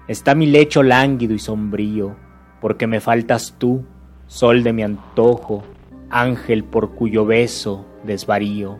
Está 0.07 0.35
mi 0.35 0.47
lecho 0.47 0.83
lánguido 0.83 1.33
y 1.33 1.39
sombrío, 1.39 2.15
porque 2.61 2.87
me 2.87 2.99
faltas 2.99 3.55
tú, 3.57 3.85
sol 4.27 4.63
de 4.63 4.73
mi 4.73 4.83
antojo, 4.83 5.63
ángel 6.09 6.63
por 6.63 6.95
cuyo 6.95 7.25
beso 7.25 7.85
desvarío. 8.03 8.79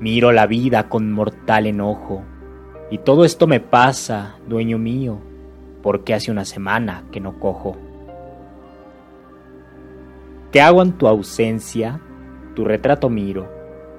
Miro 0.00 0.32
la 0.32 0.46
vida 0.46 0.88
con 0.88 1.12
mortal 1.12 1.66
enojo, 1.66 2.24
y 2.90 2.98
todo 2.98 3.24
esto 3.24 3.46
me 3.46 3.60
pasa, 3.60 4.36
dueño 4.48 4.78
mío, 4.78 5.18
porque 5.82 6.14
hace 6.14 6.30
una 6.30 6.44
semana 6.44 7.04
que 7.10 7.20
no 7.20 7.38
cojo. 7.38 7.76
¿Qué 10.56 10.62
hago 10.62 10.80
en 10.80 10.92
tu 10.92 11.06
ausencia? 11.06 12.00
Tu 12.54 12.64
retrato 12.64 13.10
miro, 13.10 13.46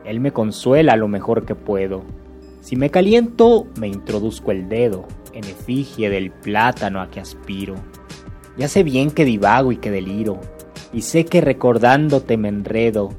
él 0.03 0.19
me 0.19 0.33
consuela 0.33 0.95
lo 0.95 1.07
mejor 1.07 1.45
que 1.45 1.53
puedo. 1.53 2.03
Si 2.61 2.75
me 2.75 2.89
caliento, 2.89 3.67
me 3.79 3.87
introduzco 3.87 4.49
el 4.49 4.67
dedo 4.67 5.05
en 5.33 5.43
efigie 5.43 6.09
del 6.09 6.31
plátano 6.31 6.99
a 6.99 7.11
que 7.11 7.19
aspiro. 7.19 7.75
Ya 8.57 8.67
sé 8.67 8.81
bien 8.81 9.11
que 9.11 9.23
divago 9.23 9.71
y 9.71 9.77
que 9.77 9.91
deliro, 9.91 10.39
y 10.91 11.03
sé 11.03 11.25
que 11.25 11.41
recordándote 11.41 12.37
me 12.37 12.47
enredo, 12.47 13.09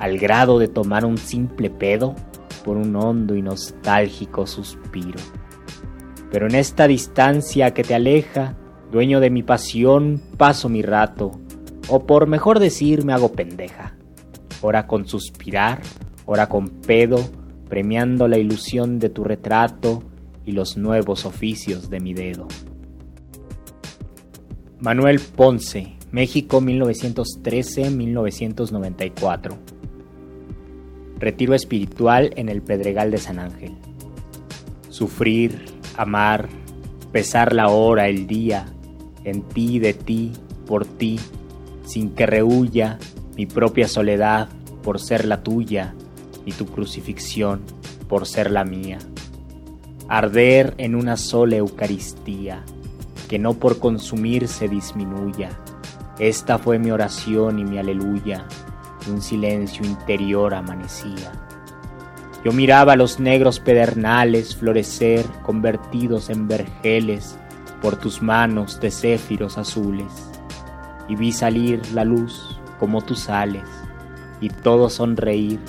al 0.00 0.18
grado 0.18 0.58
de 0.58 0.66
tomar 0.66 1.04
un 1.04 1.18
simple 1.18 1.70
pedo, 1.70 2.16
por 2.64 2.76
un 2.76 2.96
hondo 2.96 3.36
y 3.36 3.42
nostálgico 3.42 4.44
suspiro. 4.44 5.20
Pero 6.32 6.48
en 6.48 6.56
esta 6.56 6.88
distancia 6.88 7.72
que 7.74 7.84
te 7.84 7.94
aleja, 7.94 8.56
dueño 8.90 9.20
de 9.20 9.30
mi 9.30 9.44
pasión, 9.44 10.20
paso 10.36 10.68
mi 10.68 10.82
rato, 10.82 11.38
o 11.88 12.06
por 12.06 12.26
mejor 12.26 12.60
decir, 12.60 13.04
me 13.04 13.12
hago 13.12 13.32
pendeja. 13.32 13.94
Ora 14.60 14.86
con 14.86 15.06
suspirar, 15.06 15.80
ora 16.26 16.48
con 16.48 16.68
pedo, 16.68 17.18
premiando 17.68 18.28
la 18.28 18.38
ilusión 18.38 18.98
de 18.98 19.08
tu 19.08 19.24
retrato 19.24 20.02
y 20.44 20.52
los 20.52 20.76
nuevos 20.76 21.24
oficios 21.24 21.88
de 21.90 22.00
mi 22.00 22.14
dedo. 22.14 22.46
Manuel 24.80 25.20
Ponce, 25.20 25.96
México 26.12 26.60
1913-1994. 26.60 29.56
Retiro 31.18 31.54
espiritual 31.54 32.30
en 32.36 32.48
el 32.48 32.62
Pedregal 32.62 33.10
de 33.10 33.18
San 33.18 33.40
Ángel. 33.40 33.76
Sufrir, 34.88 35.64
amar, 35.96 36.48
pesar 37.12 37.52
la 37.52 37.68
hora, 37.68 38.08
el 38.08 38.26
día, 38.26 38.64
en 39.24 39.42
ti, 39.42 39.78
de 39.78 39.92
ti, 39.94 40.32
por 40.66 40.86
ti, 40.86 41.20
sin 41.88 42.10
que 42.10 42.26
rehuya 42.26 42.98
mi 43.34 43.46
propia 43.46 43.88
soledad 43.88 44.50
por 44.82 45.00
ser 45.00 45.24
la 45.24 45.42
tuya 45.42 45.94
y 46.44 46.52
tu 46.52 46.66
crucifixión 46.66 47.62
por 48.08 48.26
ser 48.26 48.50
la 48.50 48.64
mía. 48.64 48.98
Arder 50.06 50.74
en 50.76 50.94
una 50.94 51.16
sola 51.16 51.56
Eucaristía, 51.56 52.62
que 53.26 53.38
no 53.38 53.54
por 53.54 53.78
consumirse 53.78 54.68
disminuya. 54.68 55.48
Esta 56.18 56.58
fue 56.58 56.78
mi 56.78 56.90
oración 56.90 57.58
y 57.58 57.64
mi 57.64 57.78
aleluya, 57.78 58.46
y 59.06 59.10
un 59.10 59.22
silencio 59.22 59.84
interior 59.86 60.52
amanecía. 60.52 61.32
Yo 62.44 62.52
miraba 62.52 62.96
los 62.96 63.18
negros 63.18 63.60
pedernales 63.60 64.56
florecer 64.56 65.24
convertidos 65.42 66.28
en 66.28 66.48
vergeles 66.48 67.38
por 67.80 67.96
tus 67.96 68.20
manos 68.20 68.78
de 68.78 68.90
céfiros 68.90 69.56
azules, 69.56 70.27
y 71.08 71.16
vi 71.16 71.32
salir 71.32 71.80
la 71.92 72.04
luz 72.04 72.60
como 72.78 73.02
tú 73.02 73.14
sales, 73.14 73.64
y 74.40 74.50
todo 74.50 74.90
sonreír 74.90 75.60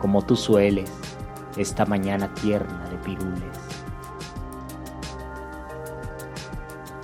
como 0.00 0.22
tú 0.22 0.36
sueles 0.36 0.90
esta 1.56 1.84
mañana 1.84 2.32
tierna 2.34 2.88
de 2.88 2.96
pirules. 2.98 3.58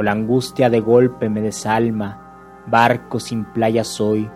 O 0.00 0.02
la 0.02 0.12
angustia 0.12 0.70
de 0.70 0.80
golpe 0.80 1.28
me 1.28 1.42
desalma, 1.42 2.62
barco 2.66 3.20
sin 3.20 3.44
playa 3.44 3.84
soy, 3.84 4.30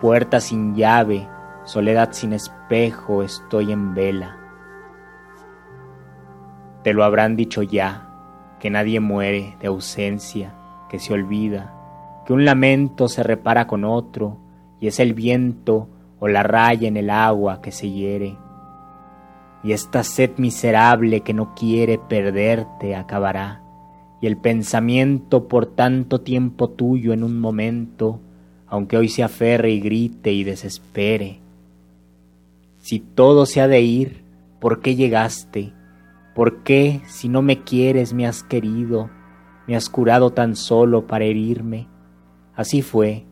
puerta 0.00 0.40
sin 0.40 0.74
llave, 0.74 1.28
soledad 1.64 2.12
sin 2.12 2.32
espejo, 2.32 3.22
estoy 3.22 3.70
en 3.70 3.92
vela. 3.92 4.38
Te 6.82 6.94
lo 6.94 7.04
habrán 7.04 7.36
dicho 7.36 7.60
ya, 7.62 8.08
que 8.60 8.70
nadie 8.70 8.98
muere 9.00 9.58
de 9.60 9.66
ausencia, 9.66 10.54
que 10.88 10.98
se 10.98 11.12
olvida, 11.12 11.70
que 12.24 12.32
un 12.32 12.46
lamento 12.46 13.06
se 13.06 13.22
repara 13.22 13.66
con 13.66 13.84
otro, 13.84 14.38
y 14.80 14.86
es 14.86 15.00
el 15.00 15.12
viento 15.12 15.90
o 16.18 16.28
la 16.28 16.44
raya 16.44 16.88
en 16.88 16.96
el 16.96 17.10
agua 17.10 17.60
que 17.60 17.72
se 17.72 17.90
hiere. 17.90 18.38
Y 19.62 19.72
esta 19.72 20.02
sed 20.02 20.38
miserable 20.38 21.20
que 21.20 21.34
no 21.34 21.54
quiere 21.54 21.98
perderte 21.98 22.96
acabará, 22.96 23.60
y 24.20 24.26
el 24.26 24.36
pensamiento 24.36 25.48
por 25.48 25.66
tanto 25.66 26.20
tiempo 26.20 26.70
tuyo 26.70 27.12
en 27.12 27.24
un 27.24 27.38
momento, 27.40 28.20
aunque 28.66 28.96
hoy 28.96 29.08
se 29.08 29.22
aferre 29.22 29.70
y 29.70 29.80
grite 29.80 30.32
y 30.32 30.44
desespere. 30.44 31.40
Si 32.78 33.00
todo 33.00 33.46
se 33.46 33.60
ha 33.60 33.68
de 33.68 33.80
ir, 33.80 34.22
¿por 34.60 34.80
qué 34.80 34.94
llegaste? 34.94 35.72
¿Por 36.34 36.62
qué, 36.62 37.00
si 37.06 37.28
no 37.28 37.42
me 37.42 37.64
quieres, 37.64 38.12
me 38.12 38.26
has 38.26 38.42
querido, 38.42 39.10
me 39.66 39.76
has 39.76 39.88
curado 39.88 40.32
tan 40.32 40.54
solo 40.54 41.06
para 41.06 41.24
herirme? 41.24 41.88
Así 42.54 42.82
fue, 42.82 43.24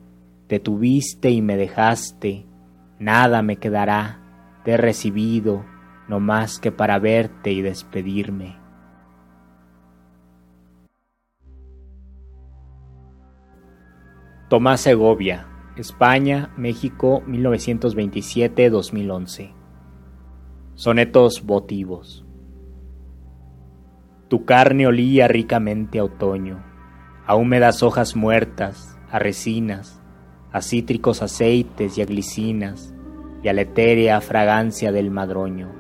te 0.47 0.59
tuviste 0.59 1.31
y 1.31 1.43
me 1.43 1.56
dejaste, 1.56 2.47
nada 2.98 3.43
me 3.43 3.56
quedará, 3.56 4.20
te 4.65 4.73
he 4.73 4.77
recibido, 4.77 5.65
no 6.09 6.19
más 6.19 6.59
que 6.59 6.73
para 6.73 6.98
verte 6.98 7.52
y 7.52 7.60
despedirme. 7.60 8.56
Tomás 14.48 14.80
Segovia, 14.80 15.46
España, 15.76 16.50
México, 16.56 17.22
1927-2011. 17.26 19.52
Sonetos 20.74 21.44
votivos. 21.44 22.24
Tu 24.28 24.46
carne 24.46 24.86
olía 24.86 25.28
ricamente 25.28 25.98
a 25.98 26.04
otoño, 26.04 26.64
a 27.26 27.36
húmedas 27.36 27.82
hojas 27.82 28.16
muertas, 28.16 28.98
a 29.10 29.18
resinas, 29.18 30.00
a 30.50 30.62
cítricos 30.62 31.20
aceites 31.20 31.98
y 31.98 32.00
a 32.00 32.06
glicinas, 32.06 32.94
y 33.42 33.48
a 33.48 33.52
la 33.52 33.60
etérea 33.60 34.18
fragancia 34.22 34.92
del 34.92 35.10
madroño. 35.10 35.74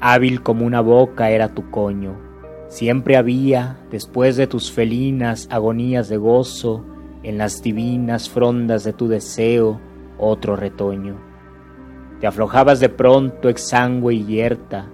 Hábil 0.00 0.42
como 0.42 0.66
una 0.66 0.80
boca 0.80 1.30
era 1.30 1.54
tu 1.54 1.70
coño, 1.70 2.18
siempre 2.66 3.16
había, 3.16 3.78
después 3.92 4.36
de 4.36 4.48
tus 4.48 4.72
felinas 4.72 5.46
agonías 5.52 6.08
de 6.08 6.16
gozo, 6.16 6.84
en 7.24 7.38
las 7.38 7.62
divinas 7.62 8.30
frondas 8.30 8.84
de 8.84 8.92
tu 8.92 9.08
deseo, 9.08 9.80
otro 10.18 10.54
retoño. 10.54 11.16
Te 12.20 12.26
aflojabas 12.26 12.80
de 12.80 12.90
pronto 12.90 13.48
exangüe 13.48 14.14
y 14.14 14.24
yerta, 14.24 14.90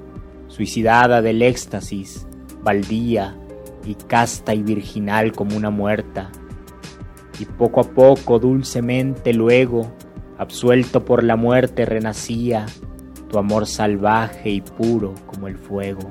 suicidada 0.46 1.20
del 1.20 1.42
éxtasis, 1.42 2.26
baldía 2.62 3.36
y 3.84 3.94
casta 3.94 4.54
y 4.54 4.62
virginal 4.62 5.32
como 5.32 5.56
una 5.56 5.70
muerta. 5.70 6.30
Y 7.38 7.44
poco 7.44 7.80
a 7.80 7.84
poco, 7.84 8.38
dulcemente 8.38 9.32
luego, 9.32 9.92
absuelto 10.38 11.04
por 11.04 11.24
la 11.24 11.36
muerte, 11.36 11.84
renacía 11.84 12.66
tu 13.28 13.38
amor 13.38 13.66
salvaje 13.66 14.50
y 14.50 14.60
puro 14.60 15.14
como 15.26 15.48
el 15.48 15.56
fuego. 15.56 16.10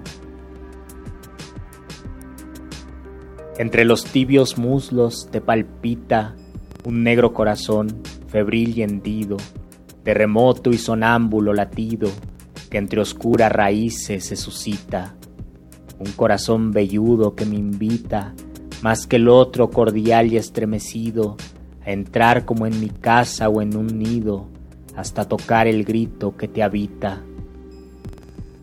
Entre 3.59 3.83
los 3.83 4.05
tibios 4.05 4.57
muslos 4.57 5.27
te 5.29 5.41
palpita 5.41 6.33
un 6.85 7.03
negro 7.03 7.33
corazón 7.33 7.89
febril 8.27 8.77
y 8.77 8.83
hendido, 8.83 9.35
de 10.05 10.13
remoto 10.13 10.69
y 10.69 10.77
sonámbulo 10.77 11.53
latido, 11.53 12.09
que 12.69 12.77
entre 12.77 13.01
oscuras 13.01 13.51
raíces 13.51 14.27
se 14.27 14.37
suscita. 14.37 15.17
Un 15.99 16.09
corazón 16.13 16.71
velludo 16.71 17.35
que 17.35 17.45
me 17.45 17.57
invita, 17.57 18.33
más 18.81 19.05
que 19.05 19.17
el 19.17 19.27
otro 19.27 19.69
cordial 19.69 20.31
y 20.31 20.37
estremecido, 20.37 21.35
a 21.85 21.91
entrar 21.91 22.45
como 22.45 22.65
en 22.65 22.79
mi 22.79 22.87
casa 22.87 23.49
o 23.49 23.61
en 23.61 23.75
un 23.75 23.87
nido, 23.87 24.47
hasta 24.95 25.25
tocar 25.25 25.67
el 25.67 25.83
grito 25.83 26.37
que 26.37 26.47
te 26.47 26.63
habita. 26.63 27.21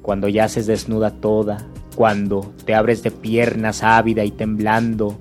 Cuando 0.01 0.27
yaces 0.27 0.66
desnuda 0.66 1.10
toda, 1.10 1.59
cuando 1.97 2.52
te 2.66 2.74
abres 2.74 3.02
de 3.02 3.10
piernas 3.10 3.82
ávida 3.82 4.23
y 4.24 4.31
temblando, 4.31 5.16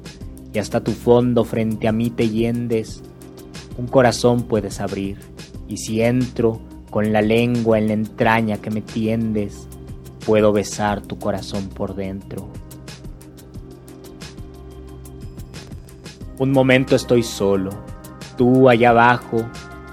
y 0.53 0.59
hasta 0.59 0.83
tu 0.83 0.91
fondo 0.91 1.45
frente 1.45 1.87
a 1.87 1.93
mí 1.93 2.09
te 2.09 2.29
yendes, 2.29 3.01
un 3.77 3.87
corazón 3.87 4.43
puedes 4.43 4.81
abrir, 4.81 5.17
y 5.67 5.77
si 5.77 6.01
entro 6.01 6.59
con 6.91 7.13
la 7.13 7.21
lengua 7.21 7.79
en 7.79 7.87
la 7.87 7.93
entraña 7.93 8.57
que 8.57 8.71
me 8.71 8.81
tiendes, 8.81 9.67
puedo 10.25 10.51
besar 10.51 11.01
tu 11.01 11.17
corazón 11.17 11.69
por 11.69 11.95
dentro. 11.95 12.49
Un 16.37 16.51
momento 16.51 16.97
estoy 16.97 17.23
solo, 17.23 17.69
tú 18.37 18.69
allá 18.69 18.89
abajo 18.89 19.45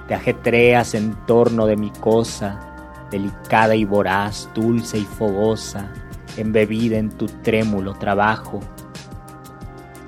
te 0.09 0.15
ajetreas 0.15 0.95
en 0.95 1.15
torno 1.27 1.67
de 1.67 1.77
mi 1.77 1.91
cosa, 1.91 3.07
delicada 3.13 3.77
y 3.77 3.85
voraz, 3.85 4.49
dulce 4.53 4.99
y 4.99 5.05
fogosa, 5.05 5.93
embebida 6.37 6.99
en 6.99 7.11
tu 7.11 7.27
trémulo 7.27 7.95
trabajo, 7.95 8.61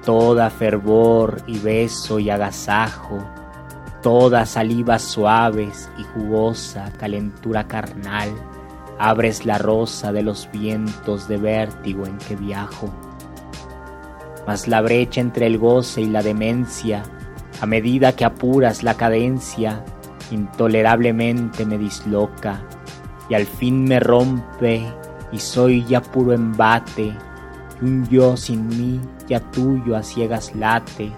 toda 0.05 0.51
fervor 0.51 1.43
y 1.47 1.59
beso 1.59 2.19
y 2.19 2.31
agasajo, 2.31 3.19
toda 4.03 4.45
saliva 4.47 4.99
suaves 4.99 5.91
y 5.99 6.03
jugosa, 6.03 6.93
calentura 6.99 7.67
carnal, 7.67 8.31
abres 8.99 9.47
la 9.47 9.59
rosa 9.59 10.13
de 10.13 10.23
los 10.23 10.49
vientos 10.53 11.27
de 11.29 11.39
vértigo 11.39 12.07
en 12.07 12.19
que 12.19 12.37
viajo. 12.37 12.91
Mas 14.47 14.69
la 14.69 14.83
brecha 14.83 15.21
entre 15.21 15.47
el 15.47 15.59
goce 15.59 16.03
y 16.03 16.07
la 16.07 16.23
demencia, 16.23 17.03
a 17.61 17.67
medida 17.67 18.15
que 18.15 18.27
apuras 18.27 18.83
la 18.83 18.95
cadencia, 18.95 19.83
intolerablemente 20.31 21.65
me 21.65 21.79
disloca 21.79 22.63
y 23.29 23.35
al 23.35 23.47
fin 23.47 23.85
me 23.85 24.01
rompe 24.01 24.87
y 25.35 25.41
soy 25.41 25.85
ya 25.85 26.01
puro 26.01 26.33
embate 26.33 27.13
y 27.83 27.85
un 27.85 28.09
yo 28.09 28.37
sin 28.37 28.69
mí 28.69 29.01
ya 29.27 29.41
tuyo 29.41 29.97
a 29.97 30.03
ciegas 30.05 30.55
late 30.55 31.13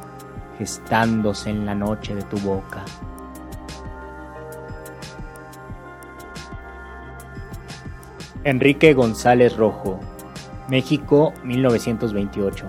gestándose 0.58 1.50
en 1.50 1.66
la 1.66 1.74
noche 1.74 2.14
de 2.14 2.22
tu 2.22 2.38
boca. 2.38 2.82
Enrique 8.42 8.94
González 8.94 9.54
Rojo, 9.54 10.00
México 10.70 11.34
1928. 11.44 12.66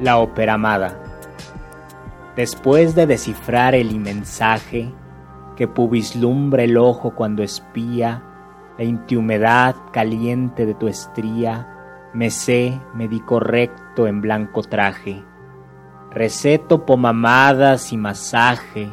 La 0.00 0.18
ópera 0.18 0.54
amada. 0.54 0.98
Después 2.34 2.96
de 2.96 3.06
descifrar 3.06 3.76
el 3.76 4.00
mensaje 4.00 4.92
que 5.54 5.66
vislumbra 5.66 6.64
el 6.64 6.76
ojo 6.76 7.14
cuando 7.14 7.44
espía 7.44 8.25
la 8.78 8.84
intihumedad 8.84 9.74
caliente 9.92 10.66
de 10.66 10.74
tu 10.74 10.88
estría, 10.88 12.10
me 12.12 12.30
sé, 12.30 12.80
me 12.94 13.08
di 13.08 13.20
correcto 13.20 14.06
en 14.06 14.20
blanco 14.20 14.62
traje. 14.62 15.24
Receto 16.10 16.84
pomamadas 16.84 17.92
y 17.92 17.96
masaje, 17.96 18.90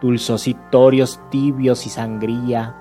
dulzositorios 0.00 1.20
tibios 1.30 1.86
y 1.86 1.90
sangría, 1.90 2.76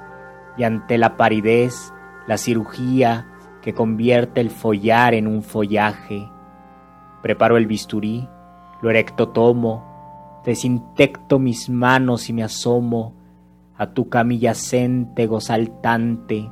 y 0.57 0.64
ante 0.64 0.98
la 0.98 1.18
paridez, 1.18 1.94
la 2.28 2.38
cirugía 2.38 3.28
que 3.61 3.74
convierte 3.74 4.41
el 4.41 4.49
follar 4.49 5.14
en 5.14 5.28
un 5.28 5.41
follaje. 5.41 6.30
Preparo 7.22 7.57
el 7.57 7.68
bisturí, 7.68 8.28
lo 8.82 8.90
erecto 8.90 9.30
tomo, 9.30 10.41
desinfecto 10.45 11.40
mis 11.40 11.70
manos 11.70 12.30
y 12.30 12.34
me 12.34 12.44
asomo 12.44 13.23
a 13.84 13.93
tu 13.93 14.10
camilla 14.10 14.53
céntego 14.55 15.39
saltante, 15.39 16.49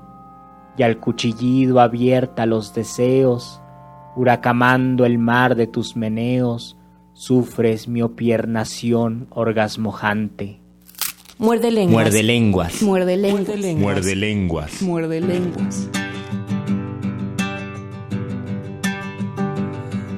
y 0.77 0.83
al 0.83 0.99
cuchillido 0.99 1.79
abierta 1.79 2.45
los 2.45 2.73
deseos, 2.73 3.61
huracamando 4.15 5.05
el 5.05 5.17
mar 5.17 5.55
de 5.55 5.67
tus 5.67 5.95
meneos, 5.95 6.77
sufres 7.13 7.87
mi 7.87 8.01
opiernación 8.01 9.27
orgasmojante. 9.31 10.59
Muerde 11.37 11.71
lenguas. 11.71 12.03
Muerde 12.03 12.23
lenguas. 12.23 12.81
Muerde 12.83 13.17
lenguas. 13.17 13.47
Muerde 13.77 14.15
lenguas. 14.15 14.81
Muerde 14.81 15.21
lenguas. 15.21 15.89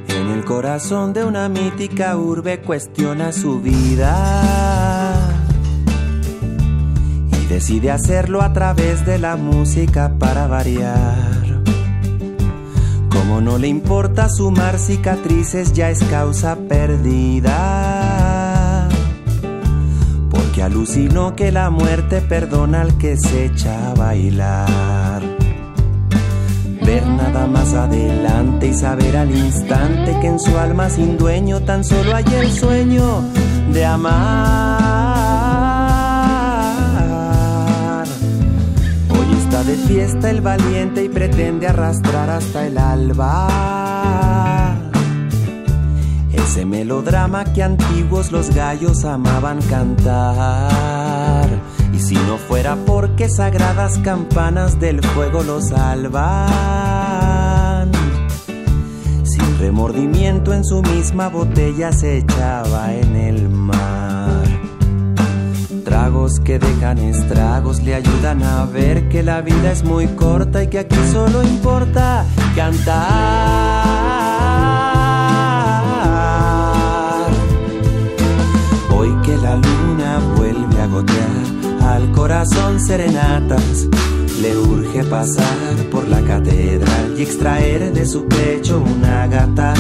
En 0.10 0.30
el 0.30 0.44
corazón 0.44 1.14
de 1.14 1.23
una 1.23 1.48
mítica 1.49 2.18
urbe 2.18 2.60
cuestiona 2.60 3.31
su 3.31 3.61
vida 3.61 5.33
decide 7.54 7.92
hacerlo 7.92 8.42
a 8.42 8.52
través 8.52 9.06
de 9.06 9.20
la 9.20 9.36
música 9.36 10.16
para 10.18 10.48
variar. 10.48 11.62
Como 13.12 13.42
no 13.42 13.60
le 13.60 13.68
importa 13.68 14.28
sumar 14.28 14.80
cicatrices, 14.80 15.72
ya 15.72 15.92
es 15.92 16.04
causa 16.06 16.58
perdida. 16.68 17.60
Porque 20.32 20.64
alucinó 20.64 21.36
que 21.36 21.52
la 21.52 21.70
muerte 21.70 22.22
perdona 22.22 22.82
al 22.82 22.98
que 22.98 23.18
se 23.18 23.46
echa 23.46 23.92
a 23.92 23.94
bailar. 23.94 25.22
Ver 26.84 27.06
nada 27.06 27.46
más 27.46 27.72
adelante 27.76 28.70
y 28.70 28.74
saber 28.74 29.16
al 29.16 29.30
instante 29.30 30.18
que 30.22 30.28
en 30.28 30.40
su 30.40 30.58
alma 30.58 30.90
sin 30.90 31.20
dueño 31.20 31.60
tan 31.60 31.84
solo 31.84 32.16
hay 32.16 32.26
el 32.34 32.52
sueño 32.52 33.22
de 33.72 33.86
amar. 33.86 34.93
Fiesta 39.94 40.30
el 40.32 40.41
valiente 40.41 41.03
y 41.03 41.10
pretende 41.10 41.68
arrastrar 41.68 42.28
hasta 42.32 42.65
el 42.65 42.80
alba. 42.80 43.48
Ese 46.32 46.65
melodrama 46.65 47.44
que 47.53 47.61
antiguos 47.61 48.32
los 48.32 48.49
gallos 48.56 49.06
amaban 49.06 49.61
cantar. 49.61 51.48
Y 51.94 51.99
si 51.99 52.15
no 52.15 52.40
fuera 52.40 52.76
porque 52.88 53.30
sagradas 53.30 53.99
campanas 53.99 54.80
del 54.80 54.99
fuego 55.06 55.44
los 55.44 55.68
salvan, 55.68 56.32
sin 59.24 59.60
remordimiento 59.60 60.56
en 60.56 60.65
su 60.65 60.82
misma 60.82 61.30
botella 61.30 61.91
se 61.91 62.18
echaba 62.18 62.95
en 62.95 63.15
el. 63.15 63.53
Que 66.24 66.58
dejan 66.58 67.00
estragos 67.00 67.84
le 67.84 67.95
ayudan 67.95 68.44
a 68.44 68.66
ver 68.66 69.10
que 69.10 69.22
la 69.24 69.41
vida 69.41 69.74
es 69.74 69.84
muy 69.84 70.08
corta 70.08 70.64
y 70.64 70.68
que 70.68 70.80
aquí 70.80 70.95
solo 71.12 71.44
importa 71.44 72.26
cantar. 72.56 73.04
Hoy 78.90 79.10
que 79.24 79.36
la 79.36 79.56
luna 79.56 80.20
vuelve 80.38 80.82
a 80.82 80.88
gotear 80.88 81.91
al 81.94 82.10
corazón 82.14 82.80
serenatas. 82.80 83.90
Le 84.41 84.58
urge 84.58 85.04
pasar 85.04 85.76
por 85.91 86.08
la 86.08 86.22
catedral 86.22 87.16
y 87.18 87.24
extraer 87.24 87.91
de 87.91 88.06
su 88.06 88.26
pecho 88.28 88.82
una 88.82 89.28
gata. 89.28 89.74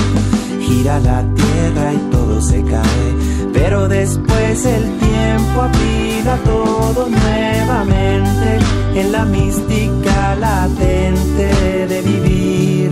Gira 0.59 0.99
la 0.99 1.23
tierra 1.35 1.93
y 1.93 1.97
todo 2.11 2.41
se 2.41 2.61
cae, 2.63 3.42
pero 3.63 3.87
después 3.87 4.65
el 4.65 4.83
tiempo 4.99 5.61
apila 5.61 6.35
todo 6.43 7.07
nuevamente 7.07 8.59
en 8.93 9.11
la 9.13 9.23
mística 9.23 10.35
latente 10.35 11.87
de 11.87 12.01
vivir. 12.01 12.91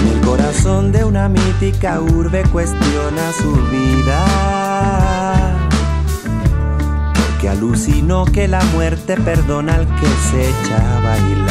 En 0.00 0.08
el 0.08 0.20
corazón 0.26 0.90
de 0.90 1.04
una 1.04 1.28
mítica 1.28 2.00
urbe 2.00 2.42
cuestiona 2.50 3.32
su 3.40 3.52
vida 3.70 4.26
que 7.40 7.48
alucinó 7.48 8.24
que 8.24 8.48
la 8.48 8.64
muerte 8.74 9.16
perdona 9.16 9.76
al 9.76 9.86
que 9.86 10.08
se 10.28 10.48
echa 10.48 10.98
a 10.98 11.00
bailar. 11.02 11.49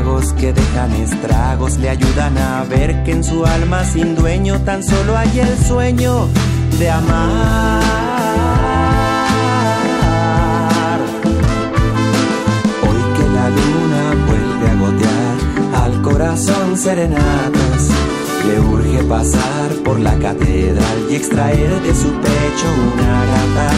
Tragos 0.00 0.32
que 0.32 0.50
dejan 0.54 0.92
estragos 0.92 1.76
le 1.76 1.90
ayudan 1.90 2.38
a 2.38 2.64
ver 2.64 3.04
que 3.04 3.12
en 3.12 3.22
su 3.22 3.44
alma 3.44 3.84
sin 3.84 4.14
dueño 4.14 4.58
tan 4.62 4.82
solo 4.82 5.14
hay 5.14 5.40
el 5.40 5.58
sueño 5.58 6.26
de 6.78 6.90
amar. 6.90 7.82
Hoy 12.80 13.02
que 13.14 13.28
la 13.28 13.50
luna 13.50 14.02
vuelve 14.26 14.70
a 14.70 14.74
gotear 14.80 15.84
al 15.84 16.00
corazón 16.00 16.78
serenatas. 16.78 17.90
Le 18.46 18.58
urge 18.58 19.04
pasar 19.04 19.68
por 19.84 20.00
la 20.00 20.14
catedral 20.18 21.10
y 21.10 21.14
extraer 21.14 21.78
de 21.82 21.94
su 21.94 22.08
pecho 22.08 22.68
una 22.94 23.26
gata. 23.26 23.70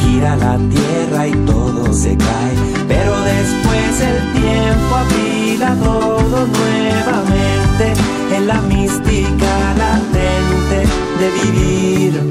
Gira 0.00 0.36
la 0.36 0.56
tierra 0.56 1.28
y 1.28 1.32
todo 1.44 1.92
se 1.92 2.16
cae, 2.16 2.56
pero 2.88 3.12
después 3.20 4.00
el 4.00 4.32
tiempo 4.32 4.96
apila 5.60 5.74
todo 5.84 6.46
nuevamente 6.46 7.92
en 8.34 8.46
la 8.46 8.60
mística 8.62 9.74
latente 9.76 10.86
de 11.18 11.30
vivir. 11.42 12.28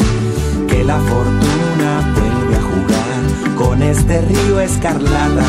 Que 0.68 0.84
la 0.84 0.98
fortuna 1.00 2.14
vuelve 2.16 2.56
a 2.56 2.62
jugar 2.62 3.56
con 3.56 3.82
este 3.84 4.22
río 4.22 4.60
escarlata 4.60 5.46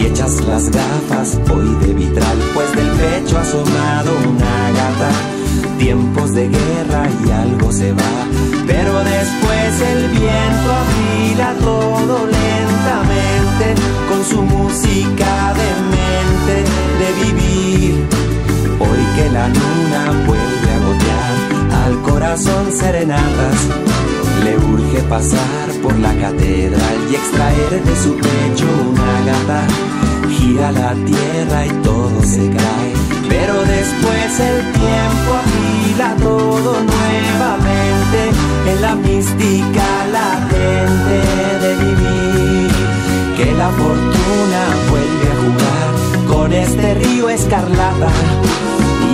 y 0.00 0.06
echas 0.06 0.40
las 0.46 0.70
gafas 0.70 1.38
hoy 1.52 1.68
de 1.86 1.94
vitral, 1.94 2.38
pues 2.54 2.74
del 2.74 2.88
pecho 2.90 3.38
ha 3.38 3.42
asomado 3.42 4.12
una 4.28 4.70
gata. 4.70 5.10
Tiempos 5.78 6.32
de 6.32 6.48
guerra 6.48 7.08
y 7.26 7.30
algo 7.30 7.72
se 7.72 7.92
va, 7.92 8.26
pero 8.66 9.02
después 9.04 9.80
el 9.80 10.08
viento 10.08 10.72
afila 10.72 11.54
todo 11.60 12.26
lentamente 12.26 13.91
con 14.08 14.24
su 14.24 14.42
música 14.42 15.54
de 15.54 15.68
mente 15.94 16.56
de 17.00 17.08
vivir. 17.24 18.06
Hoy 18.78 19.02
que 19.16 19.30
la 19.30 19.48
luna 19.48 20.24
vuelve 20.26 20.68
a 20.72 20.78
gotear 20.86 21.84
al 21.84 22.02
corazón 22.02 22.72
serenatas, 22.72 23.58
le 24.44 24.56
urge 24.56 25.00
pasar 25.08 25.68
por 25.82 25.98
la 25.98 26.14
catedral 26.14 26.96
y 27.10 27.14
extraer 27.14 27.82
de 27.84 27.96
su 27.96 28.16
pecho 28.16 28.66
una 28.90 29.32
gata. 29.32 29.66
Gira 30.30 30.72
la 30.72 30.94
tierra 30.94 31.66
y 31.66 31.70
todo 31.82 32.22
se 32.22 32.48
cae, 32.50 32.92
pero 33.28 33.54
después 33.54 34.40
el 34.40 34.72
tiempo 34.72 35.30
afila 35.42 36.16
todo 36.22 36.72
nuevamente 36.80 38.20
en 38.66 38.80
la 38.80 38.94
mística 38.94 39.84
latente 40.12 41.66
de 41.66 41.74
vivir. 41.84 42.51
Que 43.42 43.50
la 43.54 43.70
fortuna 43.70 44.62
vuelve 44.88 45.26
a 45.26 45.36
jugar 45.42 45.90
con 46.28 46.52
este 46.52 46.94
río 46.94 47.28
escarlata 47.28 48.08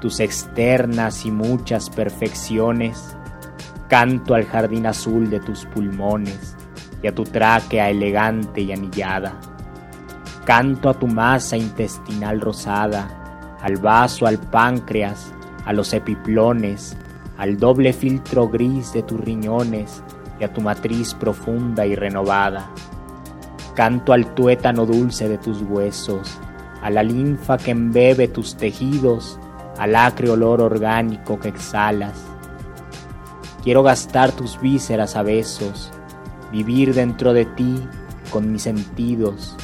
tus 0.00 0.20
externas 0.20 1.26
y 1.26 1.32
muchas 1.32 1.90
perfecciones, 1.90 3.13
canto 3.94 4.34
al 4.34 4.44
jardín 4.44 4.88
azul 4.88 5.30
de 5.30 5.38
tus 5.38 5.66
pulmones 5.66 6.56
y 7.00 7.06
a 7.06 7.14
tu 7.14 7.22
tráquea 7.22 7.90
elegante 7.90 8.60
y 8.60 8.72
anillada. 8.72 9.38
Canto 10.44 10.88
a 10.88 10.94
tu 10.94 11.06
masa 11.06 11.56
intestinal 11.56 12.40
rosada, 12.40 13.56
al 13.60 13.76
vaso, 13.76 14.26
al 14.26 14.38
páncreas, 14.38 15.32
a 15.64 15.72
los 15.72 15.92
epiplones, 15.92 16.96
al 17.38 17.56
doble 17.56 17.92
filtro 17.92 18.48
gris 18.48 18.92
de 18.92 19.04
tus 19.04 19.20
riñones 19.20 20.02
y 20.40 20.44
a 20.44 20.52
tu 20.52 20.60
matriz 20.60 21.14
profunda 21.14 21.86
y 21.86 21.94
renovada. 21.94 22.68
Canto 23.76 24.12
al 24.12 24.34
tuétano 24.34 24.86
dulce 24.86 25.28
de 25.28 25.38
tus 25.38 25.62
huesos, 25.62 26.40
a 26.82 26.90
la 26.90 27.04
linfa 27.04 27.58
que 27.58 27.70
embebe 27.70 28.26
tus 28.26 28.56
tejidos, 28.56 29.38
al 29.78 29.94
acre 29.94 30.30
olor 30.30 30.60
orgánico 30.62 31.38
que 31.38 31.50
exhalas. 31.50 32.33
Quiero 33.64 33.82
gastar 33.82 34.30
tus 34.30 34.60
vísceras 34.60 35.16
a 35.16 35.22
besos, 35.22 35.90
vivir 36.52 36.92
dentro 36.92 37.32
de 37.32 37.46
ti 37.46 37.82
con 38.30 38.52
mis 38.52 38.60
sentidos. 38.60 39.56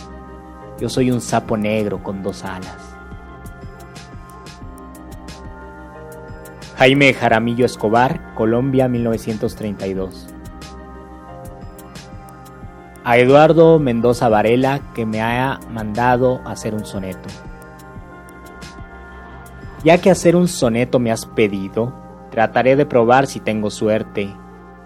Yo 0.81 0.89
soy 0.89 1.11
un 1.11 1.21
sapo 1.21 1.59
negro 1.59 2.03
con 2.03 2.23
dos 2.23 2.43
alas. 2.43 2.79
Jaime 6.79 7.13
Jaramillo 7.13 7.67
Escobar, 7.67 8.33
Colombia 8.35 8.89
1932. 8.89 10.29
A 13.05 13.19
Eduardo 13.19 13.79
Mendoza 13.79 14.31
Varela 14.31 14.81
que 14.95 15.05
me 15.05 15.21
haya 15.21 15.61
mandado 15.71 16.41
hacer 16.47 16.75
un 16.75 16.87
soneto. 16.87 17.29
Ya 19.85 19.99
que 19.99 20.11
hacer 20.11 20.37
un 20.37 20.49
soneto 20.49 20.99
me 20.99 21.13
has 21.13 21.27
pedido, 21.27 22.10
trataré 22.31 22.77
de 22.77 22.87
probar 22.87 23.27
si 23.27 23.41
tengo 23.41 23.71
suerte 23.71 24.35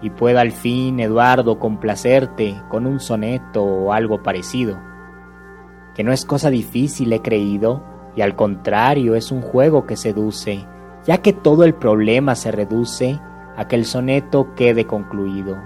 y 0.01 0.09
pueda 0.09 0.41
al 0.41 0.51
fin, 0.51 0.99
Eduardo, 0.99 1.59
complacerte 1.59 2.61
con 2.69 2.85
un 2.85 2.99
soneto 2.99 3.63
o 3.63 3.93
algo 3.93 4.21
parecido. 4.23 4.77
Que 5.95 6.03
no 6.03 6.11
es 6.11 6.25
cosa 6.25 6.49
difícil, 6.49 7.13
he 7.13 7.21
creído, 7.21 7.83
y 8.15 8.21
al 8.21 8.35
contrario 8.35 9.15
es 9.15 9.31
un 9.31 9.41
juego 9.41 9.85
que 9.85 9.95
seduce 9.95 10.67
ya 11.05 11.19
que 11.19 11.33
todo 11.33 11.63
el 11.63 11.75
problema 11.75 12.35
se 12.35 12.51
reduce 12.51 13.19
a 13.55 13.67
que 13.67 13.75
el 13.75 13.85
soneto 13.85 14.53
quede 14.55 14.85
concluido. 14.85 15.57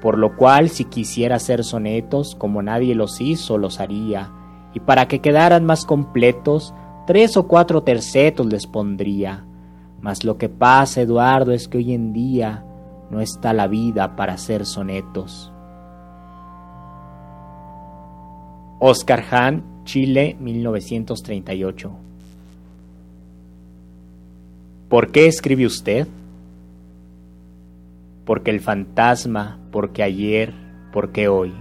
Por 0.00 0.18
lo 0.18 0.36
cual, 0.36 0.68
si 0.68 0.84
quisiera 0.84 1.36
hacer 1.36 1.64
sonetos 1.64 2.34
como 2.34 2.62
nadie 2.62 2.94
los 2.94 3.20
hizo, 3.20 3.58
los 3.58 3.80
haría, 3.80 4.32
y 4.74 4.80
para 4.80 5.08
que 5.08 5.20
quedaran 5.20 5.64
más 5.64 5.84
completos, 5.84 6.74
tres 7.06 7.36
o 7.36 7.46
cuatro 7.46 7.82
tercetos 7.82 8.46
les 8.46 8.66
pondría. 8.66 9.45
Mas 10.06 10.22
lo 10.22 10.38
que 10.38 10.48
pasa, 10.48 11.00
Eduardo, 11.00 11.50
es 11.50 11.66
que 11.66 11.78
hoy 11.78 11.92
en 11.92 12.12
día 12.12 12.64
no 13.10 13.20
está 13.20 13.52
la 13.52 13.66
vida 13.66 14.14
para 14.14 14.34
hacer 14.34 14.64
sonetos. 14.64 15.52
Oscar 18.78 19.24
Hahn, 19.28 19.64
Chile, 19.82 20.36
1938 20.38 21.90
¿Por 24.88 25.10
qué 25.10 25.26
escribe 25.26 25.66
usted? 25.66 26.06
Porque 28.24 28.52
el 28.52 28.60
fantasma, 28.60 29.58
porque 29.72 30.04
ayer, 30.04 30.54
porque 30.92 31.26
hoy, 31.26 31.52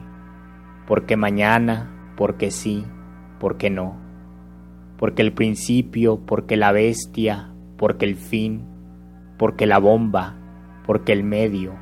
porque 0.86 1.18
mañana, 1.18 2.14
porque 2.16 2.52
sí, 2.52 2.86
porque 3.40 3.72
no, 3.72 3.96
porque 5.00 5.24
el 5.24 5.34
principio, 5.34 6.20
porque 6.28 6.58
la 6.58 6.72
bestia, 6.72 7.50
porque 7.78 8.06
el 8.06 8.16
fin, 8.16 8.66
porque 9.38 9.66
la 9.66 9.80
bomba, 9.80 10.36
porque 10.86 11.14
el 11.14 11.24
medio, 11.24 11.74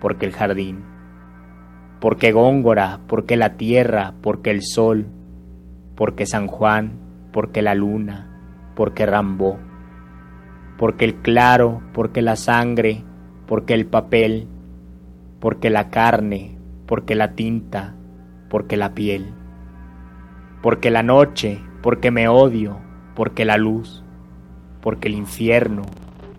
porque 0.00 0.26
el 0.26 0.32
jardín, 0.32 0.84
porque 2.00 2.32
Góngora, 2.32 3.00
porque 3.06 3.36
la 3.36 3.56
tierra, 3.56 4.14
porque 4.22 4.50
el 4.50 4.62
sol, 4.62 5.06
porque 5.94 6.26
San 6.26 6.46
Juan, 6.46 6.98
porque 7.32 7.62
la 7.62 7.74
luna, 7.74 8.30
porque 8.74 9.06
Rambó, 9.06 9.58
porque 10.78 11.04
el 11.04 11.16
claro, 11.16 11.82
porque 11.92 12.22
la 12.22 12.36
sangre, 12.36 13.04
porque 13.46 13.74
el 13.74 13.86
papel, 13.86 14.48
porque 15.40 15.70
la 15.70 15.90
carne, 15.90 16.58
porque 16.86 17.14
la 17.14 17.32
tinta, 17.32 17.94
porque 18.48 18.76
la 18.76 18.94
piel, 18.94 19.32
porque 20.62 20.90
la 20.90 21.02
noche, 21.02 21.60
porque 21.82 22.10
me 22.10 22.28
odio, 22.28 22.78
porque 23.14 23.44
la 23.44 23.56
luz, 23.56 24.04
porque 24.80 25.08
el 25.08 25.14
infierno, 25.14 25.82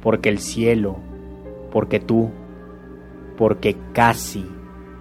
porque 0.02 0.30
el 0.30 0.40
cielo, 0.40 0.98
porque 1.72 2.00
tú, 2.00 2.32
porque 3.38 3.78
casi, 3.94 4.46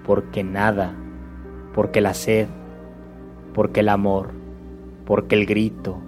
porque 0.04 0.44
nada, 0.44 0.94
porque 1.74 2.00
la 2.00 2.14
sed, 2.14 2.48
porque 3.54 3.80
el 3.80 3.88
amor, 3.88 4.30
porque 5.04 5.34
el 5.34 5.46
grito, 5.46 5.98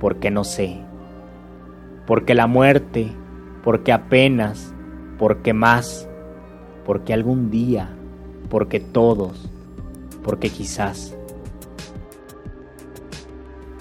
porque 0.00 0.30
no 0.30 0.44
sé, 0.44 0.80
porque 2.06 2.34
la 2.34 2.46
muerte, 2.46 3.12
porque 3.62 3.92
apenas, 3.92 4.74
porque 5.18 5.52
más, 5.52 6.08
porque 6.84 7.12
algún 7.12 7.50
día, 7.50 7.90
porque 8.48 8.80
todos, 8.80 9.50
porque 10.24 10.48
quizás. 10.48 11.16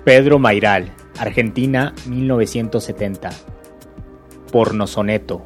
Pedro 0.04 0.40
Mairal, 0.40 0.92
Argentina, 1.20 1.94
1970. 2.08 3.30
Pornosoneto. 4.52 5.44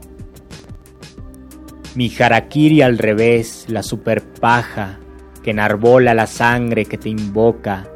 Mi 1.95 2.11
harakiri 2.17 2.83
al 2.83 2.99
revés, 2.99 3.65
la 3.69 3.81
superpaja, 3.81 4.99
que 5.41 5.51
enarbola 5.51 6.13
la 6.13 6.27
sangre 6.27 6.85
que 6.85 6.99
te 6.99 7.09
invoca, 7.09 7.87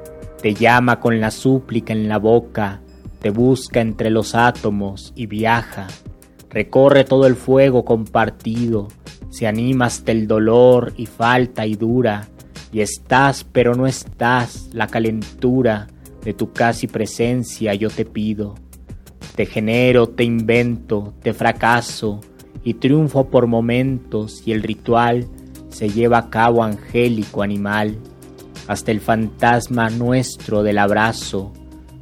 te 0.41 0.56
llama 0.56 0.99
con 0.99 1.20
la 1.20 1.30
súplica 1.30 1.94
en 1.94 2.10
la 2.10 2.18
boca, 2.18 2.82
te 3.20 3.30
busca 3.30 3.80
entre 3.80 4.10
los 4.10 4.34
átomos 4.34 5.14
y 5.16 5.28
viaja, 5.28 5.88
recorre 6.49 7.04
todo 7.04 7.28
el 7.28 7.36
fuego 7.36 7.86
compartido, 7.86 8.88
se 9.30 9.45
anima 9.45 9.86
hasta 9.86 10.12
el 10.12 10.28
dolor 10.28 10.94
y 10.98 11.06
falta 11.06 11.66
y 11.68 11.76
dura, 11.76 12.28
y 12.72 12.82
estás 12.82 13.44
pero 13.44 13.76
no 13.76 13.86
estás, 13.86 14.70
la 14.74 14.88
calentura 14.88 15.88
de 16.28 16.34
tu 16.34 16.52
casi 16.52 16.88
presencia 16.88 17.74
yo 17.74 17.90
te 17.90 18.04
pido. 18.04 18.56
Te 19.38 19.45
genero, 19.45 20.10
te 20.10 20.26
invento, 20.26 21.14
te 21.22 21.34
fracaso, 21.34 22.20
y 22.66 22.74
triunfo 22.74 23.30
por 23.30 23.48
momentos, 23.48 24.44
y 24.45 24.52
el 24.52 24.62
ritual 24.62 25.30
se 25.70 25.88
lleva 25.88 26.18
a 26.18 26.30
cabo 26.30 26.66
angélico 26.66 27.44
animal, 27.44 27.98
hasta 28.68 28.91
el 28.91 28.99
fantasma 28.99 29.90
nuestro 29.90 30.64
del 30.64 30.80
abrazo. 30.80 31.54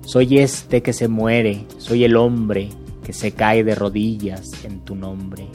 Soy 0.02 0.40
este 0.40 0.82
que 0.82 0.94
se 0.94 1.08
muere, 1.08 1.68
soy 1.78 2.04
el 2.04 2.16
hombre 2.16 2.70
que 3.04 3.14
se 3.14 3.32
cae 3.32 3.64
de 3.64 3.76
rodillas 3.76 4.66
en 4.66 4.80
tu 4.80 4.96
nombre. 4.96 5.46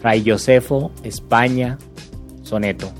Fray 0.00 0.22
Josefo, 0.24 0.92
España, 1.02 1.78
soneto. 2.44 2.92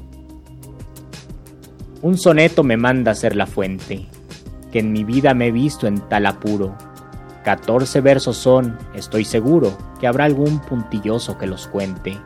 Un 2.01 2.17
soneto 2.17 2.63
me 2.63 2.77
manda 2.77 3.13
ser 3.17 3.35
la 3.35 3.47
fuente, 3.47 4.07
que 4.71 4.79
en 4.79 4.93
mi 4.93 5.03
vida 5.03 5.35
me 5.35 5.49
he 5.49 5.51
visto 5.51 5.89
en 5.89 5.99
tal 6.09 6.27
apuro. 6.27 6.77
Catorce 7.43 8.01
versos 8.01 8.37
son, 8.37 8.79
estoy 8.95 9.25
seguro, 9.25 9.77
que 9.99 10.07
habrá 10.07 10.25
algún 10.25 10.61
puntilloso 10.61 11.37
que 11.39 11.49
los 11.49 11.67
cuente. 11.67 12.17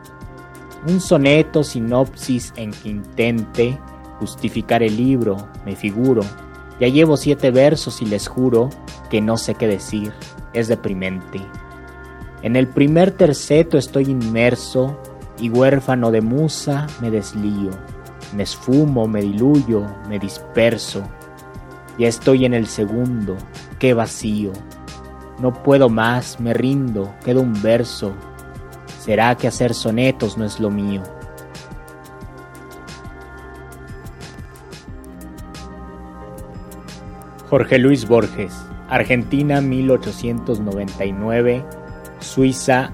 Un 0.87 1.01
soneto 1.01 1.63
sinopsis 1.63 2.53
en 2.55 2.69
que 2.69 2.89
intente 2.89 3.79
justificar 4.19 4.83
el 4.83 4.95
libro, 4.95 5.37
me 5.65 5.75
figuro. 5.75 6.21
Ya 6.79 6.87
llevo 6.87 7.17
siete 7.17 7.49
versos 7.49 8.01
y 8.03 8.05
les 8.05 8.27
juro 8.27 8.69
que 9.09 9.21
no 9.21 9.37
sé 9.37 9.55
qué 9.55 9.67
decir, 9.67 10.13
es 10.53 10.67
deprimente. 10.67 11.41
En 12.43 12.55
el 12.55 12.67
primer 12.67 13.09
terceto 13.09 13.79
estoy 13.79 14.03
inmerso 14.03 14.99
y 15.39 15.49
huérfano 15.49 16.11
de 16.11 16.21
musa 16.21 16.85
me 17.01 17.09
deslío, 17.09 17.71
me 18.35 18.43
esfumo, 18.43 19.07
me 19.07 19.21
diluyo, 19.21 19.85
me 20.07 20.19
disperso. 20.19 21.03
Ya 21.97 22.07
estoy 22.07 22.45
en 22.45 22.53
el 22.53 22.67
segundo, 22.67 23.35
qué 23.79 23.93
vacío. 23.93 24.51
No 25.39 25.53
puedo 25.53 25.89
más, 25.89 26.39
me 26.39 26.53
rindo, 26.53 27.11
queda 27.23 27.39
un 27.39 27.59
verso. 27.61 28.13
¿Será 28.99 29.35
que 29.35 29.47
hacer 29.47 29.73
sonetos 29.73 30.37
no 30.37 30.45
es 30.45 30.59
lo 30.59 30.69
mío? 30.69 31.01
Jorge 37.49 37.77
Luis 37.77 38.07
Borges, 38.07 38.53
Argentina 38.89 39.61
1899, 39.61 41.63
Suiza 42.19 42.91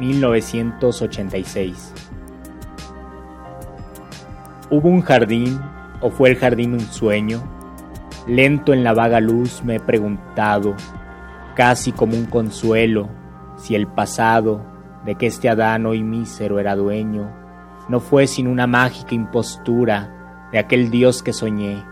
1986. 0.00 1.99
¿Hubo 4.72 4.88
un 4.88 5.02
jardín 5.02 5.60
o 6.00 6.10
fue 6.10 6.30
el 6.30 6.36
jardín 6.36 6.74
un 6.74 6.80
sueño? 6.80 7.42
Lento 8.28 8.72
en 8.72 8.84
la 8.84 8.94
vaga 8.94 9.18
luz 9.18 9.64
me 9.64 9.76
he 9.76 9.80
preguntado, 9.80 10.76
casi 11.56 11.90
como 11.90 12.14
un 12.14 12.26
consuelo, 12.26 13.08
si 13.56 13.74
el 13.74 13.88
pasado 13.88 14.64
de 15.04 15.16
que 15.16 15.26
este 15.26 15.48
Adán 15.48 15.86
hoy 15.86 16.04
mísero 16.04 16.60
era 16.60 16.76
dueño 16.76 17.32
no 17.88 17.98
fue 17.98 18.28
sin 18.28 18.46
una 18.46 18.68
mágica 18.68 19.12
impostura 19.12 20.48
de 20.52 20.60
aquel 20.60 20.92
Dios 20.92 21.24
que 21.24 21.32
soñé, 21.32 21.84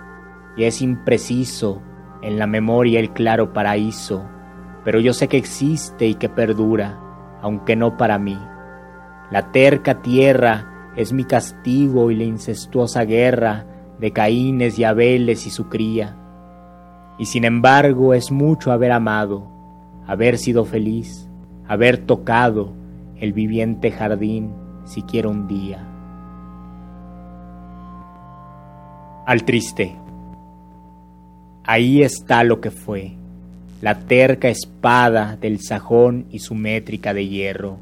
y 0.56 0.62
es 0.62 0.80
impreciso 0.80 1.82
en 2.22 2.38
la 2.38 2.46
memoria 2.46 3.00
el 3.00 3.10
claro 3.10 3.52
paraíso, 3.52 4.24
pero 4.84 5.00
yo 5.00 5.12
sé 5.14 5.26
que 5.26 5.36
existe 5.36 6.06
y 6.06 6.14
que 6.14 6.28
perdura, 6.28 6.96
aunque 7.42 7.74
no 7.74 7.96
para 7.96 8.20
mí. 8.20 8.38
La 9.32 9.50
terca 9.50 10.00
tierra 10.00 10.77
es 10.98 11.12
mi 11.12 11.22
castigo 11.22 12.10
y 12.10 12.16
la 12.16 12.24
incestuosa 12.24 13.04
guerra 13.04 13.64
de 14.00 14.10
Caínes 14.10 14.80
y 14.80 14.84
Abeles 14.84 15.46
y 15.46 15.50
su 15.50 15.68
cría. 15.68 16.16
Y 17.20 17.26
sin 17.26 17.44
embargo 17.44 18.14
es 18.14 18.32
mucho 18.32 18.72
haber 18.72 18.90
amado, 18.90 19.48
haber 20.08 20.38
sido 20.38 20.64
feliz, 20.64 21.28
haber 21.68 21.98
tocado 21.98 22.72
el 23.16 23.32
viviente 23.32 23.92
jardín 23.92 24.52
siquiera 24.84 25.28
un 25.28 25.46
día. 25.46 25.86
Al 29.24 29.44
triste. 29.44 29.94
Ahí 31.62 32.02
está 32.02 32.42
lo 32.42 32.60
que 32.60 32.72
fue, 32.72 33.12
la 33.82 34.00
terca 34.00 34.48
espada 34.48 35.36
del 35.36 35.60
sajón 35.60 36.26
y 36.32 36.40
su 36.40 36.56
métrica 36.56 37.14
de 37.14 37.28
hierro, 37.28 37.78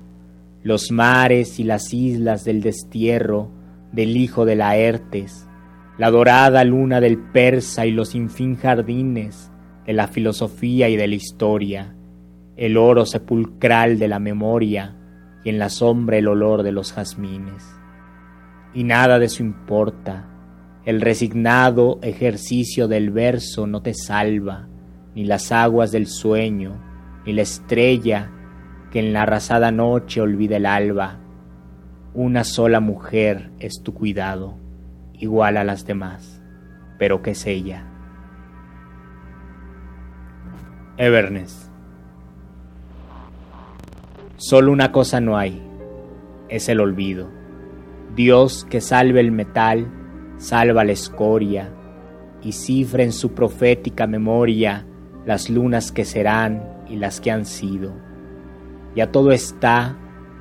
los 0.66 0.90
mares 0.90 1.60
y 1.60 1.62
las 1.62 1.94
islas 1.94 2.44
del 2.44 2.60
destierro 2.60 3.52
del 3.92 4.16
hijo 4.16 4.44
de 4.44 4.56
Laertes, 4.56 5.48
la 5.96 6.10
dorada 6.10 6.64
luna 6.64 7.00
del 7.00 7.18
persa 7.18 7.86
y 7.86 7.92
los 7.92 8.16
infin 8.16 8.56
jardines 8.56 9.52
de 9.86 9.92
la 9.92 10.08
filosofía 10.08 10.88
y 10.88 10.96
de 10.96 11.06
la 11.06 11.14
historia, 11.14 11.94
el 12.56 12.78
oro 12.78 13.06
sepulcral 13.06 14.00
de 14.00 14.08
la 14.08 14.18
memoria 14.18 14.96
y 15.44 15.50
en 15.50 15.60
la 15.60 15.68
sombra 15.68 16.16
el 16.16 16.26
olor 16.26 16.64
de 16.64 16.72
los 16.72 16.92
jazmines. 16.92 17.64
Y 18.74 18.82
nada 18.82 19.20
de 19.20 19.26
eso 19.26 19.44
importa, 19.44 20.28
el 20.84 21.00
resignado 21.00 22.00
ejercicio 22.02 22.88
del 22.88 23.12
verso 23.12 23.68
no 23.68 23.82
te 23.82 23.94
salva, 23.94 24.66
ni 25.14 25.22
las 25.22 25.52
aguas 25.52 25.92
del 25.92 26.08
sueño, 26.08 26.82
ni 27.24 27.34
la 27.34 27.42
estrella 27.42 28.32
que 28.96 29.00
en 29.00 29.12
la 29.12 29.24
arrasada 29.24 29.72
noche 29.72 30.22
olvida 30.22 30.56
el 30.56 30.64
alba. 30.64 31.18
Una 32.14 32.44
sola 32.44 32.80
mujer 32.80 33.50
es 33.58 33.82
tu 33.82 33.92
cuidado, 33.92 34.56
igual 35.12 35.58
a 35.58 35.64
las 35.64 35.84
demás, 35.84 36.40
pero 36.98 37.20
que 37.20 37.32
es 37.32 37.46
ella. 37.46 37.84
Everness. 40.96 41.70
Solo 44.38 44.72
una 44.72 44.92
cosa 44.92 45.20
no 45.20 45.36
hay, 45.36 45.62
es 46.48 46.70
el 46.70 46.80
olvido. 46.80 47.28
Dios 48.14 48.66
que 48.70 48.80
salve 48.80 49.20
el 49.20 49.30
metal, 49.30 49.92
salva 50.38 50.84
la 50.84 50.92
escoria, 50.92 51.68
y 52.40 52.52
cifra 52.52 53.02
en 53.02 53.12
su 53.12 53.34
profética 53.34 54.06
memoria 54.06 54.86
las 55.26 55.50
lunas 55.50 55.92
que 55.92 56.06
serán 56.06 56.66
y 56.88 56.96
las 56.96 57.20
que 57.20 57.30
han 57.30 57.44
sido. 57.44 58.05
Ya 58.96 59.12
todo 59.12 59.30
está, 59.30 59.94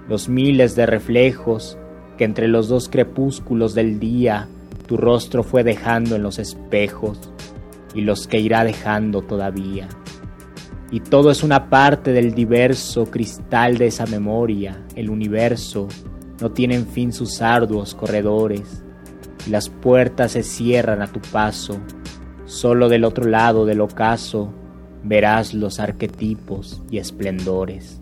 los 0.07 0.30
miles 0.30 0.76
de 0.76 0.86
reflejos 0.86 1.77
que 2.18 2.23
entre 2.23 2.48
los 2.48 2.69
dos 2.69 2.88
crepúsculos 2.90 3.76
del 3.76 3.99
día 3.99 4.48
tu 4.88 4.98
rostro 4.98 5.44
fue 5.44 5.64
dejando 5.64 6.15
en 6.15 6.23
los 6.23 6.40
espejos 6.40 7.19
y 7.94 8.02
los 8.02 8.27
que 8.27 8.40
irá 8.40 8.64
dejando 8.64 9.22
todavía. 9.22 9.90
Y 10.91 10.99
todo 10.99 11.32
es 11.32 11.44
una 11.44 11.69
parte 11.69 12.14
del 12.14 12.34
diverso 12.34 13.06
cristal 13.06 13.77
de 13.77 13.88
esa 13.88 14.06
memoria, 14.06 14.86
el 14.95 15.10
universo. 15.10 15.88
No 16.40 16.52
tienen 16.52 16.88
fin 16.88 17.11
sus 17.11 17.41
arduos 17.41 17.95
corredores, 17.95 18.84
y 19.48 19.49
las 19.49 19.69
puertas 19.69 20.34
se 20.34 20.44
cierran 20.44 21.02
a 21.02 21.07
tu 21.07 21.19
paso. 21.19 21.80
Solo 22.45 22.88
del 22.90 23.03
otro 23.03 23.26
lado 23.26 23.65
del 23.65 23.82
ocaso 23.82 24.53
verás 25.03 25.53
los 25.53 25.80
arquetipos 25.80 26.84
y 26.91 26.99
esplendores. 26.99 28.02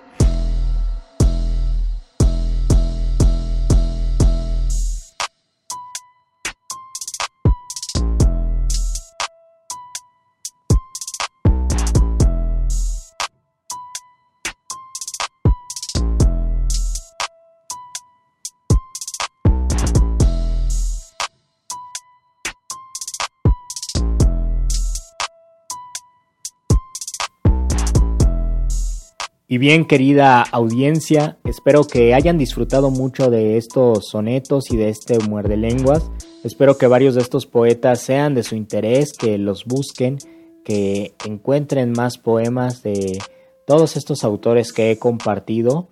Y 29.51 29.57
bien, 29.57 29.83
querida 29.83 30.43
audiencia, 30.43 31.37
espero 31.43 31.83
que 31.83 32.13
hayan 32.13 32.37
disfrutado 32.37 32.89
mucho 32.89 33.29
de 33.29 33.57
estos 33.57 34.07
sonetos 34.07 34.71
y 34.71 34.77
de 34.77 34.87
este 34.87 35.19
muerde 35.19 35.57
lenguas. 35.57 36.09
Espero 36.45 36.77
que 36.77 36.87
varios 36.87 37.15
de 37.15 37.21
estos 37.21 37.47
poetas 37.47 37.99
sean 37.99 38.33
de 38.33 38.43
su 38.43 38.55
interés, 38.55 39.11
que 39.11 39.37
los 39.37 39.65
busquen, 39.65 40.19
que 40.63 41.15
encuentren 41.25 41.91
más 41.91 42.17
poemas 42.17 42.81
de 42.81 43.19
todos 43.67 43.97
estos 43.97 44.23
autores 44.23 44.71
que 44.71 44.89
he 44.89 44.97
compartido. 44.97 45.89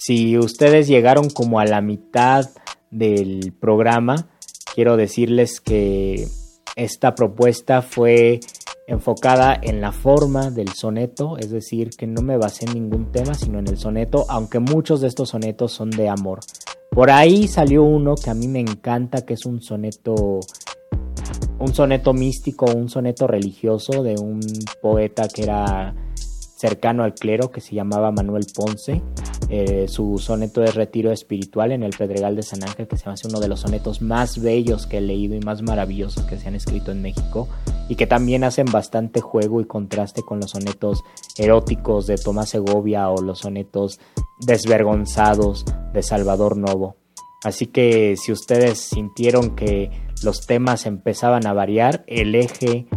Si 0.00 0.36
ustedes 0.36 0.88
llegaron 0.88 1.30
como 1.30 1.60
a 1.60 1.66
la 1.66 1.80
mitad 1.80 2.50
del 2.90 3.52
programa, 3.60 4.28
quiero 4.74 4.96
decirles 4.96 5.60
que 5.60 6.26
esta 6.78 7.14
propuesta 7.14 7.82
fue 7.82 8.40
enfocada 8.86 9.58
en 9.60 9.80
la 9.80 9.92
forma 9.92 10.50
del 10.50 10.68
soneto, 10.70 11.36
es 11.36 11.50
decir, 11.50 11.90
que 11.90 12.06
no 12.06 12.22
me 12.22 12.38
basé 12.38 12.64
en 12.64 12.74
ningún 12.74 13.12
tema, 13.12 13.34
sino 13.34 13.58
en 13.58 13.66
el 13.66 13.76
soneto, 13.76 14.24
aunque 14.28 14.60
muchos 14.60 15.00
de 15.00 15.08
estos 15.08 15.30
sonetos 15.30 15.72
son 15.72 15.90
de 15.90 16.08
amor. 16.08 16.40
Por 16.90 17.10
ahí 17.10 17.48
salió 17.48 17.82
uno 17.82 18.14
que 18.14 18.30
a 18.30 18.34
mí 18.34 18.48
me 18.48 18.60
encanta, 18.60 19.26
que 19.26 19.34
es 19.34 19.44
un 19.44 19.60
soneto 19.60 20.40
un 21.58 21.74
soneto 21.74 22.14
místico, 22.14 22.66
un 22.66 22.88
soneto 22.88 23.26
religioso 23.26 24.02
de 24.04 24.14
un 24.14 24.40
poeta 24.80 25.26
que 25.28 25.42
era 25.42 25.94
cercano 26.58 27.04
al 27.04 27.14
clero 27.14 27.52
que 27.52 27.60
se 27.60 27.76
llamaba 27.76 28.10
Manuel 28.10 28.46
Ponce. 28.52 29.00
Eh, 29.48 29.86
su 29.88 30.18
soneto 30.18 30.60
de 30.60 30.72
retiro 30.72 31.12
espiritual 31.12 31.72
en 31.72 31.82
el 31.82 31.96
Pedregal 31.96 32.36
de 32.36 32.42
San 32.42 32.62
Ángel, 32.64 32.88
que 32.88 32.98
se 32.98 33.08
hace 33.08 33.28
uno 33.28 33.40
de 33.40 33.48
los 33.48 33.60
sonetos 33.60 34.02
más 34.02 34.42
bellos 34.42 34.86
que 34.86 34.98
he 34.98 35.00
leído 35.00 35.36
y 35.36 35.40
más 35.40 35.62
maravillosos 35.62 36.24
que 36.24 36.36
se 36.36 36.48
han 36.48 36.54
escrito 36.54 36.90
en 36.90 37.00
México, 37.00 37.48
y 37.88 37.94
que 37.94 38.06
también 38.06 38.44
hacen 38.44 38.66
bastante 38.66 39.20
juego 39.20 39.60
y 39.60 39.66
contraste 39.66 40.22
con 40.22 40.40
los 40.40 40.50
sonetos 40.50 41.02
eróticos 41.38 42.06
de 42.06 42.18
Tomás 42.18 42.50
Segovia 42.50 43.08
o 43.08 43.22
los 43.22 43.38
sonetos 43.38 44.00
desvergonzados 44.40 45.64
de 45.94 46.02
Salvador 46.02 46.56
Novo. 46.56 46.96
Así 47.44 47.66
que 47.66 48.16
si 48.16 48.32
ustedes 48.32 48.78
sintieron 48.78 49.54
que 49.54 49.90
los 50.24 50.46
temas 50.46 50.84
empezaban 50.86 51.46
a 51.46 51.52
variar, 51.52 52.04
el 52.08 52.34
eje 52.34 52.88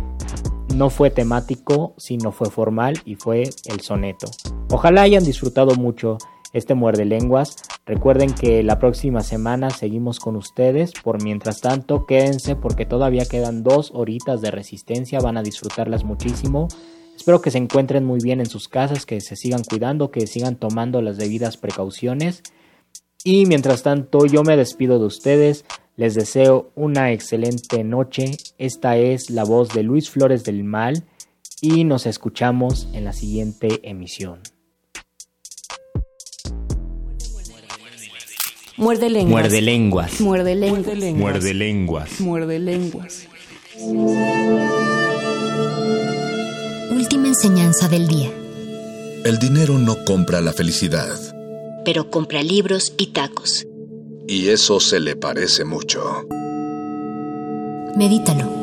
no 0.76 0.89
fue 0.89 1.10
temático, 1.10 1.93
sino 1.98 2.31
fue 2.31 2.49
formal 2.49 3.02
y 3.06 3.15
fue 3.15 3.43
el 3.65 3.81
soneto. 3.81 4.27
Ojalá 4.69 5.03
hayan 5.03 5.23
disfrutado 5.23 5.76
mucho 5.76 6.18
este 6.53 6.73
muerde 6.73 7.06
lenguas. 7.06 7.57
Recuerden 7.85 8.34
que 8.34 8.64
la 8.64 8.80
próxima 8.80 9.22
semana 9.22 9.69
seguimos 9.69 10.19
con 10.19 10.35
ustedes. 10.35 10.91
Por 11.03 11.23
mientras 11.23 11.61
tanto, 11.61 12.06
quédense 12.06 12.56
porque 12.56 12.85
todavía 12.85 13.26
quedan 13.26 13.64
dos 13.64 13.91
horitas 13.93 14.41
de 14.41 14.52
resistencia. 14.52 15.19
Van 15.19 15.38
a 15.38 15.43
disfrutarlas 15.43 16.03
muchísimo. 16.03 16.68
Espero 17.15 17.41
que 17.41 17.52
se 17.52 17.57
encuentren 17.57 18.06
muy 18.06 18.19
bien 18.19 18.39
en 18.39 18.48
sus 18.48 18.68
casas, 18.68 19.06
que 19.06 19.22
se 19.22 19.35
sigan 19.35 19.64
cuidando, 19.64 20.11
que 20.11 20.27
sigan 20.27 20.56
tomando 20.56 21.02
las 21.02 21.18
debidas 21.18 21.57
precauciones. 21.57 22.41
Y 23.23 23.45
mientras 23.45 23.84
tanto, 23.84 24.26
yo 24.26 24.43
me 24.43 24.57
despido 24.57 24.99
de 24.99 25.06
ustedes. 25.06 25.65
Les 25.97 26.15
deseo 26.15 26.72
una 26.76 27.11
excelente 27.11 27.84
noche. 27.84 28.38
Esta 28.57 28.97
es 28.97 29.30
la 29.30 29.43
voz 29.43 29.69
de 29.69 29.84
Luis 29.84 30.09
Flores 30.09 30.43
del 30.43 30.63
Mal 30.63 31.03
y 31.61 31.84
nos 31.84 32.05
escuchamos 32.05 32.88
en 32.93 33.05
la 33.05 33.13
siguiente 33.13 33.80
emisión. 33.84 34.39
Muerde 38.77 39.09
lenguas. 39.09 39.31
Muerde 39.31 39.61
lenguas. 39.61 40.22
Muerde 40.22 40.55
lenguas. 40.55 40.97
Muerde 41.15 41.53
lenguas. 41.53 42.19
Muerde 42.19 42.59
lenguas. 42.59 43.27
Última 46.91 47.27
enseñanza 47.27 47.88
del 47.89 48.07
día. 48.07 48.31
El 49.23 49.38
dinero 49.38 49.77
no 49.77 50.03
compra 50.03 50.41
la 50.41 50.51
felicidad. 50.51 51.15
Pero 51.85 52.09
compra 52.09 52.41
libros 52.41 52.93
y 52.97 53.07
tacos. 53.07 53.68
Y 54.32 54.48
eso 54.48 54.80
se 54.80 55.02
le 55.02 55.18
parece 55.18 55.66
mucho. 55.66 56.26
Medítalo. 57.98 58.60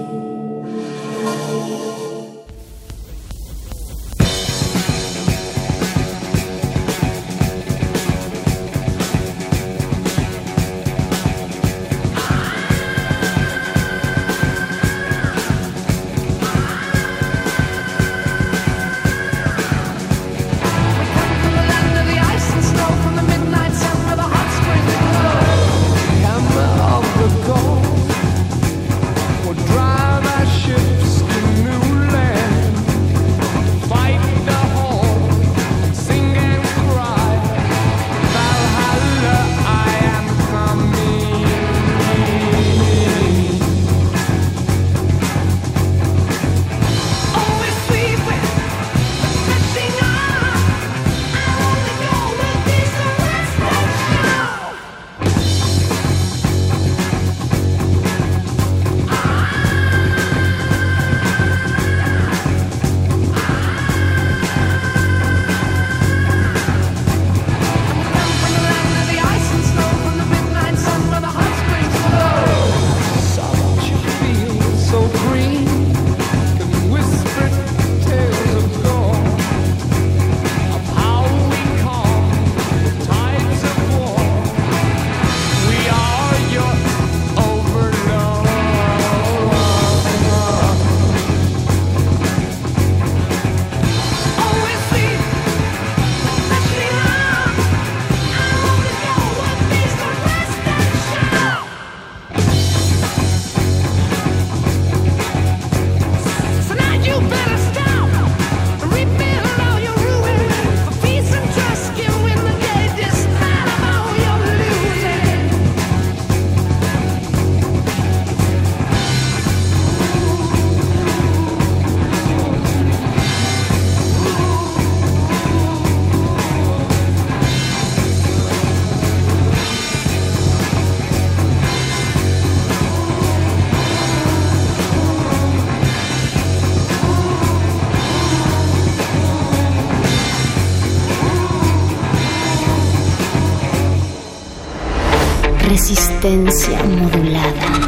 Resistencia 145.89 146.85
modulada. 146.85 147.88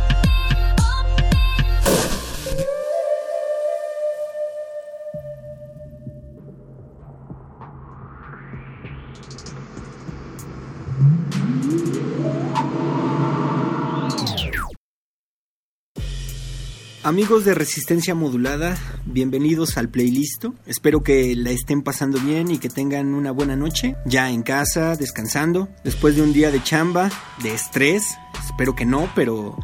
Amigos 17.11 17.43
de 17.43 17.53
Resistencia 17.53 18.15
Modulada, 18.15 18.77
bienvenidos 19.05 19.75
al 19.75 19.89
playlist. 19.89 20.45
Espero 20.65 21.03
que 21.03 21.35
la 21.35 21.51
estén 21.51 21.81
pasando 21.81 22.17
bien 22.21 22.49
y 22.49 22.57
que 22.57 22.69
tengan 22.69 23.13
una 23.13 23.31
buena 23.31 23.57
noche, 23.57 23.97
ya 24.05 24.31
en 24.31 24.43
casa, 24.43 24.95
descansando, 24.95 25.67
después 25.83 26.15
de 26.15 26.21
un 26.21 26.31
día 26.31 26.51
de 26.51 26.63
chamba, 26.63 27.09
de 27.43 27.53
estrés. 27.53 28.17
Espero 28.45 28.75
que 28.75 28.85
no, 28.85 29.11
pero 29.13 29.57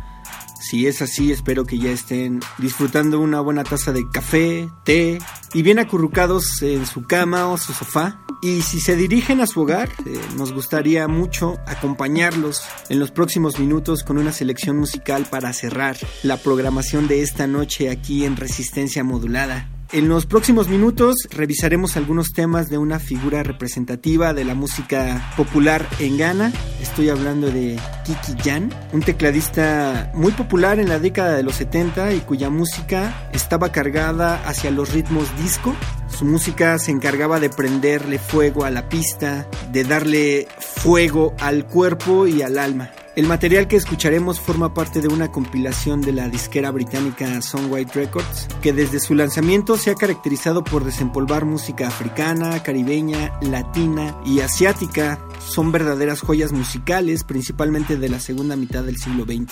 Si 0.59 0.87
es 0.87 1.01
así, 1.01 1.31
espero 1.31 1.63
que 1.63 1.79
ya 1.79 1.91
estén 1.91 2.41
disfrutando 2.57 3.21
una 3.21 3.39
buena 3.39 3.63
taza 3.63 3.93
de 3.93 4.03
café, 4.09 4.69
té 4.83 5.17
y 5.53 5.61
bien 5.61 5.79
acurrucados 5.79 6.61
en 6.61 6.85
su 6.85 7.03
cama 7.03 7.47
o 7.47 7.57
su 7.57 7.71
sofá. 7.71 8.26
Y 8.41 8.61
si 8.61 8.79
se 8.79 8.95
dirigen 8.95 9.41
a 9.41 9.47
su 9.47 9.61
hogar, 9.61 9.89
eh, 10.05 10.19
nos 10.35 10.53
gustaría 10.53 11.07
mucho 11.07 11.57
acompañarlos 11.65 12.61
en 12.89 12.99
los 12.99 13.11
próximos 13.11 13.59
minutos 13.59 14.03
con 14.03 14.17
una 14.17 14.31
selección 14.31 14.77
musical 14.77 15.25
para 15.29 15.53
cerrar 15.53 15.97
la 16.23 16.37
programación 16.37 17.07
de 17.07 17.23
esta 17.23 17.47
noche 17.47 17.89
aquí 17.89 18.25
en 18.25 18.37
Resistencia 18.37 19.03
Modulada. 19.03 19.76
En 19.93 20.09
los 20.09 20.25
próximos 20.25 20.67
minutos 20.67 21.15
revisaremos 21.31 21.95
algunos 21.95 22.33
temas 22.33 22.69
de 22.69 22.77
una 22.77 22.99
figura 22.99 23.41
representativa 23.43 24.33
de 24.33 24.43
la 24.43 24.53
música 24.53 25.31
popular 25.37 25.87
en 25.99 26.17
Ghana. 26.17 26.51
Estoy 26.81 27.07
hablando 27.07 27.49
de 27.49 27.79
Kiki 28.03 28.37
Jan, 28.43 28.69
un 28.91 28.99
tecladista 28.99 30.11
muy 30.13 30.33
popular 30.33 30.79
en 30.79 30.89
la 30.89 30.99
década 30.99 31.37
de 31.37 31.43
los 31.43 31.55
70 31.55 32.15
y 32.15 32.19
cuya 32.19 32.49
música 32.49 33.29
estaba 33.31 33.71
cargada 33.71 34.41
hacia 34.45 34.71
los 34.71 34.91
ritmos 34.91 35.25
disco. 35.41 35.73
Su 36.09 36.25
música 36.25 36.77
se 36.79 36.91
encargaba 36.91 37.39
de 37.39 37.49
prenderle 37.49 38.19
fuego 38.19 38.65
a 38.65 38.71
la 38.71 38.89
pista, 38.89 39.47
de 39.71 39.85
darle 39.85 40.49
fuego 40.59 41.33
al 41.39 41.65
cuerpo 41.65 42.27
y 42.27 42.41
al 42.41 42.59
alma. 42.59 42.91
El 43.17 43.25
material 43.25 43.67
que 43.67 43.75
escucharemos 43.77 44.39
forma 44.39 44.75
parte 44.75 45.01
de 45.01 45.07
una 45.07 45.31
compilación 45.31 46.01
de 46.01 46.11
la 46.11 46.29
disquera 46.29 46.69
británica 46.69 47.41
Songwhite 47.41 47.95
Records, 47.95 48.47
que 48.61 48.73
desde 48.73 48.99
su 48.99 49.15
lanzamiento 49.15 49.75
se 49.75 49.89
ha 49.89 49.95
caracterizado 49.95 50.63
por 50.63 50.85
desempolvar 50.85 51.43
música 51.43 51.87
africana, 51.87 52.61
caribeña, 52.61 53.33
latina 53.41 54.15
y 54.23 54.41
asiática. 54.41 55.19
Son 55.39 55.71
verdaderas 55.71 56.21
joyas 56.21 56.51
musicales, 56.51 57.23
principalmente 57.23 57.97
de 57.97 58.07
la 58.07 58.19
segunda 58.19 58.55
mitad 58.55 58.83
del 58.83 58.97
siglo 58.97 59.23
XX. 59.23 59.51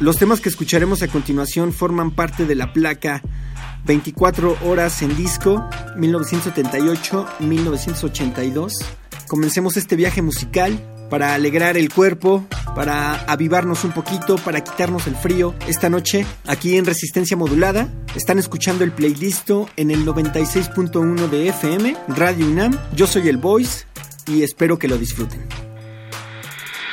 Los 0.00 0.18
temas 0.18 0.42
que 0.42 0.50
escucharemos 0.50 1.02
a 1.02 1.08
continuación 1.08 1.72
forman 1.72 2.10
parte 2.10 2.44
de 2.44 2.56
la 2.56 2.74
placa 2.74 3.22
24 3.86 4.54
horas 4.66 5.00
en 5.00 5.16
disco 5.16 5.66
1978-1982. 5.96 8.72
Comencemos 9.28 9.78
este 9.78 9.96
viaje 9.96 10.20
musical 10.20 10.78
para 11.08 11.34
alegrar 11.34 11.76
el 11.76 11.92
cuerpo, 11.92 12.46
para 12.74 13.14
avivarnos 13.24 13.84
un 13.84 13.92
poquito, 13.92 14.36
para 14.36 14.62
quitarnos 14.62 15.06
el 15.06 15.16
frío. 15.16 15.54
Esta 15.66 15.88
noche, 15.88 16.26
aquí 16.46 16.76
en 16.76 16.84
Resistencia 16.84 17.36
Modulada, 17.36 17.88
están 18.14 18.38
escuchando 18.38 18.84
el 18.84 18.92
playlist 18.92 19.50
en 19.76 19.90
el 19.90 20.04
96.1 20.04 21.28
de 21.28 21.48
FM, 21.48 21.96
Radio 22.08 22.46
UNAM. 22.46 22.78
Yo 22.94 23.06
soy 23.06 23.28
el 23.28 23.36
Voice 23.36 23.84
y 24.26 24.42
espero 24.42 24.78
que 24.78 24.88
lo 24.88 24.98
disfruten. 24.98 25.46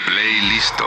Playlisto. 0.06 0.86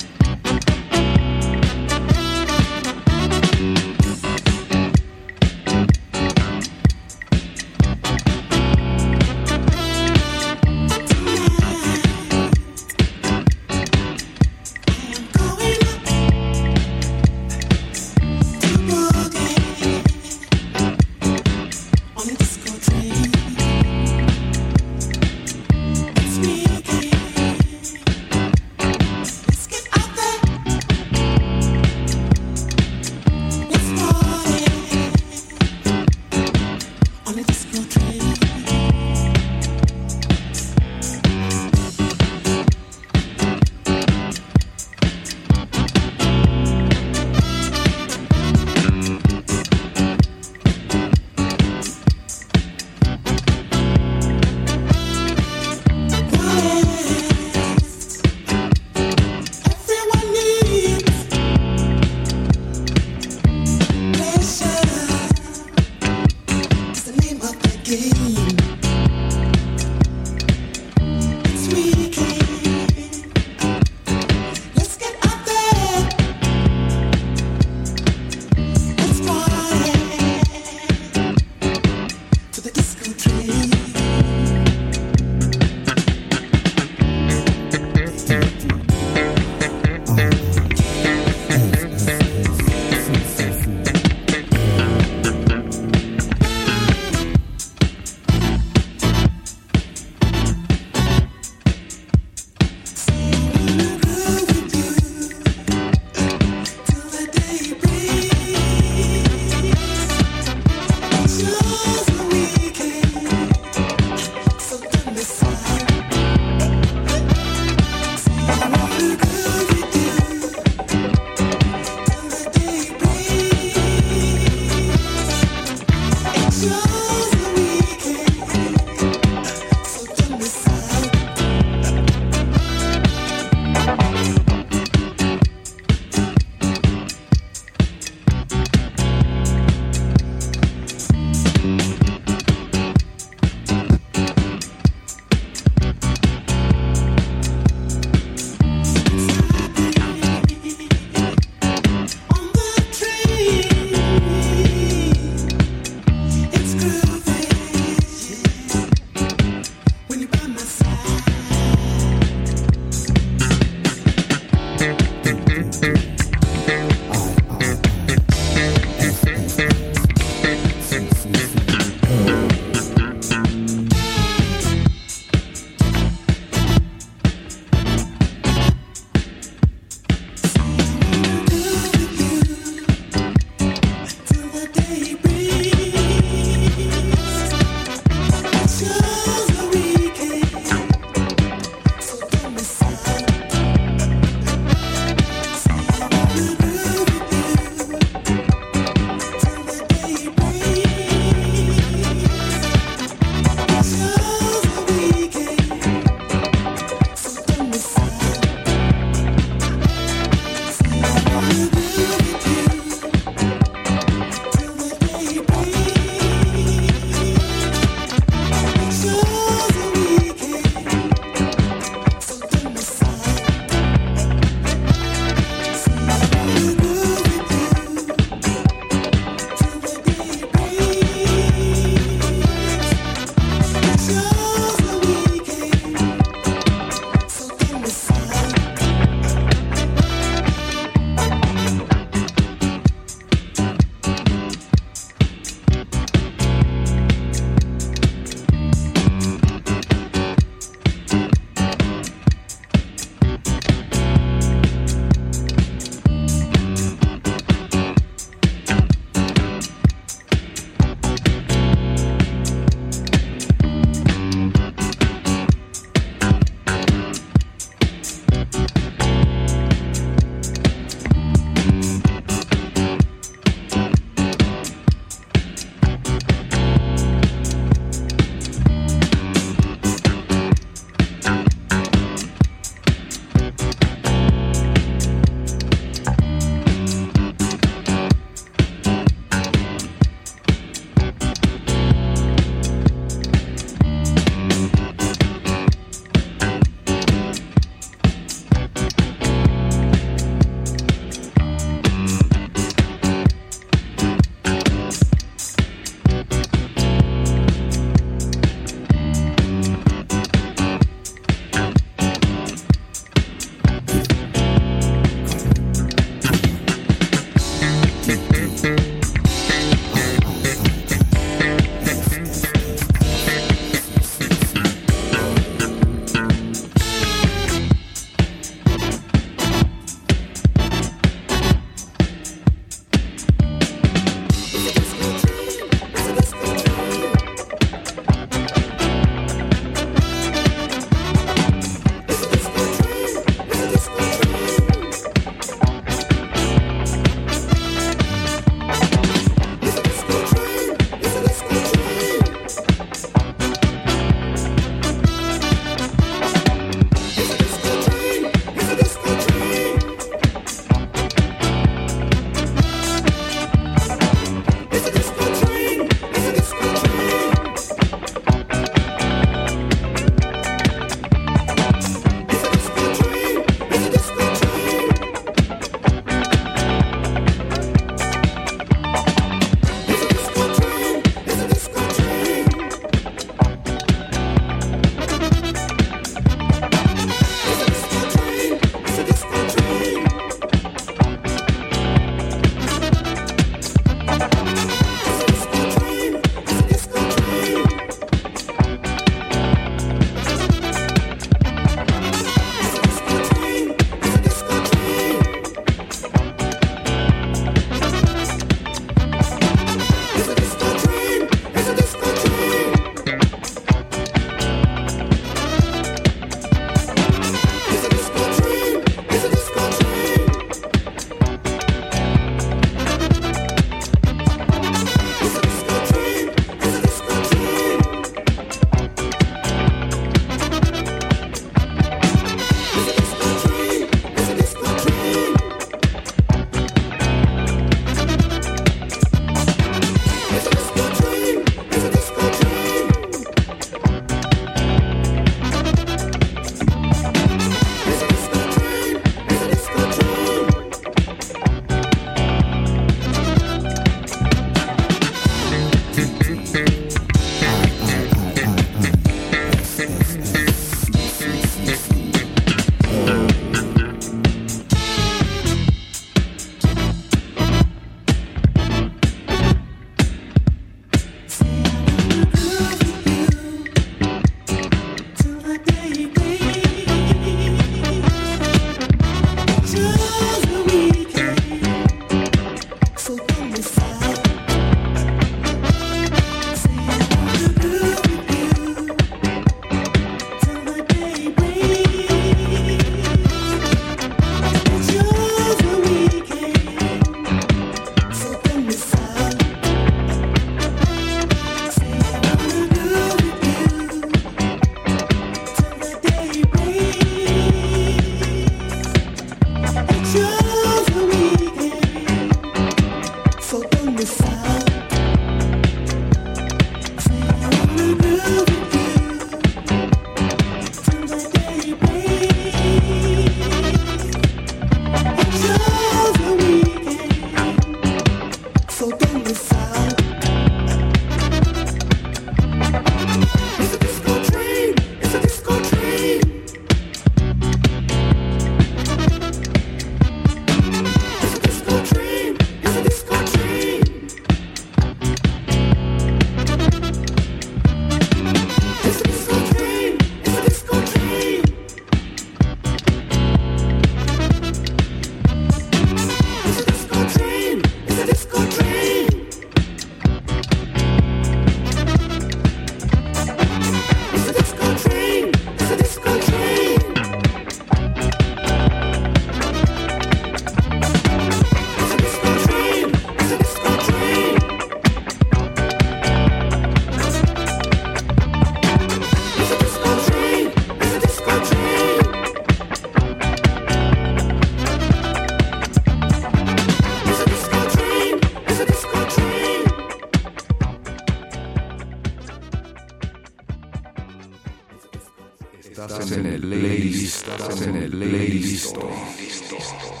Cristo. 599.71 600.00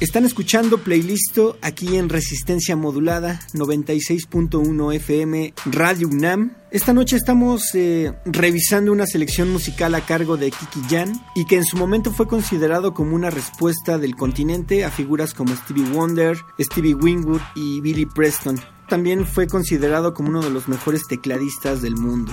Están 0.00 0.24
escuchando 0.24 0.78
Playlisto 0.78 1.58
aquí 1.60 1.96
en 1.96 2.08
Resistencia 2.08 2.76
Modulada 2.76 3.40
96.1 3.52 4.94
FM 4.94 5.54
Radio 5.66 6.06
UNAM. 6.06 6.54
Esta 6.70 6.92
noche 6.92 7.16
estamos 7.16 7.74
eh, 7.74 8.12
revisando 8.24 8.92
una 8.92 9.06
selección 9.06 9.50
musical 9.50 9.96
a 9.96 10.06
cargo 10.06 10.36
de 10.36 10.52
Kiki 10.52 10.82
Jan 10.88 11.20
y 11.34 11.46
que 11.46 11.56
en 11.56 11.64
su 11.64 11.76
momento 11.76 12.12
fue 12.12 12.28
considerado 12.28 12.94
como 12.94 13.16
una 13.16 13.30
respuesta 13.30 13.98
del 13.98 14.14
continente 14.14 14.84
a 14.84 14.92
figuras 14.92 15.34
como 15.34 15.56
Stevie 15.56 15.90
Wonder, 15.90 16.38
Stevie 16.60 16.94
Wingwood 16.94 17.42
y 17.56 17.80
Billy 17.80 18.06
Preston. 18.06 18.60
También 18.88 19.26
fue 19.26 19.48
considerado 19.48 20.14
como 20.14 20.28
uno 20.28 20.42
de 20.42 20.50
los 20.50 20.68
mejores 20.68 21.08
tecladistas 21.08 21.82
del 21.82 21.96
mundo. 21.96 22.32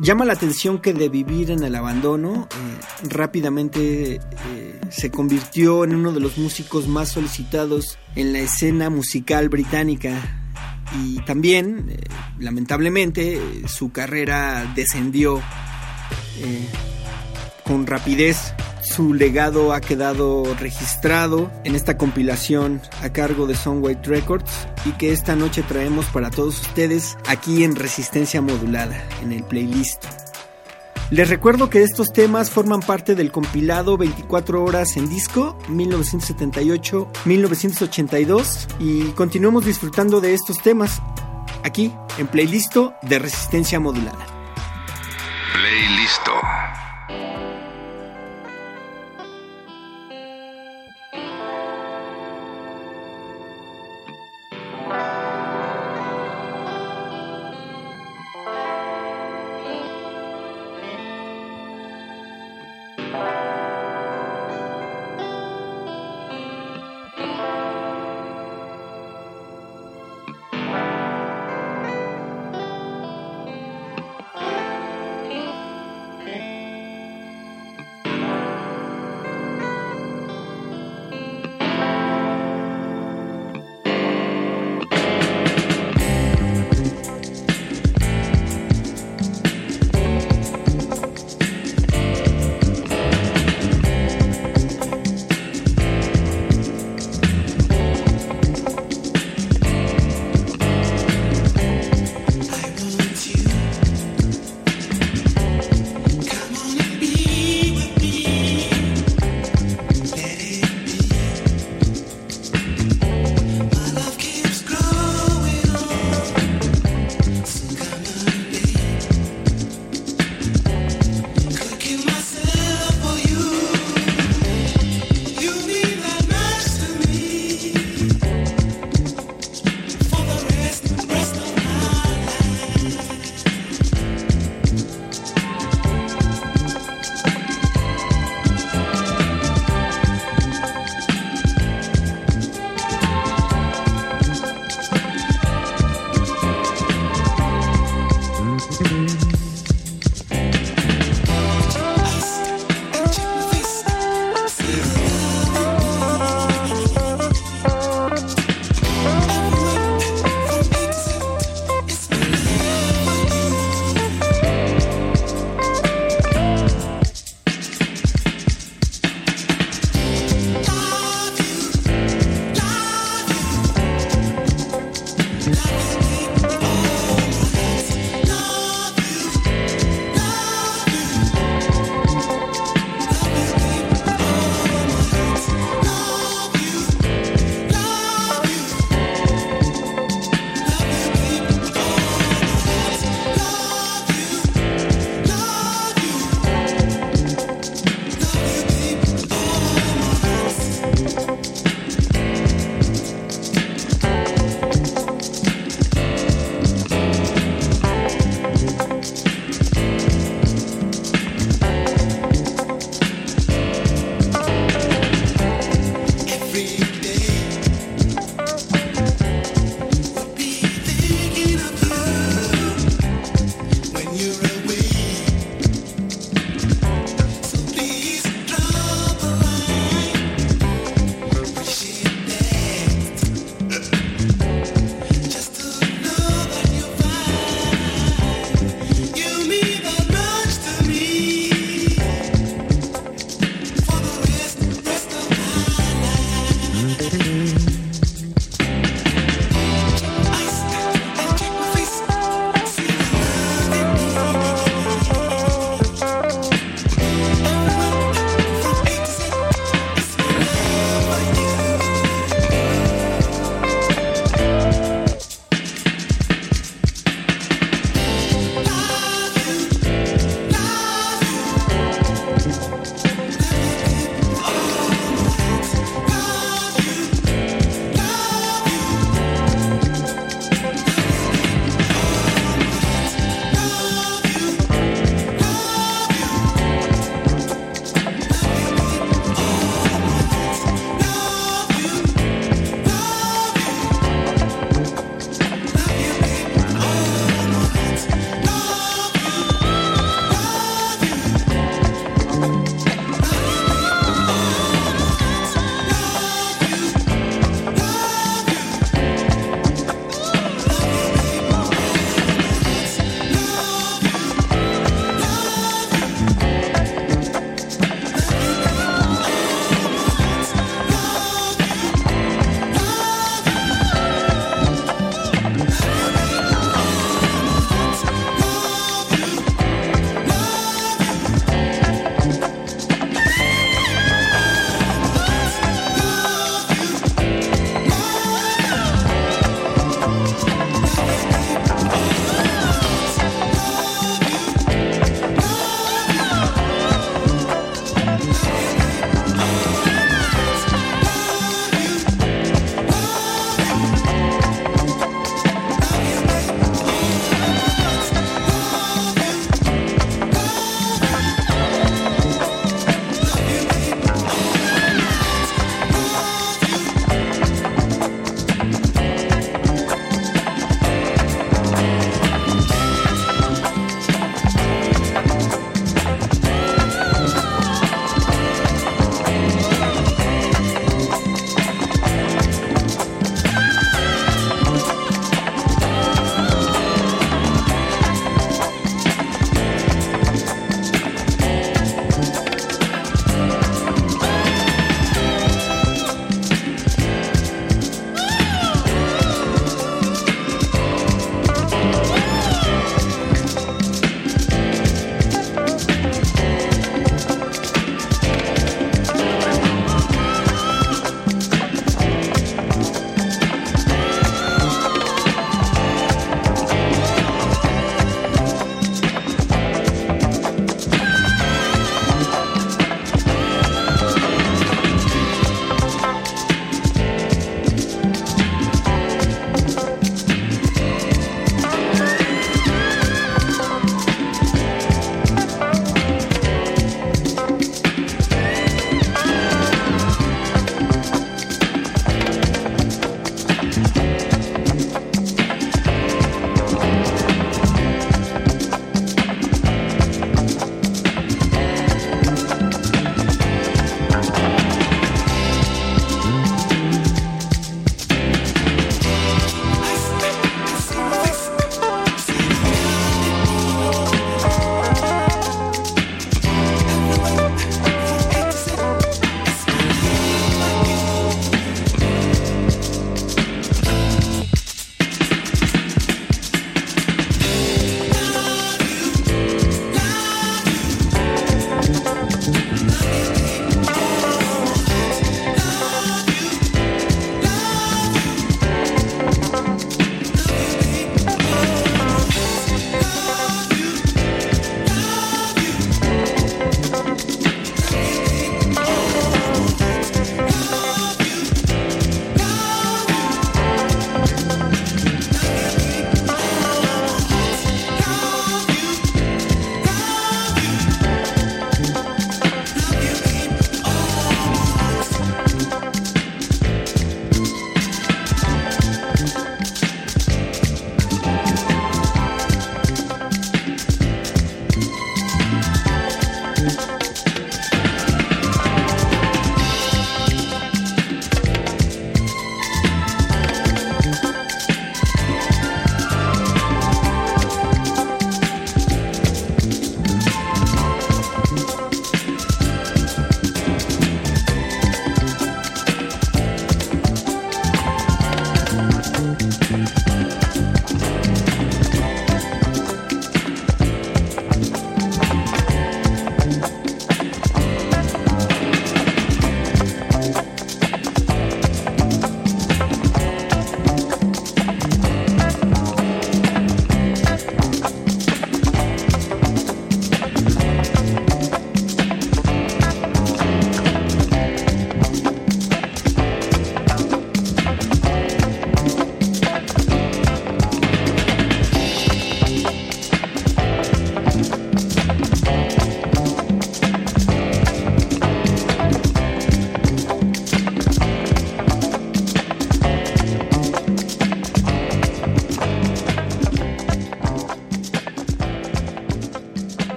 Llama 0.00 0.24
la 0.24 0.32
atención 0.32 0.80
que 0.80 0.94
de 0.94 1.08
vivir 1.08 1.50
en 1.50 1.62
el 1.62 1.74
abandono 1.74 2.48
eh, 2.50 3.08
rápidamente 3.08 4.14
eh, 4.14 4.80
se 4.90 5.10
convirtió 5.10 5.84
en 5.84 5.94
uno 5.94 6.12
de 6.12 6.20
los 6.20 6.38
músicos 6.38 6.88
más 6.88 7.10
solicitados 7.10 7.98
en 8.14 8.32
la 8.32 8.40
escena 8.40 8.90
musical 8.90 9.48
británica 9.48 10.38
y 11.02 11.20
también, 11.24 11.90
eh, 11.90 12.04
lamentablemente, 12.38 13.40
su 13.66 13.92
carrera 13.92 14.72
descendió 14.74 15.40
con 17.64 17.86
rapidez. 17.86 18.54
Su 18.94 19.14
legado 19.14 19.72
ha 19.72 19.80
quedado 19.80 20.54
registrado 20.56 21.50
en 21.64 21.74
esta 21.74 21.96
compilación 21.96 22.82
a 23.00 23.08
cargo 23.08 23.46
de 23.46 23.54
Soundwave 23.54 24.02
Records 24.04 24.68
y 24.84 24.92
que 24.92 25.12
esta 25.12 25.34
noche 25.34 25.62
traemos 25.62 26.04
para 26.06 26.28
todos 26.28 26.60
ustedes 26.60 27.16
aquí 27.26 27.64
en 27.64 27.74
Resistencia 27.74 28.42
Modulada, 28.42 29.02
en 29.22 29.32
el 29.32 29.44
playlist. 29.44 30.04
Les 31.10 31.30
recuerdo 31.30 31.70
que 31.70 31.82
estos 31.82 32.12
temas 32.12 32.50
forman 32.50 32.80
parte 32.80 33.14
del 33.14 33.32
compilado 33.32 33.96
24 33.96 34.62
horas 34.62 34.98
en 34.98 35.08
disco 35.08 35.56
1978-1982 35.68 38.66
y 38.78 39.04
continuamos 39.12 39.64
disfrutando 39.64 40.20
de 40.20 40.34
estos 40.34 40.58
temas 40.58 41.00
aquí 41.62 41.94
en 42.18 42.26
Playlisto 42.26 42.92
de 43.00 43.20
Resistencia 43.20 43.80
Modulada. 43.80 44.26
Playlisto. 45.54 46.32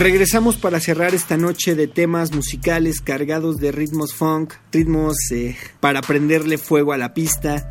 Regresamos 0.00 0.56
para 0.56 0.80
cerrar 0.80 1.14
esta 1.14 1.36
noche 1.36 1.74
de 1.74 1.86
temas 1.86 2.32
musicales 2.32 3.02
cargados 3.02 3.58
de 3.58 3.70
ritmos 3.70 4.14
funk, 4.14 4.54
ritmos 4.72 5.14
eh, 5.30 5.58
para 5.78 6.00
prenderle 6.00 6.56
fuego 6.56 6.94
a 6.94 6.96
la 6.96 7.12
pista. 7.12 7.69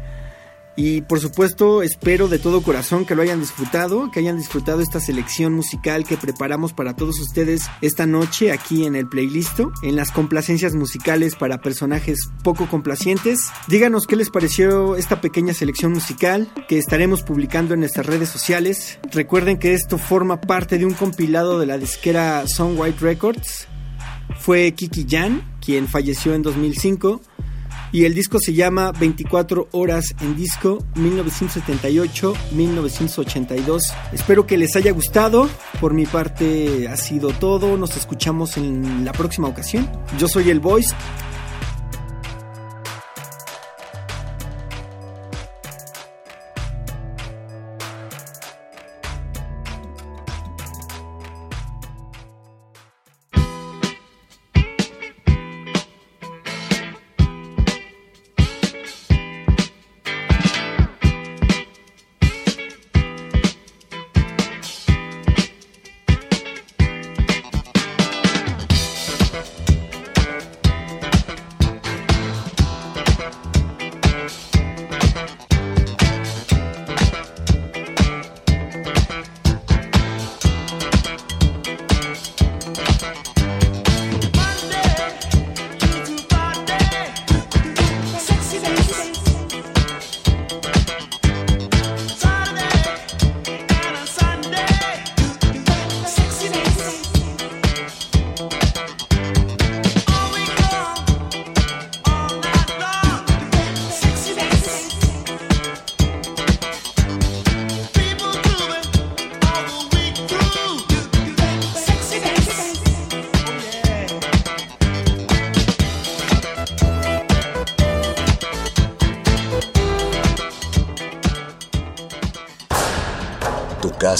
Y 0.79 1.01
por 1.01 1.19
supuesto 1.19 1.83
espero 1.83 2.29
de 2.29 2.39
todo 2.39 2.63
corazón 2.63 3.05
que 3.05 3.13
lo 3.13 3.21
hayan 3.21 3.41
disfrutado, 3.41 4.09
que 4.11 4.21
hayan 4.21 4.37
disfrutado 4.37 4.79
esta 4.79 5.01
selección 5.01 5.51
musical 5.51 6.05
que 6.05 6.15
preparamos 6.15 6.71
para 6.71 6.95
todos 6.95 7.19
ustedes 7.19 7.63
esta 7.81 8.05
noche 8.05 8.53
aquí 8.53 8.85
en 8.85 8.95
el 8.95 9.05
playlist, 9.05 9.59
en 9.83 9.97
las 9.97 10.11
complacencias 10.11 10.75
musicales 10.75 11.35
para 11.35 11.59
personajes 11.59 12.17
poco 12.45 12.69
complacientes. 12.69 13.51
Díganos 13.67 14.07
qué 14.07 14.15
les 14.15 14.29
pareció 14.29 14.95
esta 14.95 15.19
pequeña 15.19 15.53
selección 15.53 15.91
musical 15.91 16.49
que 16.69 16.77
estaremos 16.77 17.23
publicando 17.23 17.73
en 17.73 17.81
nuestras 17.81 18.05
redes 18.05 18.29
sociales. 18.29 18.99
Recuerden 19.11 19.59
que 19.59 19.73
esto 19.73 19.97
forma 19.97 20.39
parte 20.39 20.77
de 20.77 20.85
un 20.85 20.93
compilado 20.93 21.59
de 21.59 21.65
la 21.65 21.77
disquera 21.77 22.47
Song 22.47 22.79
White 22.79 22.99
Records. 23.01 23.67
Fue 24.39 24.71
Kiki 24.71 25.05
Jan 25.09 25.41
quien 25.59 25.89
falleció 25.89 26.33
en 26.35 26.41
2005 26.41 27.19
y 27.91 28.05
el 28.05 28.13
disco 28.13 28.39
se 28.39 28.53
llama 28.53 28.91
24 28.91 29.69
horas 29.71 30.13
en 30.21 30.35
disco 30.35 30.85
1978-1982. 30.95 33.81
Espero 34.13 34.45
que 34.45 34.57
les 34.57 34.75
haya 34.75 34.91
gustado. 34.91 35.49
Por 35.79 35.93
mi 35.93 36.05
parte 36.05 36.87
ha 36.87 36.97
sido 36.97 37.29
todo. 37.29 37.77
Nos 37.77 37.97
escuchamos 37.97 38.57
en 38.57 39.05
la 39.05 39.11
próxima 39.11 39.47
ocasión. 39.47 39.89
Yo 40.17 40.27
soy 40.27 40.49
el 40.49 40.59
Voice. 40.59 40.93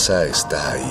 Está 0.09 0.71
ahí, 0.71 0.89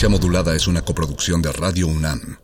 Resistencia 0.00 0.18
Modulada 0.18 0.56
es 0.56 0.66
una 0.66 0.80
coproducción 0.80 1.42
de 1.42 1.52
Radio 1.52 1.86
UNAM 1.86 2.40